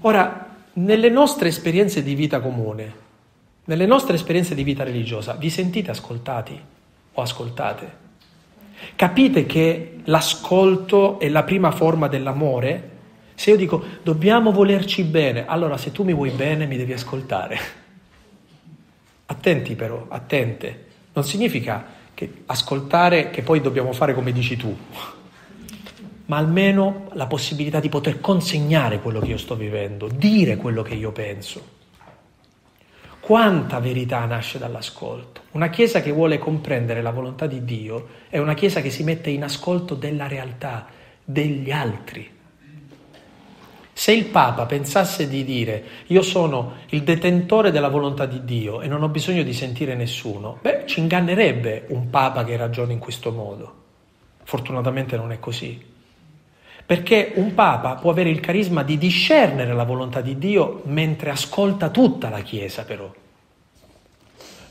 Ora, 0.00 0.49
nelle 0.74 1.08
nostre 1.08 1.48
esperienze 1.48 2.02
di 2.02 2.14
vita 2.14 2.40
comune, 2.40 3.08
nelle 3.64 3.86
nostre 3.86 4.14
esperienze 4.14 4.54
di 4.54 4.62
vita 4.62 4.84
religiosa, 4.84 5.34
vi 5.34 5.50
sentite 5.50 5.90
ascoltati 5.90 6.58
o 7.12 7.22
ascoltate? 7.22 7.98
Capite 8.96 9.46
che 9.46 10.00
l'ascolto 10.04 11.18
è 11.18 11.28
la 11.28 11.42
prima 11.42 11.70
forma 11.70 12.08
dell'amore? 12.08 12.88
Se 13.34 13.50
io 13.50 13.56
dico 13.56 13.82
dobbiamo 14.02 14.52
volerci 14.52 15.02
bene, 15.02 15.46
allora 15.46 15.76
se 15.76 15.92
tu 15.92 16.02
mi 16.04 16.14
vuoi 16.14 16.30
bene 16.30 16.66
mi 16.66 16.76
devi 16.76 16.92
ascoltare. 16.92 17.58
Attenti 19.26 19.74
però, 19.74 20.06
attente. 20.08 20.86
Non 21.12 21.24
significa 21.24 21.84
che 22.14 22.42
ascoltare 22.46 23.30
che 23.30 23.42
poi 23.42 23.60
dobbiamo 23.60 23.92
fare 23.92 24.14
come 24.14 24.32
dici 24.32 24.56
tu 24.56 24.76
ma 26.30 26.36
almeno 26.36 27.08
la 27.14 27.26
possibilità 27.26 27.80
di 27.80 27.88
poter 27.88 28.20
consegnare 28.20 29.00
quello 29.00 29.18
che 29.18 29.30
io 29.30 29.36
sto 29.36 29.56
vivendo, 29.56 30.06
dire 30.06 30.56
quello 30.56 30.80
che 30.80 30.94
io 30.94 31.10
penso. 31.10 31.78
Quanta 33.18 33.80
verità 33.80 34.24
nasce 34.26 34.56
dall'ascolto? 34.56 35.40
Una 35.52 35.70
Chiesa 35.70 36.00
che 36.00 36.12
vuole 36.12 36.38
comprendere 36.38 37.02
la 37.02 37.10
volontà 37.10 37.48
di 37.48 37.64
Dio 37.64 38.10
è 38.28 38.38
una 38.38 38.54
Chiesa 38.54 38.80
che 38.80 38.90
si 38.90 39.02
mette 39.02 39.30
in 39.30 39.42
ascolto 39.42 39.96
della 39.96 40.28
realtà, 40.28 40.86
degli 41.24 41.72
altri. 41.72 42.30
Se 43.92 44.12
il 44.12 44.26
Papa 44.26 44.66
pensasse 44.66 45.26
di 45.26 45.44
dire 45.44 45.82
io 46.06 46.22
sono 46.22 46.74
il 46.90 47.02
detentore 47.02 47.72
della 47.72 47.88
volontà 47.88 48.26
di 48.26 48.44
Dio 48.44 48.82
e 48.82 48.86
non 48.86 49.02
ho 49.02 49.08
bisogno 49.08 49.42
di 49.42 49.52
sentire 49.52 49.96
nessuno, 49.96 50.60
beh, 50.62 50.84
ci 50.86 51.00
ingannerebbe 51.00 51.86
un 51.88 52.08
Papa 52.08 52.44
che 52.44 52.56
ragiona 52.56 52.92
in 52.92 53.00
questo 53.00 53.32
modo. 53.32 53.74
Fortunatamente 54.44 55.16
non 55.16 55.32
è 55.32 55.40
così. 55.40 55.89
Perché 56.90 57.30
un 57.36 57.54
Papa 57.54 57.94
può 57.94 58.10
avere 58.10 58.30
il 58.30 58.40
carisma 58.40 58.82
di 58.82 58.98
discernere 58.98 59.72
la 59.74 59.84
volontà 59.84 60.20
di 60.20 60.38
Dio 60.38 60.82
mentre 60.86 61.30
ascolta 61.30 61.88
tutta 61.88 62.28
la 62.28 62.40
Chiesa 62.40 62.82
però. 62.82 63.08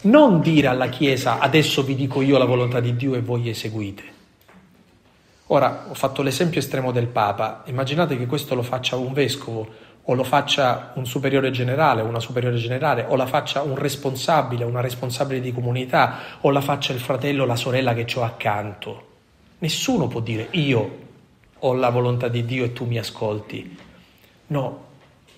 Non 0.01 0.41
dire 0.41 0.67
alla 0.67 0.89
Chiesa 0.89 1.39
adesso 1.39 1.81
vi 1.81 1.95
dico 1.95 2.21
io 2.21 2.37
la 2.37 2.43
volontà 2.43 2.81
di 2.81 2.97
Dio 2.97 3.15
e 3.15 3.21
voi 3.21 3.47
eseguite. 3.47 4.03
Ora 5.47 5.85
ho 5.87 5.93
fatto 5.93 6.21
l'esempio 6.21 6.59
estremo 6.59 6.91
del 6.91 7.07
Papa, 7.07 7.63
immaginate 7.67 8.17
che 8.17 8.25
questo 8.25 8.53
lo 8.53 8.63
faccia 8.63 8.97
un 8.97 9.13
vescovo 9.13 9.69
o 10.03 10.13
lo 10.13 10.25
faccia 10.25 10.91
un 10.95 11.05
superiore 11.05 11.51
generale, 11.51 12.01
una 12.01 12.19
superiore 12.19 12.57
generale, 12.57 13.05
o 13.07 13.15
la 13.15 13.27
faccia 13.27 13.61
un 13.61 13.77
responsabile, 13.77 14.65
una 14.65 14.81
responsabile 14.81 15.39
di 15.39 15.53
comunità, 15.53 16.17
o 16.41 16.49
la 16.49 16.59
faccia 16.59 16.91
il 16.91 16.99
fratello 16.99 17.43
o 17.43 17.45
la 17.45 17.55
sorella 17.55 17.93
che 17.93 18.05
ho 18.13 18.23
accanto. 18.23 19.07
Nessuno 19.59 20.07
può 20.07 20.19
dire 20.19 20.49
io 20.51 21.07
ho 21.59 21.73
la 21.73 21.89
volontà 21.89 22.27
di 22.27 22.45
Dio 22.45 22.65
e 22.65 22.73
tu 22.73 22.85
mi 22.85 22.97
ascolti. 22.97 23.77
No, 24.47 24.85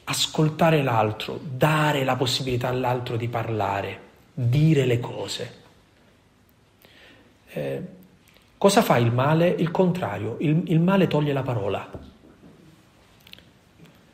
ascoltare 0.05 0.81
l'altro, 0.83 1.39
dare 1.41 2.03
la 2.03 2.15
possibilità 2.15 2.67
all'altro 2.67 3.17
di 3.17 3.27
parlare, 3.27 3.99
dire 4.33 4.85
le 4.85 4.99
cose. 4.99 5.59
Eh, 7.53 7.81
cosa 8.57 8.81
fa 8.81 8.97
il 8.97 9.11
male? 9.11 9.49
Il 9.49 9.71
contrario, 9.71 10.37
il, 10.39 10.63
il 10.67 10.79
male 10.79 11.07
toglie 11.07 11.33
la 11.33 11.43
parola. 11.43 11.89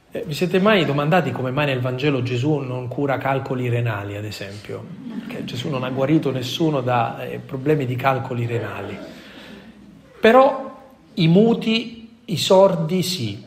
Eh, 0.10 0.24
vi 0.26 0.34
siete 0.34 0.60
mai 0.60 0.86
domandati 0.86 1.32
come 1.32 1.51
mai 1.51 1.66
nel 1.66 1.82
Vangelo 1.82 2.24
Gesù 2.24 2.58
non 2.58 2.88
cura 2.88 3.18
calcoli 3.18 3.70
renali, 3.70 4.16
ad 4.16 4.26
esempio? 4.26 4.86
Che 5.28 5.43
Gesù 5.43 5.70
non 5.70 5.84
ha 5.84 5.89
guarito 5.89 6.32
nessuno 6.32 6.82
da 6.82 7.24
eh, 7.24 7.39
problemi 7.39 7.86
di 7.86 7.95
calcoli 7.95 8.45
renali. 8.45 8.97
Però 10.20 10.76
i 11.20 11.28
muti, 11.28 12.09
i 12.26 12.38
sordi 12.38 13.03
sì. 13.03 13.43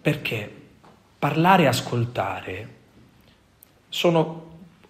Perché? 0.00 0.52
Parlare 1.18 1.64
e 1.64 1.66
ascoltare 1.66 2.74
sono 3.88 4.44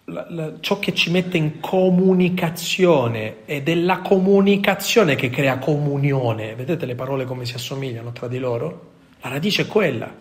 la, 0.05 0.27
la, 0.29 0.53
ciò 0.61 0.79
che 0.79 0.95
ci 0.95 1.11
mette 1.11 1.37
in 1.37 1.61
comunicazione 1.61 3.45
ed 3.45 3.69
è 3.69 3.75
la 3.75 4.01
comunicazione 4.01 5.15
che 5.15 5.31
crea 5.31 5.59
comunione. 5.59 6.55
Vedete 6.55 6.87
le 6.87 6.95
parole 6.95 7.25
come 7.25 7.45
si 7.45 7.55
assomigliano 7.55 8.13
tra 8.13 8.29
di 8.29 8.39
loro? 8.39 8.93
La 9.23 9.31
radice 9.31 9.63
è 9.63 9.67
quella. 9.67 10.13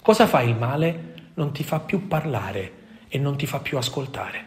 Cosa 0.00 0.26
fa 0.26 0.40
il 0.40 0.56
male? 0.56 1.14
Non 1.34 1.52
ti 1.52 1.62
fa 1.62 1.80
più 1.80 2.08
parlare 2.08 2.72
e 3.08 3.18
non 3.18 3.36
ti 3.36 3.46
fa 3.46 3.58
più 3.58 3.76
ascoltare. 3.76 4.46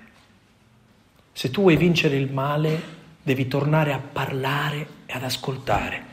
Se 1.32 1.52
tu 1.52 1.62
vuoi 1.62 1.78
vincere 1.78 2.16
il 2.18 2.32
male, 2.32 2.82
devi 3.22 3.48
tornare 3.48 3.94
a 3.94 4.00
parlare 4.00 4.88
e 5.06 5.14
ad 5.14 5.24
ascoltare. 5.24 6.11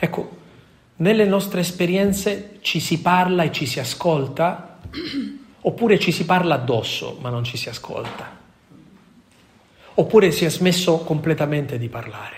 Ecco, 0.00 0.38
nelle 0.96 1.26
nostre 1.26 1.60
esperienze 1.60 2.58
ci 2.62 2.80
si 2.80 3.00
parla 3.00 3.44
e 3.44 3.52
ci 3.52 3.66
si 3.66 3.78
ascolta 3.78 4.78
Oppure 5.62 5.98
ci 5.98 6.10
si 6.10 6.24
parla 6.24 6.54
addosso 6.54 7.18
ma 7.20 7.28
non 7.28 7.44
ci 7.44 7.56
si 7.56 7.68
ascolta. 7.68 8.38
Oppure 9.94 10.30
si 10.30 10.46
è 10.46 10.50
smesso 10.50 10.98
completamente 10.98 11.76
di 11.76 11.88
parlare. 11.88 12.36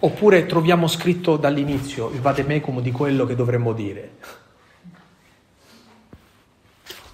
Oppure 0.00 0.46
troviamo 0.46 0.86
scritto 0.86 1.36
dall'inizio 1.36 2.10
il 2.10 2.20
vademecum 2.20 2.80
di 2.80 2.90
quello 2.90 3.26
che 3.26 3.34
dovremmo 3.34 3.74
dire. 3.74 4.12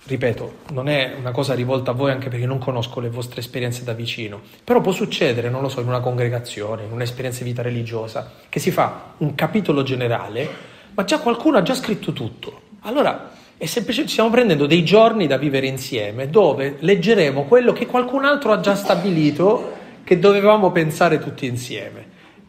Ripeto, 0.08 0.60
non 0.70 0.88
è 0.88 1.16
una 1.18 1.32
cosa 1.32 1.52
rivolta 1.52 1.90
a 1.90 1.94
voi 1.94 2.10
anche 2.10 2.30
perché 2.30 2.46
non 2.46 2.56
conosco 2.56 2.98
le 2.98 3.10
vostre 3.10 3.40
esperienze 3.40 3.84
da 3.84 3.92
vicino, 3.92 4.40
però 4.64 4.80
può 4.80 4.90
succedere, 4.90 5.50
non 5.50 5.60
lo 5.60 5.68
so, 5.68 5.82
in 5.82 5.86
una 5.86 6.00
congregazione, 6.00 6.84
in 6.84 6.92
un'esperienza 6.92 7.44
di 7.44 7.50
vita 7.50 7.60
religiosa, 7.60 8.32
che 8.48 8.58
si 8.58 8.70
fa 8.70 9.12
un 9.18 9.34
capitolo 9.34 9.82
generale, 9.82 10.48
ma 10.94 11.04
già 11.04 11.18
qualcuno 11.18 11.58
ha 11.58 11.62
già 11.62 11.74
scritto 11.74 12.14
tutto. 12.14 12.60
Allora 12.80 13.32
e 13.58 13.66
semplicemente 13.66 14.12
stiamo 14.12 14.30
prendendo 14.30 14.64
dei 14.64 14.82
giorni 14.82 15.26
da 15.26 15.36
vivere 15.36 15.66
insieme 15.66 16.30
dove 16.30 16.76
leggeremo 16.78 17.42
quello 17.42 17.74
che 17.74 17.84
qualcun 17.84 18.24
altro 18.24 18.52
ha 18.52 18.60
già 18.60 18.74
stabilito 18.74 19.72
che 20.04 20.18
dovevamo 20.18 20.72
pensare 20.72 21.18
tutti 21.18 21.44
insieme. 21.44 22.06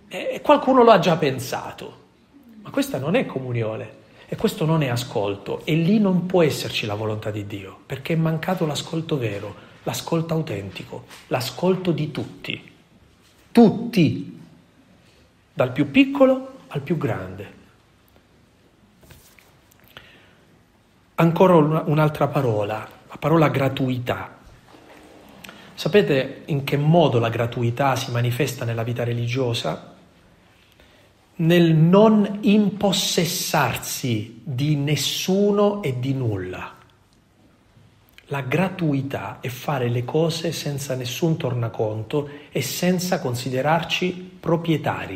E 0.08 0.40
qualcuno 0.42 0.82
lo 0.82 0.92
ha 0.92 1.00
già 1.00 1.18
pensato. 1.18 1.98
Ma 2.62 2.70
questa 2.70 3.00
non 3.00 3.16
è 3.16 3.26
comunione 3.26 3.98
e 4.32 4.36
questo 4.36 4.64
non 4.64 4.84
è 4.84 4.88
ascolto 4.88 5.66
e 5.66 5.74
lì 5.74 5.98
non 6.00 6.28
può 6.28 6.44
esserci 6.44 6.86
la 6.86 6.94
volontà 6.94 7.32
di 7.32 7.48
Dio 7.48 7.80
perché 7.84 8.14
è 8.14 8.16
mancato 8.16 8.68
l'ascolto 8.68 9.18
vero, 9.18 9.56
l'ascolto 9.84 10.36
autentico, 10.36 11.06
l'ascolto 11.28 11.92
di 11.92 12.12
tutti. 12.12 12.72
Tutti, 13.52 14.40
dal 15.52 15.72
più 15.72 15.90
piccolo 15.90 16.58
al 16.68 16.82
più 16.82 16.96
grande. 16.96 17.58
Ancora 21.16 21.56
un'altra 21.56 22.28
parola, 22.28 22.88
la 23.10 23.18
parola 23.18 23.50
gratuità. 23.50 24.38
Sapete 25.74 26.44
in 26.46 26.64
che 26.64 26.78
modo 26.78 27.18
la 27.18 27.30
gratuità 27.30 27.96
si 27.96 28.12
manifesta 28.12 28.64
nella 28.64 28.84
vita 28.84 29.04
religiosa? 29.04 29.96
Nel 31.40 31.74
non 31.74 32.40
impossessarsi 32.42 34.42
di 34.44 34.76
nessuno 34.76 35.82
e 35.82 35.98
di 35.98 36.14
nulla. 36.14 36.76
La 38.26 38.42
gratuità 38.42 39.38
è 39.40 39.48
fare 39.48 39.88
le 39.88 40.04
cose 40.04 40.52
senza 40.52 40.96
nessun 40.96 41.38
tornaconto 41.38 42.30
e 42.52 42.62
senza 42.62 43.22
considerarci 43.22 44.32
proprietari. 44.40 45.16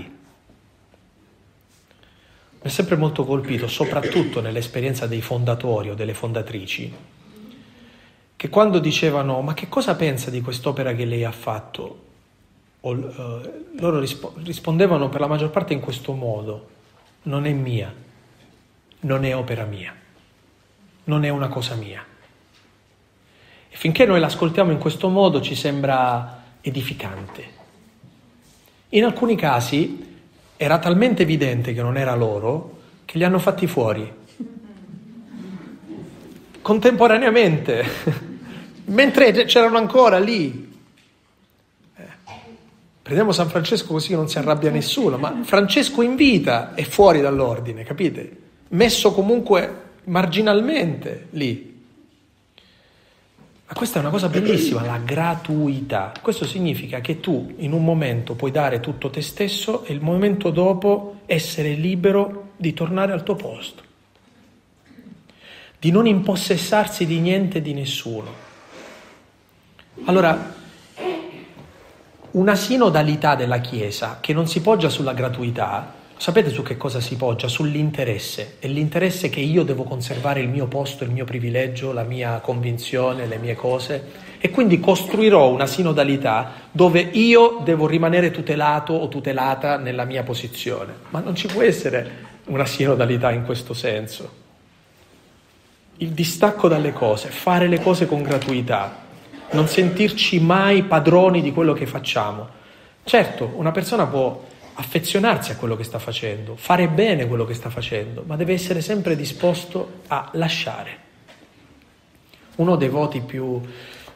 Mi 2.62 2.62
è 2.62 2.70
sempre 2.70 2.96
molto 2.96 3.26
colpito, 3.26 3.68
soprattutto 3.68 4.40
nell'esperienza 4.40 5.06
dei 5.06 5.22
fondatori 5.22 5.90
o 5.90 5.94
delle 5.94 6.14
fondatrici, 6.14 6.94
che 8.38 8.50
quando 8.50 8.80
dicevano 8.80 9.42
ma 9.42 9.54
che 9.54 9.68
cosa 9.68 9.96
pensa 9.96 10.30
di 10.30 10.40
quest'opera 10.40 10.94
che 10.94 11.04
lei 11.04 11.26
ha 11.26 11.34
fatto, 11.34 12.03
o, 12.86 12.92
uh, 12.92 13.66
loro 13.80 14.00
rispo- 14.00 14.34
rispondevano 14.44 15.10
per 15.10 15.22
la 15.22 15.28
maggior 15.28 15.50
parte 15.50 15.74
in 15.74 15.80
questo 15.80 16.14
modo, 16.14 16.70
non 17.24 17.46
è 17.46 17.52
mia, 17.54 17.94
non 19.02 19.24
è 19.24 19.36
opera 19.36 19.64
mia, 19.66 19.94
non 21.06 21.24
è 21.24 21.30
una 21.30 21.48
cosa 21.48 21.76
mia. 21.76 22.04
E 23.70 23.76
finché 23.76 24.06
noi 24.06 24.20
l'ascoltiamo 24.20 24.72
in 24.72 24.78
questo 24.78 25.08
modo 25.08 25.42
ci 25.42 25.56
sembra 25.56 26.42
edificante. 26.62 27.62
In 28.90 29.04
alcuni 29.06 29.36
casi 29.36 30.12
era 30.58 30.78
talmente 30.78 31.24
evidente 31.24 31.74
che 31.74 31.82
non 31.82 31.98
era 31.98 32.16
loro 32.16 32.82
che 33.06 33.18
li 33.18 33.24
hanno 33.24 33.40
fatti 33.40 33.66
fuori. 33.66 34.12
Contemporaneamente, 36.62 37.86
mentre 38.86 39.46
c'erano 39.46 39.78
ancora 39.78 40.20
lì. 40.20 40.63
Prendiamo 43.14 43.38
San 43.38 43.52
Francesco 43.52 43.94
così 43.94 44.08
che 44.08 44.16
non 44.16 44.28
si 44.28 44.40
arrabbia 44.40 44.72
nessuno, 44.72 45.20
ma 45.20 45.42
Francesco 45.44 46.02
in 46.02 46.16
vita 46.16 46.74
è 46.74 46.82
fuori 46.82 47.22
dall'ordine, 47.22 47.84
capite? 47.84 48.38
Messo 48.70 49.14
comunque 49.14 49.82
marginalmente 50.06 51.28
lì. 51.30 51.80
Ma 53.68 53.74
questa 53.76 53.98
è 53.98 54.02
una 54.02 54.10
cosa 54.10 54.30
bellissima, 54.30 54.84
la 54.84 54.98
gratuità. 54.98 56.12
Questo 56.24 56.48
significa 56.48 57.02
che 57.02 57.20
tu 57.20 57.54
in 57.58 57.74
un 57.74 57.84
momento 57.84 58.34
puoi 58.34 58.50
dare 58.50 58.80
tutto 58.80 59.12
te 59.12 59.22
stesso 59.22 59.86
e 59.86 59.94
il 59.94 60.02
momento 60.02 60.50
dopo 60.50 61.18
essere 61.28 61.74
libero 61.74 62.54
di 62.58 62.74
tornare 62.74 63.12
al 63.12 63.22
tuo 63.22 63.36
posto, 63.36 63.84
di 65.78 65.92
non 65.92 66.08
impossessarsi 66.08 67.06
di 67.06 67.20
niente 67.20 67.60
e 67.60 67.62
di 67.62 67.74
nessuno. 67.76 68.34
Allora, 70.06 70.62
una 72.34 72.56
sinodalità 72.56 73.36
della 73.36 73.60
Chiesa 73.60 74.18
che 74.20 74.34
non 74.34 74.48
si 74.48 74.62
poggia 74.62 74.90
sulla 74.90 75.14
gratuità 75.14 76.02
Sapete 76.24 76.52
su 76.52 76.62
che 76.62 76.78
cosa 76.78 77.02
si 77.02 77.18
poggia? 77.18 77.50
Sull'interesse. 77.50 78.56
È 78.60 78.68
l'interesse 78.68 79.28
che 79.28 79.42
io 79.42 79.64
devo 79.64 79.84
conservare 79.84 80.40
il 80.40 80.48
mio 80.48 80.68
posto, 80.68 81.04
il 81.04 81.10
mio 81.10 81.26
privilegio, 81.26 81.92
la 81.92 82.04
mia 82.04 82.40
convinzione, 82.40 83.26
le 83.26 83.38
mie 83.38 83.56
cose. 83.56 84.12
E 84.40 84.50
quindi 84.50 84.80
costruirò 84.80 85.50
una 85.50 85.66
sinodalità 85.66 86.52
dove 86.72 87.02
io 87.02 87.60
devo 87.66 87.88
rimanere 87.88 88.32
tutelato 88.32 88.94
o 88.94 89.10
tutelata 89.10 89.76
nella 89.76 90.06
mia 90.06 90.24
posizione. 90.24 90.94
Ma 91.10 91.20
non 91.20 91.36
ci 91.36 91.48
può 91.48 91.62
essere 91.62 92.10
una 92.46 92.66
sinodalità 92.66 93.30
in 93.32 93.44
questo 93.44 93.74
senso. 93.74 94.42
Il 95.98 96.12
distacco 96.12 96.70
dalle 96.70 96.94
cose, 96.94 97.28
fare 97.28 97.68
le 97.68 97.82
cose 97.82 98.06
con 98.06 98.22
gratuità, 98.22 98.96
non 99.54 99.68
sentirci 99.68 100.40
mai 100.40 100.84
padroni 100.84 101.42
di 101.42 101.52
quello 101.52 101.74
che 101.74 101.86
facciamo. 101.86 102.48
Certo, 103.04 103.52
una 103.56 103.72
persona 103.72 104.06
può 104.06 104.52
affezionarsi 104.76 105.52
a 105.52 105.56
quello 105.56 105.76
che 105.76 105.84
sta 105.84 106.00
facendo, 106.00 106.56
fare 106.56 106.88
bene 106.88 107.28
quello 107.28 107.46
che 107.46 107.54
sta 107.54 107.70
facendo, 107.70 108.24
ma 108.26 108.36
deve 108.36 108.54
essere 108.54 108.82
sempre 108.82 109.16
disposto 109.16 110.02
a 110.08 110.30
lasciare. 110.34 111.02
Uno 112.56 112.76
dei 112.76 112.90
voti 112.90 113.22
più 113.22 113.62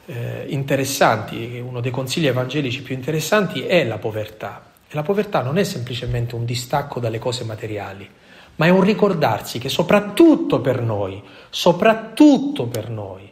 eh, 0.05 0.45
interessanti, 0.47 1.61
uno 1.63 1.81
dei 1.81 1.91
consigli 1.91 2.27
evangelici 2.27 2.81
più 2.81 2.95
interessanti 2.95 3.61
è 3.61 3.83
la 3.83 3.97
povertà. 3.97 4.63
E 4.89 4.95
la 4.95 5.03
povertà 5.03 5.41
non 5.41 5.57
è 5.57 5.63
semplicemente 5.63 6.35
un 6.35 6.45
distacco 6.45 6.99
dalle 6.99 7.19
cose 7.19 7.43
materiali, 7.43 8.09
ma 8.55 8.65
è 8.65 8.69
un 8.69 8.81
ricordarsi 8.81 9.59
che 9.59 9.69
soprattutto 9.69 10.61
per 10.61 10.81
noi, 10.81 11.21
soprattutto 11.49 12.65
per 12.67 12.89
noi, 12.89 13.26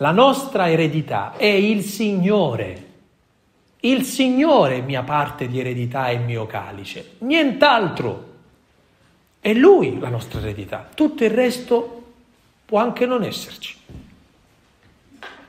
la 0.00 0.12
nostra 0.12 0.70
eredità 0.70 1.36
è 1.36 1.44
il 1.44 1.82
Signore. 1.82 2.88
Il 3.80 4.02
Signore 4.02 4.78
è 4.78 4.80
mia 4.80 5.02
parte 5.02 5.46
di 5.46 5.60
eredità 5.60 6.08
e 6.08 6.18
mio 6.18 6.46
calice, 6.46 7.16
nient'altro. 7.18 8.28
È 9.40 9.52
Lui 9.52 9.98
la 9.98 10.08
nostra 10.08 10.40
eredità, 10.40 10.88
tutto 10.94 11.24
il 11.24 11.30
resto 11.30 12.12
può 12.64 12.78
anche 12.78 13.04
non 13.04 13.24
esserci. 13.24 13.76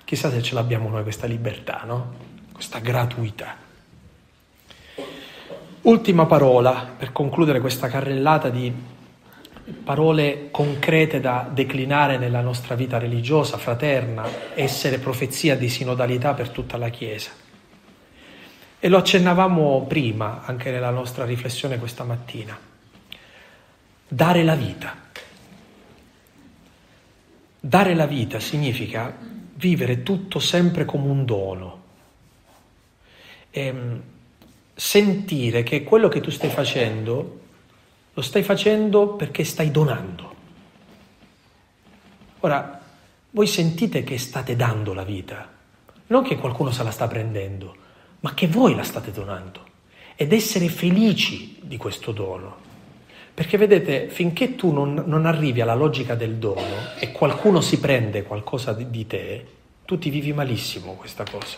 Chissà 0.04 0.30
se 0.30 0.42
ce 0.42 0.54
l'abbiamo 0.54 0.90
noi 0.90 1.04
questa 1.04 1.28
libertà, 1.28 1.84
no? 1.86 2.14
Questa 2.52 2.80
gratuità. 2.80 3.56
Ultima 5.84 6.26
parola 6.26 6.94
per 6.98 7.14
concludere 7.14 7.62
questa 7.62 7.88
carrellata 7.88 8.50
di 8.50 8.72
parole 9.84 10.50
concrete 10.52 11.20
da 11.20 11.50
declinare 11.52 12.18
nella 12.18 12.42
nostra 12.42 12.76
vita 12.76 12.98
religiosa, 12.98 13.58
fraterna, 13.58 14.28
essere 14.56 14.98
profezia 14.98 15.56
di 15.56 15.70
sinodalità 15.70 16.34
per 16.34 16.50
tutta 16.50 16.78
la 16.78 16.90
Chiesa. 16.90 17.32
E 18.80 18.90
lo 18.90 18.98
accennavamo 18.98 19.86
prima, 19.88 20.44
anche 20.44 20.72
nella 20.72 20.90
nostra 20.90 21.26
riflessione 21.26 21.78
questa 21.78 22.04
mattina. 22.04 22.58
Dare 24.08 24.44
la 24.44 24.56
vita. 24.56 24.96
Dare 27.60 27.94
la 27.94 28.08
vita 28.08 28.40
significa 28.40 29.16
vivere 29.54 30.02
tutto 30.02 30.40
sempre 30.40 30.86
come 30.86 31.08
un 31.10 31.26
dono. 31.26 31.84
E 33.52 33.66
ehm, 33.66 34.02
sentire 34.74 35.62
che 35.62 35.84
quello 35.84 36.08
che 36.08 36.22
tu 36.22 36.32
stai 36.32 36.50
facendo 36.50 37.41
lo 38.22 38.28
stai 38.28 38.44
facendo 38.44 39.16
perché 39.16 39.44
stai 39.44 39.72
donando. 39.72 40.36
Ora, 42.42 42.80
voi 43.32 43.48
sentite 43.48 44.04
che 44.04 44.20
state 44.20 44.56
dando 44.56 44.94
la 44.94 45.04
vita, 45.04 45.50
non 46.08 46.24
che 46.24 46.38
qualcuno 46.38 46.70
se 46.70 46.84
la 46.84 46.92
sta 46.92 47.08
prendendo, 47.08 47.76
ma 48.20 48.36
che 48.36 48.46
voi 48.46 48.76
la 48.76 48.84
state 48.84 49.12
donando 49.12 49.70
ed 50.16 50.34
essere 50.34 50.70
felici 50.70 51.58
di 51.62 51.78
questo 51.78 52.12
dono. 52.12 52.70
Perché 53.34 53.58
vedete, 53.58 54.10
finché 54.10 54.56
tu 54.56 54.72
non, 54.72 55.04
non, 55.08 55.26
arrivi 55.26 55.62
alla 55.62 55.74
logica 55.74 56.14
del 56.14 56.36
dono 56.36 56.94
e 57.00 57.12
qualcuno 57.12 57.60
si 57.60 57.80
prende 57.80 58.22
qualcosa 58.22 58.74
di, 58.74 58.92
di 58.92 59.08
te, 59.08 59.46
tu 59.84 59.98
ti 59.98 60.12
vivi 60.12 60.32
malissimo 60.32 60.94
questa 60.94 61.24
cosa. 61.24 61.58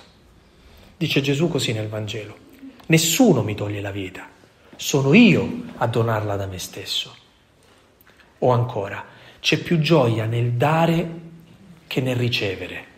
Dice 0.96 1.20
Gesù 1.20 1.50
così 1.50 1.74
nel 1.74 1.90
Vangelo. 1.90 2.38
Nessuno 2.86 3.44
mi 3.44 3.56
toglie 3.56 3.82
la 3.82 3.92
vita, 3.92 4.30
sono 4.76 5.14
io 5.14 5.64
a 5.78 5.88
donarla 5.88 6.36
da 6.36 6.46
me 6.46 6.60
stesso. 6.60 7.16
O 8.40 8.52
ancora, 8.52 9.04
c'è 9.40 9.58
più 9.58 9.80
gioia 9.80 10.26
nel 10.26 10.54
dare 10.54 11.22
che 11.88 12.02
nel 12.02 12.16
ricevere. 12.16 12.92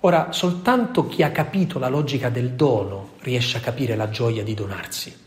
Ora, 0.00 0.32
soltanto 0.32 1.06
chi 1.08 1.22
ha 1.22 1.30
capito 1.30 1.78
la 1.78 1.88
logica 1.88 2.28
del 2.28 2.52
dono 2.52 3.14
riesce 3.20 3.56
a 3.56 3.60
capire 3.60 3.96
la 3.96 4.10
gioia 4.10 4.44
di 4.44 4.54
donarsi. 4.54 5.26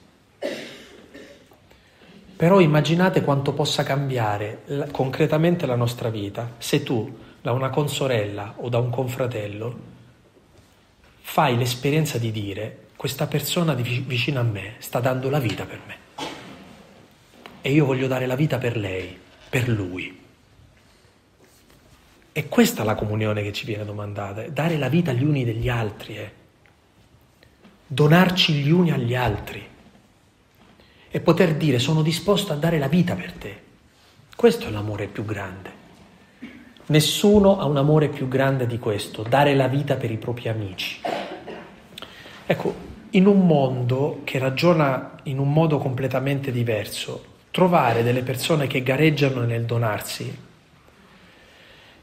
Però 2.35 2.59
immaginate 2.59 3.21
quanto 3.21 3.53
possa 3.53 3.83
cambiare 3.83 4.63
concretamente 4.91 5.65
la 5.65 5.75
nostra 5.75 6.09
vita 6.09 6.53
se 6.57 6.81
tu, 6.83 7.17
da 7.41 7.51
una 7.51 7.69
consorella 7.69 8.55
o 8.57 8.69
da 8.69 8.79
un 8.79 8.89
confratello, 8.89 9.79
fai 11.19 11.57
l'esperienza 11.57 12.17
di 12.17 12.31
dire 12.31 12.77
questa 13.01 13.25
persona 13.25 13.73
vicino 13.73 14.39
a 14.41 14.43
me 14.43 14.75
sta 14.77 14.99
dando 14.99 15.31
la 15.31 15.39
vita 15.39 15.65
per 15.65 15.79
me 15.87 15.97
e 17.61 17.71
io 17.71 17.83
voglio 17.83 18.05
dare 18.05 18.27
la 18.27 18.35
vita 18.35 18.59
per 18.59 18.77
lei, 18.77 19.17
per 19.49 19.67
lui. 19.67 20.19
E 22.31 22.47
questa 22.47 22.83
è 22.83 22.85
la 22.85 22.93
comunione 22.93 23.41
che 23.41 23.53
ci 23.53 23.65
viene 23.65 23.85
domandata, 23.85 24.47
dare 24.49 24.77
la 24.77 24.87
vita 24.87 25.09
agli 25.09 25.23
uni 25.23 25.43
degli 25.43 25.67
altri, 25.67 26.15
eh. 26.15 26.31
donarci 27.87 28.53
gli 28.53 28.69
uni 28.69 28.91
agli 28.91 29.15
altri 29.15 29.67
e 31.09 31.19
poter 31.21 31.55
dire 31.55 31.79
sono 31.79 32.03
disposto 32.03 32.53
a 32.53 32.55
dare 32.55 32.77
la 32.77 32.87
vita 32.87 33.15
per 33.15 33.31
te. 33.31 33.61
Questo 34.35 34.67
è 34.67 34.69
l'amore 34.69 35.07
più 35.07 35.25
grande. 35.25 35.71
Nessuno 36.85 37.57
ha 37.57 37.65
un 37.65 37.77
amore 37.77 38.09
più 38.09 38.27
grande 38.27 38.67
di 38.67 38.77
questo, 38.77 39.23
dare 39.23 39.55
la 39.55 39.67
vita 39.67 39.95
per 39.95 40.11
i 40.11 40.17
propri 40.17 40.49
amici. 40.49 41.01
Ecco, 42.45 42.89
in 43.11 43.25
un 43.25 43.45
mondo 43.45 44.21
che 44.23 44.39
ragiona 44.39 45.19
in 45.23 45.39
un 45.39 45.51
modo 45.51 45.77
completamente 45.77 46.51
diverso, 46.51 47.23
trovare 47.51 48.03
delle 48.03 48.21
persone 48.21 48.67
che 48.67 48.83
gareggiano 48.83 49.41
nel 49.41 49.65
donarsi, 49.65 50.37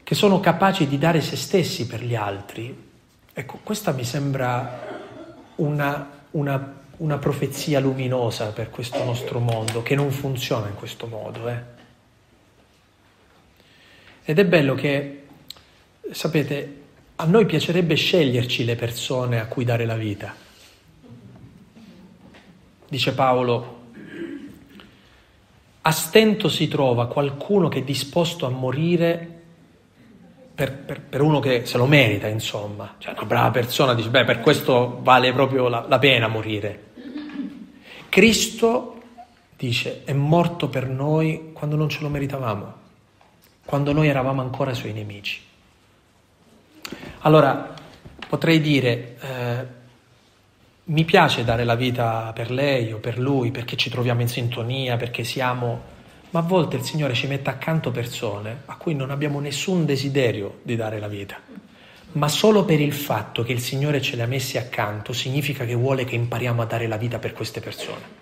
che 0.03 0.15
sono 0.15 0.39
capaci 0.39 0.87
di 0.87 0.97
dare 0.97 1.21
se 1.21 1.35
stessi 1.35 1.87
per 1.87 2.03
gli 2.03 2.15
altri, 2.15 2.87
ecco, 3.33 3.59
questa 3.63 3.91
mi 3.91 4.03
sembra 4.03 4.79
una, 5.55 6.09
una 6.31 6.77
una 6.99 7.17
profezia 7.17 7.79
luminosa 7.79 8.51
per 8.51 8.69
questo 8.69 9.03
nostro 9.03 9.39
mondo, 9.39 9.83
che 9.83 9.95
non 9.95 10.11
funziona 10.11 10.67
in 10.67 10.75
questo 10.75 11.07
modo. 11.07 11.47
Eh. 11.47 11.61
Ed 14.25 14.39
è 14.39 14.45
bello 14.45 14.75
che, 14.75 15.23
sapete, 16.11 16.77
a 17.15 17.25
noi 17.25 17.45
piacerebbe 17.45 17.95
sceglierci 17.95 18.65
le 18.65 18.75
persone 18.75 19.39
a 19.39 19.45
cui 19.45 19.63
dare 19.63 19.85
la 19.85 19.95
vita. 19.95 20.47
Dice 22.89 23.13
Paolo, 23.13 23.77
a 25.81 25.91
stento 25.91 26.49
si 26.49 26.67
trova 26.67 27.07
qualcuno 27.07 27.67
che 27.67 27.79
è 27.79 27.83
disposto 27.83 28.45
a 28.45 28.49
morire 28.49 29.37
per, 30.53 30.75
per, 30.75 31.01
per, 31.01 31.21
uno 31.21 31.39
che 31.39 31.65
se 31.65 31.77
lo 31.77 31.85
merita, 31.85 32.27
insomma. 32.27 32.95
Cioè, 32.97 33.13
una 33.13 33.25
brava 33.25 33.51
persona 33.51 33.93
dice, 33.93 34.09
beh, 34.09 34.25
per 34.25 34.41
questo 34.41 34.99
vale 35.01 35.31
proprio 35.31 35.69
la, 35.69 35.85
la 35.87 35.99
pena 35.99 36.27
morire. 36.27 36.87
Cristo, 38.09 39.01
dice, 39.55 40.01
è 40.03 40.13
morto 40.13 40.67
per 40.67 40.89
noi 40.89 41.51
quando 41.53 41.75
non 41.75 41.87
ce 41.87 42.01
lo 42.01 42.09
meritavamo, 42.09 42.73
quando 43.63 43.93
noi 43.93 44.09
eravamo 44.09 44.41
ancora 44.41 44.73
suoi 44.73 44.93
nemici. 44.93 45.41
Allora, 47.19 47.73
potrei 48.27 48.59
dire, 48.59 49.17
eh, 49.21 49.67
mi 50.89 51.05
piace 51.05 51.43
dare 51.43 51.63
la 51.63 51.75
vita 51.75 52.31
per 52.33 52.51
lei 52.51 52.91
o 52.91 52.97
per 52.97 53.17
lui, 53.17 53.51
perché 53.51 53.75
ci 53.75 53.89
troviamo 53.89 54.21
in 54.21 54.27
sintonia, 54.27 54.97
perché 54.97 55.23
siamo... 55.23 55.97
Ma 56.31 56.39
a 56.39 56.43
volte 56.43 56.75
il 56.75 56.83
Signore 56.83 57.13
ci 57.13 57.25
mette 57.25 57.49
accanto 57.49 57.89
persone 57.89 58.61
a 58.65 58.75
cui 58.75 58.93
non 58.93 59.09
abbiamo 59.09 59.39
nessun 59.39 59.85
desiderio 59.85 60.59
di 60.61 60.75
dare 60.75 60.99
la 60.99 61.07
vita 61.07 61.39
ma 62.11 62.27
solo 62.27 62.65
per 62.65 62.79
il 62.79 62.93
fatto 62.93 63.43
che 63.43 63.51
il 63.51 63.59
Signore 63.59 64.01
ce 64.01 64.15
le 64.15 64.23
ha 64.23 64.27
messi 64.27 64.57
accanto 64.57 65.13
significa 65.13 65.63
che 65.65 65.75
vuole 65.75 66.05
che 66.05 66.15
impariamo 66.15 66.61
a 66.61 66.65
dare 66.65 66.87
la 66.87 66.97
vita 66.97 67.19
per 67.19 67.33
queste 67.33 67.59
persone. 67.59 68.17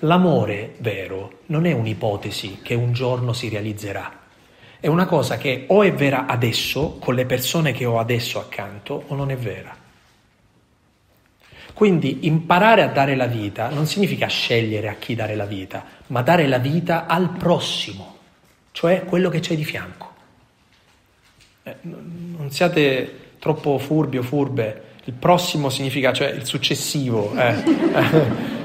L'amore 0.00 0.74
vero 0.78 1.40
non 1.46 1.66
è 1.66 1.72
un'ipotesi 1.72 2.60
che 2.62 2.74
un 2.74 2.92
giorno 2.92 3.34
si 3.34 3.50
realizzerà, 3.50 4.20
è 4.80 4.86
una 4.86 5.04
cosa 5.04 5.36
che 5.36 5.64
o 5.68 5.82
è 5.82 5.92
vera 5.92 6.24
adesso, 6.26 6.96
con 6.98 7.14
le 7.14 7.26
persone 7.26 7.72
che 7.72 7.84
ho 7.84 7.98
adesso 7.98 8.38
accanto, 8.38 9.04
o 9.08 9.14
non 9.14 9.30
è 9.30 9.36
vera. 9.36 9.83
Quindi 11.74 12.20
imparare 12.22 12.82
a 12.82 12.86
dare 12.86 13.16
la 13.16 13.26
vita 13.26 13.68
non 13.68 13.86
significa 13.86 14.28
scegliere 14.28 14.88
a 14.88 14.94
chi 14.94 15.16
dare 15.16 15.34
la 15.34 15.44
vita, 15.44 15.84
ma 16.06 16.22
dare 16.22 16.46
la 16.46 16.58
vita 16.58 17.06
al 17.06 17.30
prossimo, 17.30 18.18
cioè 18.70 19.04
quello 19.04 19.28
che 19.28 19.40
c'è 19.40 19.56
di 19.56 19.64
fianco. 19.64 20.12
Eh, 21.64 21.74
non 21.82 22.46
siate 22.50 23.32
troppo 23.40 23.78
furbi 23.78 24.18
o 24.18 24.22
furbe, 24.22 24.82
il 25.06 25.14
prossimo 25.14 25.68
significa, 25.68 26.12
cioè 26.12 26.28
il 26.28 26.44
successivo, 26.44 27.34
eh. 27.36 27.54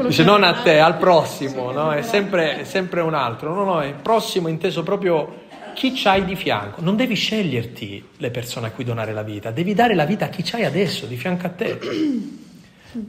dice 0.05 0.24
non 0.24 0.43
a 0.43 0.62
te, 0.62 0.80
al 0.80 0.97
prossimo, 0.97 1.72
no? 1.72 1.91
è, 1.91 2.03
sempre, 2.03 2.60
è 2.60 2.64
sempre 2.64 3.01
un 3.01 3.16
altro, 3.16 3.55
no, 3.55 3.64
no, 3.64 3.84
il 3.84 3.95
prossimo 3.95 4.49
inteso 4.49 4.84
proprio 4.84 5.47
chi 5.74 5.93
c'hai 5.95 6.26
di 6.26 6.36
fianco, 6.36 6.82
non 6.82 6.95
devi 6.95 7.16
sceglierti 7.16 8.10
le 8.18 8.30
persone 8.30 8.68
a 8.68 8.70
cui 8.70 8.84
donare 8.84 9.14
la 9.14 9.24
vita, 9.24 9.49
devi 9.49 9.74
dare 9.74 9.95
la 9.95 10.05
vita 10.05 10.26
a 10.26 10.30
chi 10.30 10.43
c'hai 10.43 10.64
adesso, 10.64 11.07
di 11.07 11.16
fianco 11.18 11.47
a 11.47 11.49
te. 11.49 11.80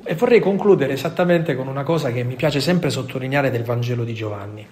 E 0.05 0.15
vorrei 0.15 0.41
concludere 0.41 0.93
esattamente 0.93 1.55
con 1.55 1.67
una 1.67 1.83
cosa 1.83 2.13
che 2.13 2.23
mi 2.23 2.35
piace 2.35 2.61
sempre 2.61 2.91
sottolineare 2.91 3.51
del 3.51 3.65
Vangelo 3.65 4.05
di 4.05 4.13
Giovanni. 4.13 4.67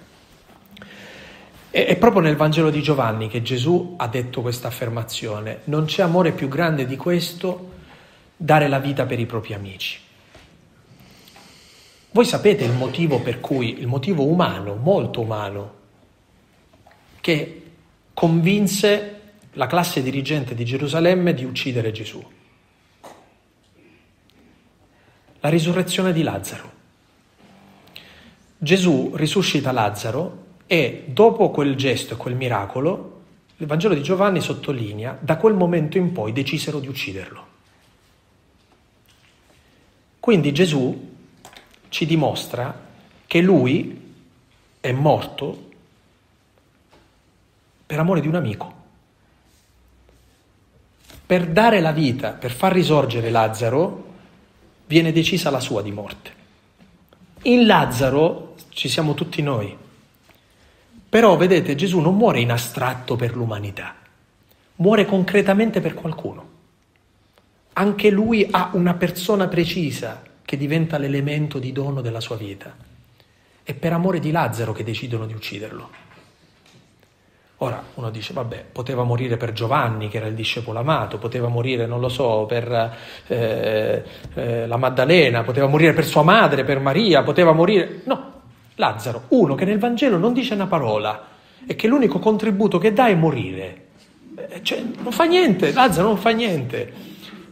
È 1.71 1.97
proprio 1.97 2.23
nel 2.23 2.37
Vangelo 2.37 2.71
di 2.71 2.83
Giovanni 2.83 3.29
che 3.29 3.41
Gesù 3.41 3.95
ha 3.97 4.09
detto 4.09 4.43
questa 4.43 4.69
affermazione. 4.69 5.61
Non 5.65 5.87
c'è 5.87 6.03
amore 6.03 6.33
più 6.33 6.49
grande 6.49 6.87
di 6.87 6.97
questo, 6.97 7.73
dare 8.37 8.69
la 8.69 8.79
vita 8.79 9.07
per 9.07 9.19
i 9.19 9.27
propri 9.27 9.55
amici. 9.55 9.99
Voi 12.11 12.25
sapete 12.25 12.65
il 12.65 12.73
motivo 12.73 13.21
per 13.21 13.41
cui, 13.41 13.79
il 13.79 13.87
motivo 13.87 14.25
umano, 14.27 14.75
molto 14.75 15.21
umano, 15.21 15.75
che 17.21 17.63
convinse 18.15 19.21
la 19.53 19.67
classe 19.67 20.03
dirigente 20.03 20.55
di 20.55 20.65
Gerusalemme 20.65 21.35
di 21.35 21.45
uccidere 21.45 21.93
Gesù. 21.93 22.25
La 25.41 25.49
risurrezione 25.49 26.13
di 26.13 26.23
Lazzaro. 26.23 26.73
Gesù 28.59 29.13
risuscita 29.15 29.71
Lazzaro 29.71 30.47
e 30.67 31.05
dopo 31.07 31.51
quel 31.51 31.77
gesto 31.77 32.15
e 32.15 32.17
quel 32.17 32.35
miracolo, 32.35 33.21
il 33.59 33.67
Vangelo 33.67 33.95
di 33.95 34.03
Giovanni 34.03 34.41
sottolinea, 34.41 35.17
da 35.21 35.37
quel 35.37 35.55
momento 35.55 35.97
in 35.97 36.13
poi 36.13 36.33
decisero 36.33 36.81
di 36.81 36.89
ucciderlo. 36.89 37.47
Quindi 40.19 40.53
Gesù 40.53 41.15
ci 41.89 42.05
dimostra 42.05 42.87
che 43.27 43.41
lui 43.41 44.15
è 44.81 44.93
morto 44.93 45.71
per 47.87 47.99
amore 47.99 48.21
di 48.21 48.29
un 48.29 48.35
amico. 48.35 48.75
Per 51.25 51.47
dare 51.47 51.81
la 51.81 51.93
vita, 51.93 52.33
per 52.33 52.51
far 52.51 52.73
risorgere 52.73 53.31
Lazzaro, 53.31 54.08
viene 54.89 55.13
decisa 55.13 55.51
la 55.51 55.61
sua 55.61 55.83
di 55.83 55.93
morte. 55.93 56.33
In 57.43 57.67
Lazzaro 57.67 58.57
ci 58.71 58.89
siamo 58.89 59.15
tutti 59.15 59.43
noi. 59.43 59.77
Però 61.09 61.37
vedete, 61.37 61.75
Gesù 61.75 62.01
non 62.01 62.17
muore 62.17 62.41
in 62.41 62.51
astratto 62.51 63.15
per 63.15 63.37
l'umanità, 63.37 63.95
muore 64.77 65.07
concretamente 65.07 65.81
per 65.81 65.95
qualcuno. 65.95 66.57
Anche 67.75 68.11
lui 68.11 68.47
ha 68.51 68.71
una 68.73 68.95
persona 68.95 69.47
precisa 69.47 70.23
che 70.45 70.57
diventa 70.57 70.99
l'elemento 70.99 71.59
di 71.59 71.73
dono 71.73 72.01
della 72.01 72.21
sua 72.21 72.37
vita. 72.37 72.75
È 73.63 73.75
per 73.75 73.93
amore 73.93 74.19
di 74.19 74.31
Lazzaro 74.31 74.73
che 74.73 74.85
decidono 74.85 75.27
di 75.27 75.35
ucciderlo. 75.35 76.08
Ora 77.61 77.83
uno 77.95 78.11
dice, 78.11 78.33
vabbè, 78.33 78.67
poteva 78.71 79.03
morire 79.03 79.37
per 79.37 79.53
Giovanni, 79.53 80.09
che 80.09 80.19
era 80.19 80.27
il 80.27 80.35
discepolo 80.35 80.79
amato, 80.79 81.19
poteva 81.19 81.49
morire, 81.49 81.87
non 81.87 81.99
lo 81.99 82.09
so, 82.09 82.45
per 82.47 82.97
eh, 83.27 84.05
eh, 84.35 84.67
la 84.67 84.77
Maddalena, 84.77 85.43
poteva 85.43 85.67
morire 85.67 85.93
per 85.93 86.05
sua 86.05 86.23
madre, 86.23 86.63
per 86.63 86.79
Maria, 86.79 87.25
poteva 87.25 87.53
morire... 87.53 88.03
No, 88.05 88.37
Lazzaro, 88.77 89.25
uno 89.29 89.57
che 89.57 89.65
nel 89.65 89.81
Vangelo 89.81 90.19
non 90.19 90.33
dice 90.33 90.55
una 90.55 90.69
parola 90.69 91.27
e 91.67 91.75
che 91.75 91.89
l'unico 91.89 92.21
contributo 92.21 92.79
che 92.79 92.93
dà 92.93 93.09
è 93.09 93.15
morire. 93.17 93.87
Eh, 94.37 94.63
cioè, 94.63 94.81
non 95.03 95.11
fa 95.11 95.25
niente, 95.25 95.73
Lazzaro 95.73 96.07
non 96.07 96.17
fa 96.17 96.31
niente. 96.31 96.93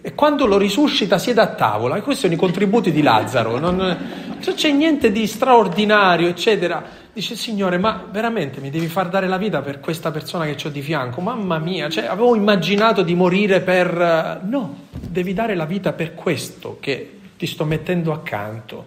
E 0.03 0.15
quando 0.15 0.47
lo 0.47 0.57
risuscita 0.57 1.19
siede 1.19 1.41
a 1.41 1.49
tavola, 1.49 1.97
e 1.97 2.01
questi 2.03 2.23
sono 2.23 2.35
i 2.35 2.37
contributi 2.37 2.93
di 2.93 3.03
Lazzaro, 3.03 3.59
non, 3.59 3.75
non 3.75 4.39
c'è 4.39 4.71
niente 4.71 5.11
di 5.11 5.27
straordinario, 5.27 6.29
eccetera. 6.29 7.06
Dice, 7.17 7.35
Signore, 7.35 7.79
ma 7.79 8.07
veramente 8.11 8.61
mi 8.61 8.69
devi 8.69 8.89
far 8.89 9.09
dare 9.09 9.27
la 9.27 9.39
vita 9.39 9.63
per 9.63 9.81
questa 9.81 10.11
persona 10.11 10.45
che 10.45 10.69
ho 10.69 10.71
di 10.71 10.83
fianco? 10.83 11.23
Mamma 11.23 11.57
mia, 11.59 11.89
cioè, 11.89 12.05
avevo 12.05 12.37
immaginato 12.37 13.01
di 13.01 13.15
morire 13.15 13.63
per... 13.63 14.43
No, 14.45 14.89
devi 14.91 15.33
dare 15.33 15.55
la 15.55 15.65
vita 15.65 15.95
per 15.95 16.13
questo 16.13 16.77
che 16.79 17.19
ti 17.39 17.47
sto 17.47 17.65
mettendo 17.65 18.13
accanto. 18.13 18.85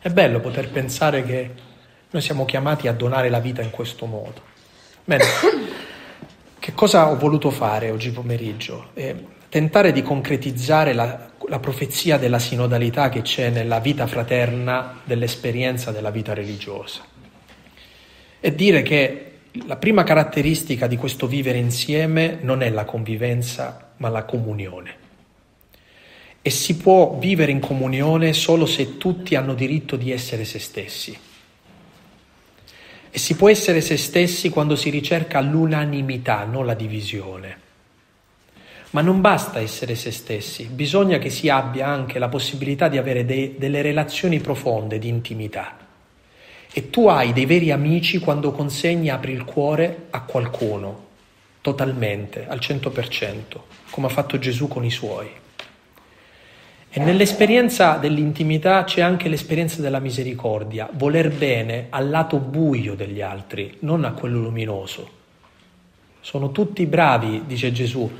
È 0.00 0.08
bello 0.10 0.40
poter 0.40 0.70
pensare 0.70 1.22
che 1.22 1.50
noi 2.10 2.20
siamo 2.20 2.44
chiamati 2.44 2.88
a 2.88 2.92
donare 2.92 3.28
la 3.28 3.38
vita 3.38 3.62
in 3.62 3.70
questo 3.70 4.06
modo. 4.06 4.42
Bene, 5.04 5.22
che 6.58 6.72
cosa 6.74 7.10
ho 7.10 7.16
voluto 7.16 7.50
fare 7.50 7.92
oggi 7.92 8.10
pomeriggio? 8.10 8.88
Eh, 8.94 9.24
tentare 9.48 9.92
di 9.92 10.02
concretizzare 10.02 10.94
la, 10.94 11.30
la 11.52 11.58
profezia 11.58 12.16
della 12.16 12.38
sinodalità 12.38 13.10
che 13.10 13.20
c'è 13.20 13.50
nella 13.50 13.78
vita 13.78 14.06
fraterna 14.06 15.02
dell'esperienza 15.04 15.90
della 15.90 16.08
vita 16.08 16.32
religiosa. 16.32 17.02
E 18.40 18.54
dire 18.54 18.80
che 18.80 19.32
la 19.66 19.76
prima 19.76 20.02
caratteristica 20.02 20.86
di 20.86 20.96
questo 20.96 21.26
vivere 21.26 21.58
insieme 21.58 22.38
non 22.40 22.62
è 22.62 22.70
la 22.70 22.86
convivenza, 22.86 23.90
ma 23.98 24.08
la 24.08 24.24
comunione. 24.24 24.96
E 26.40 26.48
si 26.48 26.78
può 26.78 27.18
vivere 27.18 27.52
in 27.52 27.60
comunione 27.60 28.32
solo 28.32 28.64
se 28.64 28.96
tutti 28.96 29.34
hanno 29.34 29.52
diritto 29.52 29.96
di 29.96 30.10
essere 30.10 30.46
se 30.46 30.58
stessi. 30.58 31.18
E 33.10 33.18
si 33.18 33.36
può 33.36 33.50
essere 33.50 33.82
se 33.82 33.98
stessi 33.98 34.48
quando 34.48 34.74
si 34.74 34.88
ricerca 34.88 35.42
l'unanimità, 35.42 36.44
non 36.44 36.64
la 36.64 36.72
divisione. 36.72 37.71
Ma 38.92 39.00
non 39.00 39.22
basta 39.22 39.58
essere 39.58 39.94
se 39.94 40.10
stessi, 40.10 40.64
bisogna 40.66 41.16
che 41.16 41.30
si 41.30 41.48
abbia 41.48 41.86
anche 41.86 42.18
la 42.18 42.28
possibilità 42.28 42.88
di 42.88 42.98
avere 42.98 43.24
de- 43.24 43.54
delle 43.56 43.80
relazioni 43.80 44.38
profonde 44.38 44.98
di 44.98 45.08
intimità. 45.08 45.76
E 46.70 46.90
tu 46.90 47.08
hai 47.08 47.32
dei 47.32 47.46
veri 47.46 47.70
amici 47.70 48.18
quando 48.18 48.52
consegni, 48.52 49.08
apri 49.08 49.32
il 49.32 49.44
cuore 49.44 50.06
a 50.10 50.20
qualcuno, 50.22 51.06
totalmente, 51.62 52.46
al 52.46 52.58
100%, 52.58 53.62
come 53.88 54.08
ha 54.08 54.10
fatto 54.10 54.38
Gesù 54.38 54.68
con 54.68 54.84
i 54.84 54.90
suoi. 54.90 55.30
E 56.90 57.00
nell'esperienza 57.00 57.96
dell'intimità 57.96 58.84
c'è 58.84 59.00
anche 59.00 59.30
l'esperienza 59.30 59.80
della 59.80 60.00
misericordia, 60.00 60.90
voler 60.92 61.30
bene 61.30 61.86
al 61.88 62.10
lato 62.10 62.36
buio 62.36 62.94
degli 62.94 63.22
altri, 63.22 63.76
non 63.80 64.04
a 64.04 64.12
quello 64.12 64.38
luminoso. 64.40 65.20
Sono 66.20 66.52
tutti 66.52 66.84
bravi, 66.84 67.44
dice 67.46 67.72
Gesù, 67.72 68.10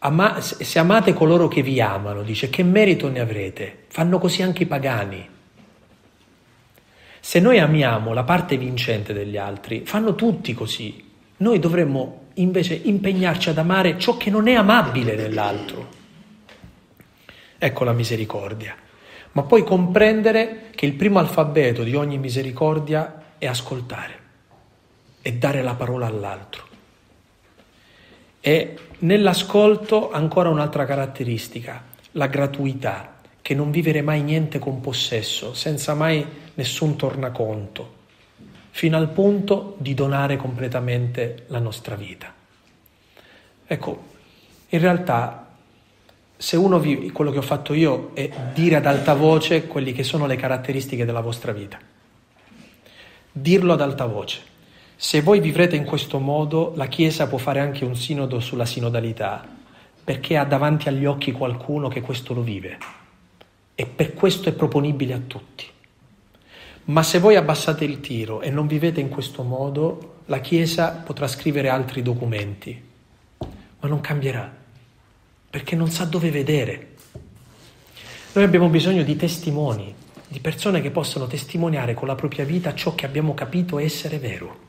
Ama- 0.00 0.40
se 0.40 0.78
amate 0.78 1.12
coloro 1.12 1.48
che 1.48 1.62
vi 1.62 1.80
amano, 1.80 2.22
dice, 2.22 2.50
che 2.50 2.62
merito 2.62 3.08
ne 3.08 3.20
avrete? 3.20 3.84
Fanno 3.88 4.18
così 4.18 4.42
anche 4.42 4.62
i 4.62 4.66
pagani. 4.66 5.28
Se 7.20 7.40
noi 7.40 7.58
amiamo 7.58 8.12
la 8.12 8.22
parte 8.22 8.56
vincente 8.56 9.12
degli 9.12 9.36
altri, 9.36 9.82
fanno 9.84 10.14
tutti 10.14 10.54
così. 10.54 11.04
Noi 11.38 11.58
dovremmo 11.58 12.26
invece 12.34 12.74
impegnarci 12.74 13.48
ad 13.48 13.58
amare 13.58 13.98
ciò 13.98 14.16
che 14.16 14.30
non 14.30 14.46
è 14.46 14.54
amabile 14.54 15.16
nell'altro. 15.16 15.88
Ecco 17.58 17.84
la 17.84 17.92
misericordia. 17.92 18.76
Ma 19.32 19.42
poi 19.42 19.64
comprendere 19.64 20.70
che 20.74 20.86
il 20.86 20.94
primo 20.94 21.18
alfabeto 21.18 21.82
di 21.82 21.94
ogni 21.94 22.18
misericordia 22.18 23.34
è 23.36 23.46
ascoltare 23.46 24.18
e 25.20 25.34
dare 25.34 25.62
la 25.62 25.74
parola 25.74 26.06
all'altro. 26.06 26.67
E 28.48 28.78
nell'ascolto 29.00 30.10
ancora 30.10 30.48
un'altra 30.48 30.86
caratteristica, 30.86 31.84
la 32.12 32.28
gratuità, 32.28 33.16
che 33.42 33.54
non 33.54 33.70
vivere 33.70 34.00
mai 34.00 34.22
niente 34.22 34.58
con 34.58 34.80
possesso, 34.80 35.52
senza 35.52 35.92
mai 35.92 36.24
nessun 36.54 36.96
tornaconto, 36.96 37.92
fino 38.70 38.96
al 38.96 39.10
punto 39.10 39.76
di 39.76 39.92
donare 39.92 40.36
completamente 40.36 41.44
la 41.48 41.58
nostra 41.58 41.94
vita. 41.94 42.32
Ecco, 43.66 44.04
in 44.70 44.78
realtà 44.78 45.50
se 46.34 46.56
uno 46.56 46.78
vive, 46.78 47.12
quello 47.12 47.30
che 47.30 47.38
ho 47.38 47.42
fatto 47.42 47.74
io 47.74 48.12
è 48.14 48.30
dire 48.54 48.76
ad 48.76 48.86
alta 48.86 49.12
voce 49.12 49.66
quelle 49.66 49.92
che 49.92 50.04
sono 50.04 50.24
le 50.24 50.36
caratteristiche 50.36 51.04
della 51.04 51.20
vostra 51.20 51.52
vita. 51.52 51.76
Dirlo 53.30 53.74
ad 53.74 53.82
alta 53.82 54.06
voce. 54.06 54.40
Se 55.00 55.22
voi 55.22 55.38
vivrete 55.38 55.76
in 55.76 55.84
questo 55.84 56.18
modo, 56.18 56.72
la 56.74 56.88
Chiesa 56.88 57.28
può 57.28 57.38
fare 57.38 57.60
anche 57.60 57.84
un 57.84 57.94
sinodo 57.94 58.40
sulla 58.40 58.66
sinodalità, 58.66 59.46
perché 60.02 60.36
ha 60.36 60.44
davanti 60.44 60.88
agli 60.88 61.04
occhi 61.04 61.30
qualcuno 61.30 61.86
che 61.86 62.00
questo 62.00 62.34
lo 62.34 62.42
vive 62.42 62.78
e 63.76 63.86
per 63.86 64.12
questo 64.12 64.48
è 64.48 64.52
proponibile 64.52 65.14
a 65.14 65.20
tutti. 65.24 65.66
Ma 66.86 67.04
se 67.04 67.20
voi 67.20 67.36
abbassate 67.36 67.84
il 67.84 68.00
tiro 68.00 68.40
e 68.40 68.50
non 68.50 68.66
vivete 68.66 68.98
in 68.98 69.08
questo 69.08 69.44
modo, 69.44 70.22
la 70.26 70.40
Chiesa 70.40 70.90
potrà 70.90 71.28
scrivere 71.28 71.68
altri 71.68 72.02
documenti, 72.02 72.82
ma 73.38 73.88
non 73.88 74.00
cambierà, 74.00 74.52
perché 75.48 75.76
non 75.76 75.90
sa 75.90 76.06
dove 76.06 76.32
vedere. 76.32 76.94
Noi 78.32 78.42
abbiamo 78.42 78.68
bisogno 78.68 79.04
di 79.04 79.14
testimoni, 79.14 79.94
di 80.26 80.40
persone 80.40 80.80
che 80.80 80.90
possano 80.90 81.28
testimoniare 81.28 81.94
con 81.94 82.08
la 82.08 82.16
propria 82.16 82.44
vita 82.44 82.74
ciò 82.74 82.96
che 82.96 83.06
abbiamo 83.06 83.32
capito 83.32 83.78
essere 83.78 84.18
vero. 84.18 84.66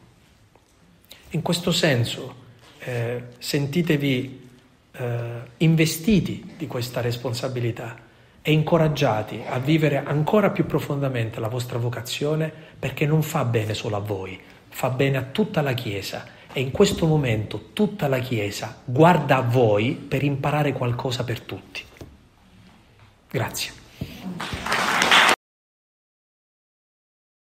In 1.31 1.41
questo 1.41 1.71
senso 1.71 2.35
eh, 2.79 3.23
sentitevi 3.37 4.49
eh, 4.91 5.41
investiti 5.57 6.53
di 6.57 6.65
questa 6.65 7.01
responsabilità 7.01 8.07
e 8.41 8.51
incoraggiati 8.51 9.43
a 9.47 9.59
vivere 9.59 10.03
ancora 10.03 10.49
più 10.49 10.65
profondamente 10.65 11.39
la 11.39 11.47
vostra 11.49 11.77
vocazione 11.77 12.51
perché 12.79 13.05
non 13.05 13.21
fa 13.21 13.43
bene 13.45 13.73
solo 13.73 13.97
a 13.97 13.99
voi, 13.99 14.39
fa 14.69 14.89
bene 14.89 15.17
a 15.17 15.23
tutta 15.23 15.61
la 15.61 15.73
Chiesa 15.73 16.25
e 16.51 16.61
in 16.61 16.71
questo 16.71 17.05
momento 17.05 17.69
tutta 17.73 18.07
la 18.07 18.19
Chiesa 18.19 18.81
guarda 18.83 19.37
a 19.37 19.41
voi 19.41 19.93
per 19.93 20.23
imparare 20.23 20.73
qualcosa 20.73 21.23
per 21.23 21.41
tutti. 21.41 21.83
Grazie. 23.29 23.71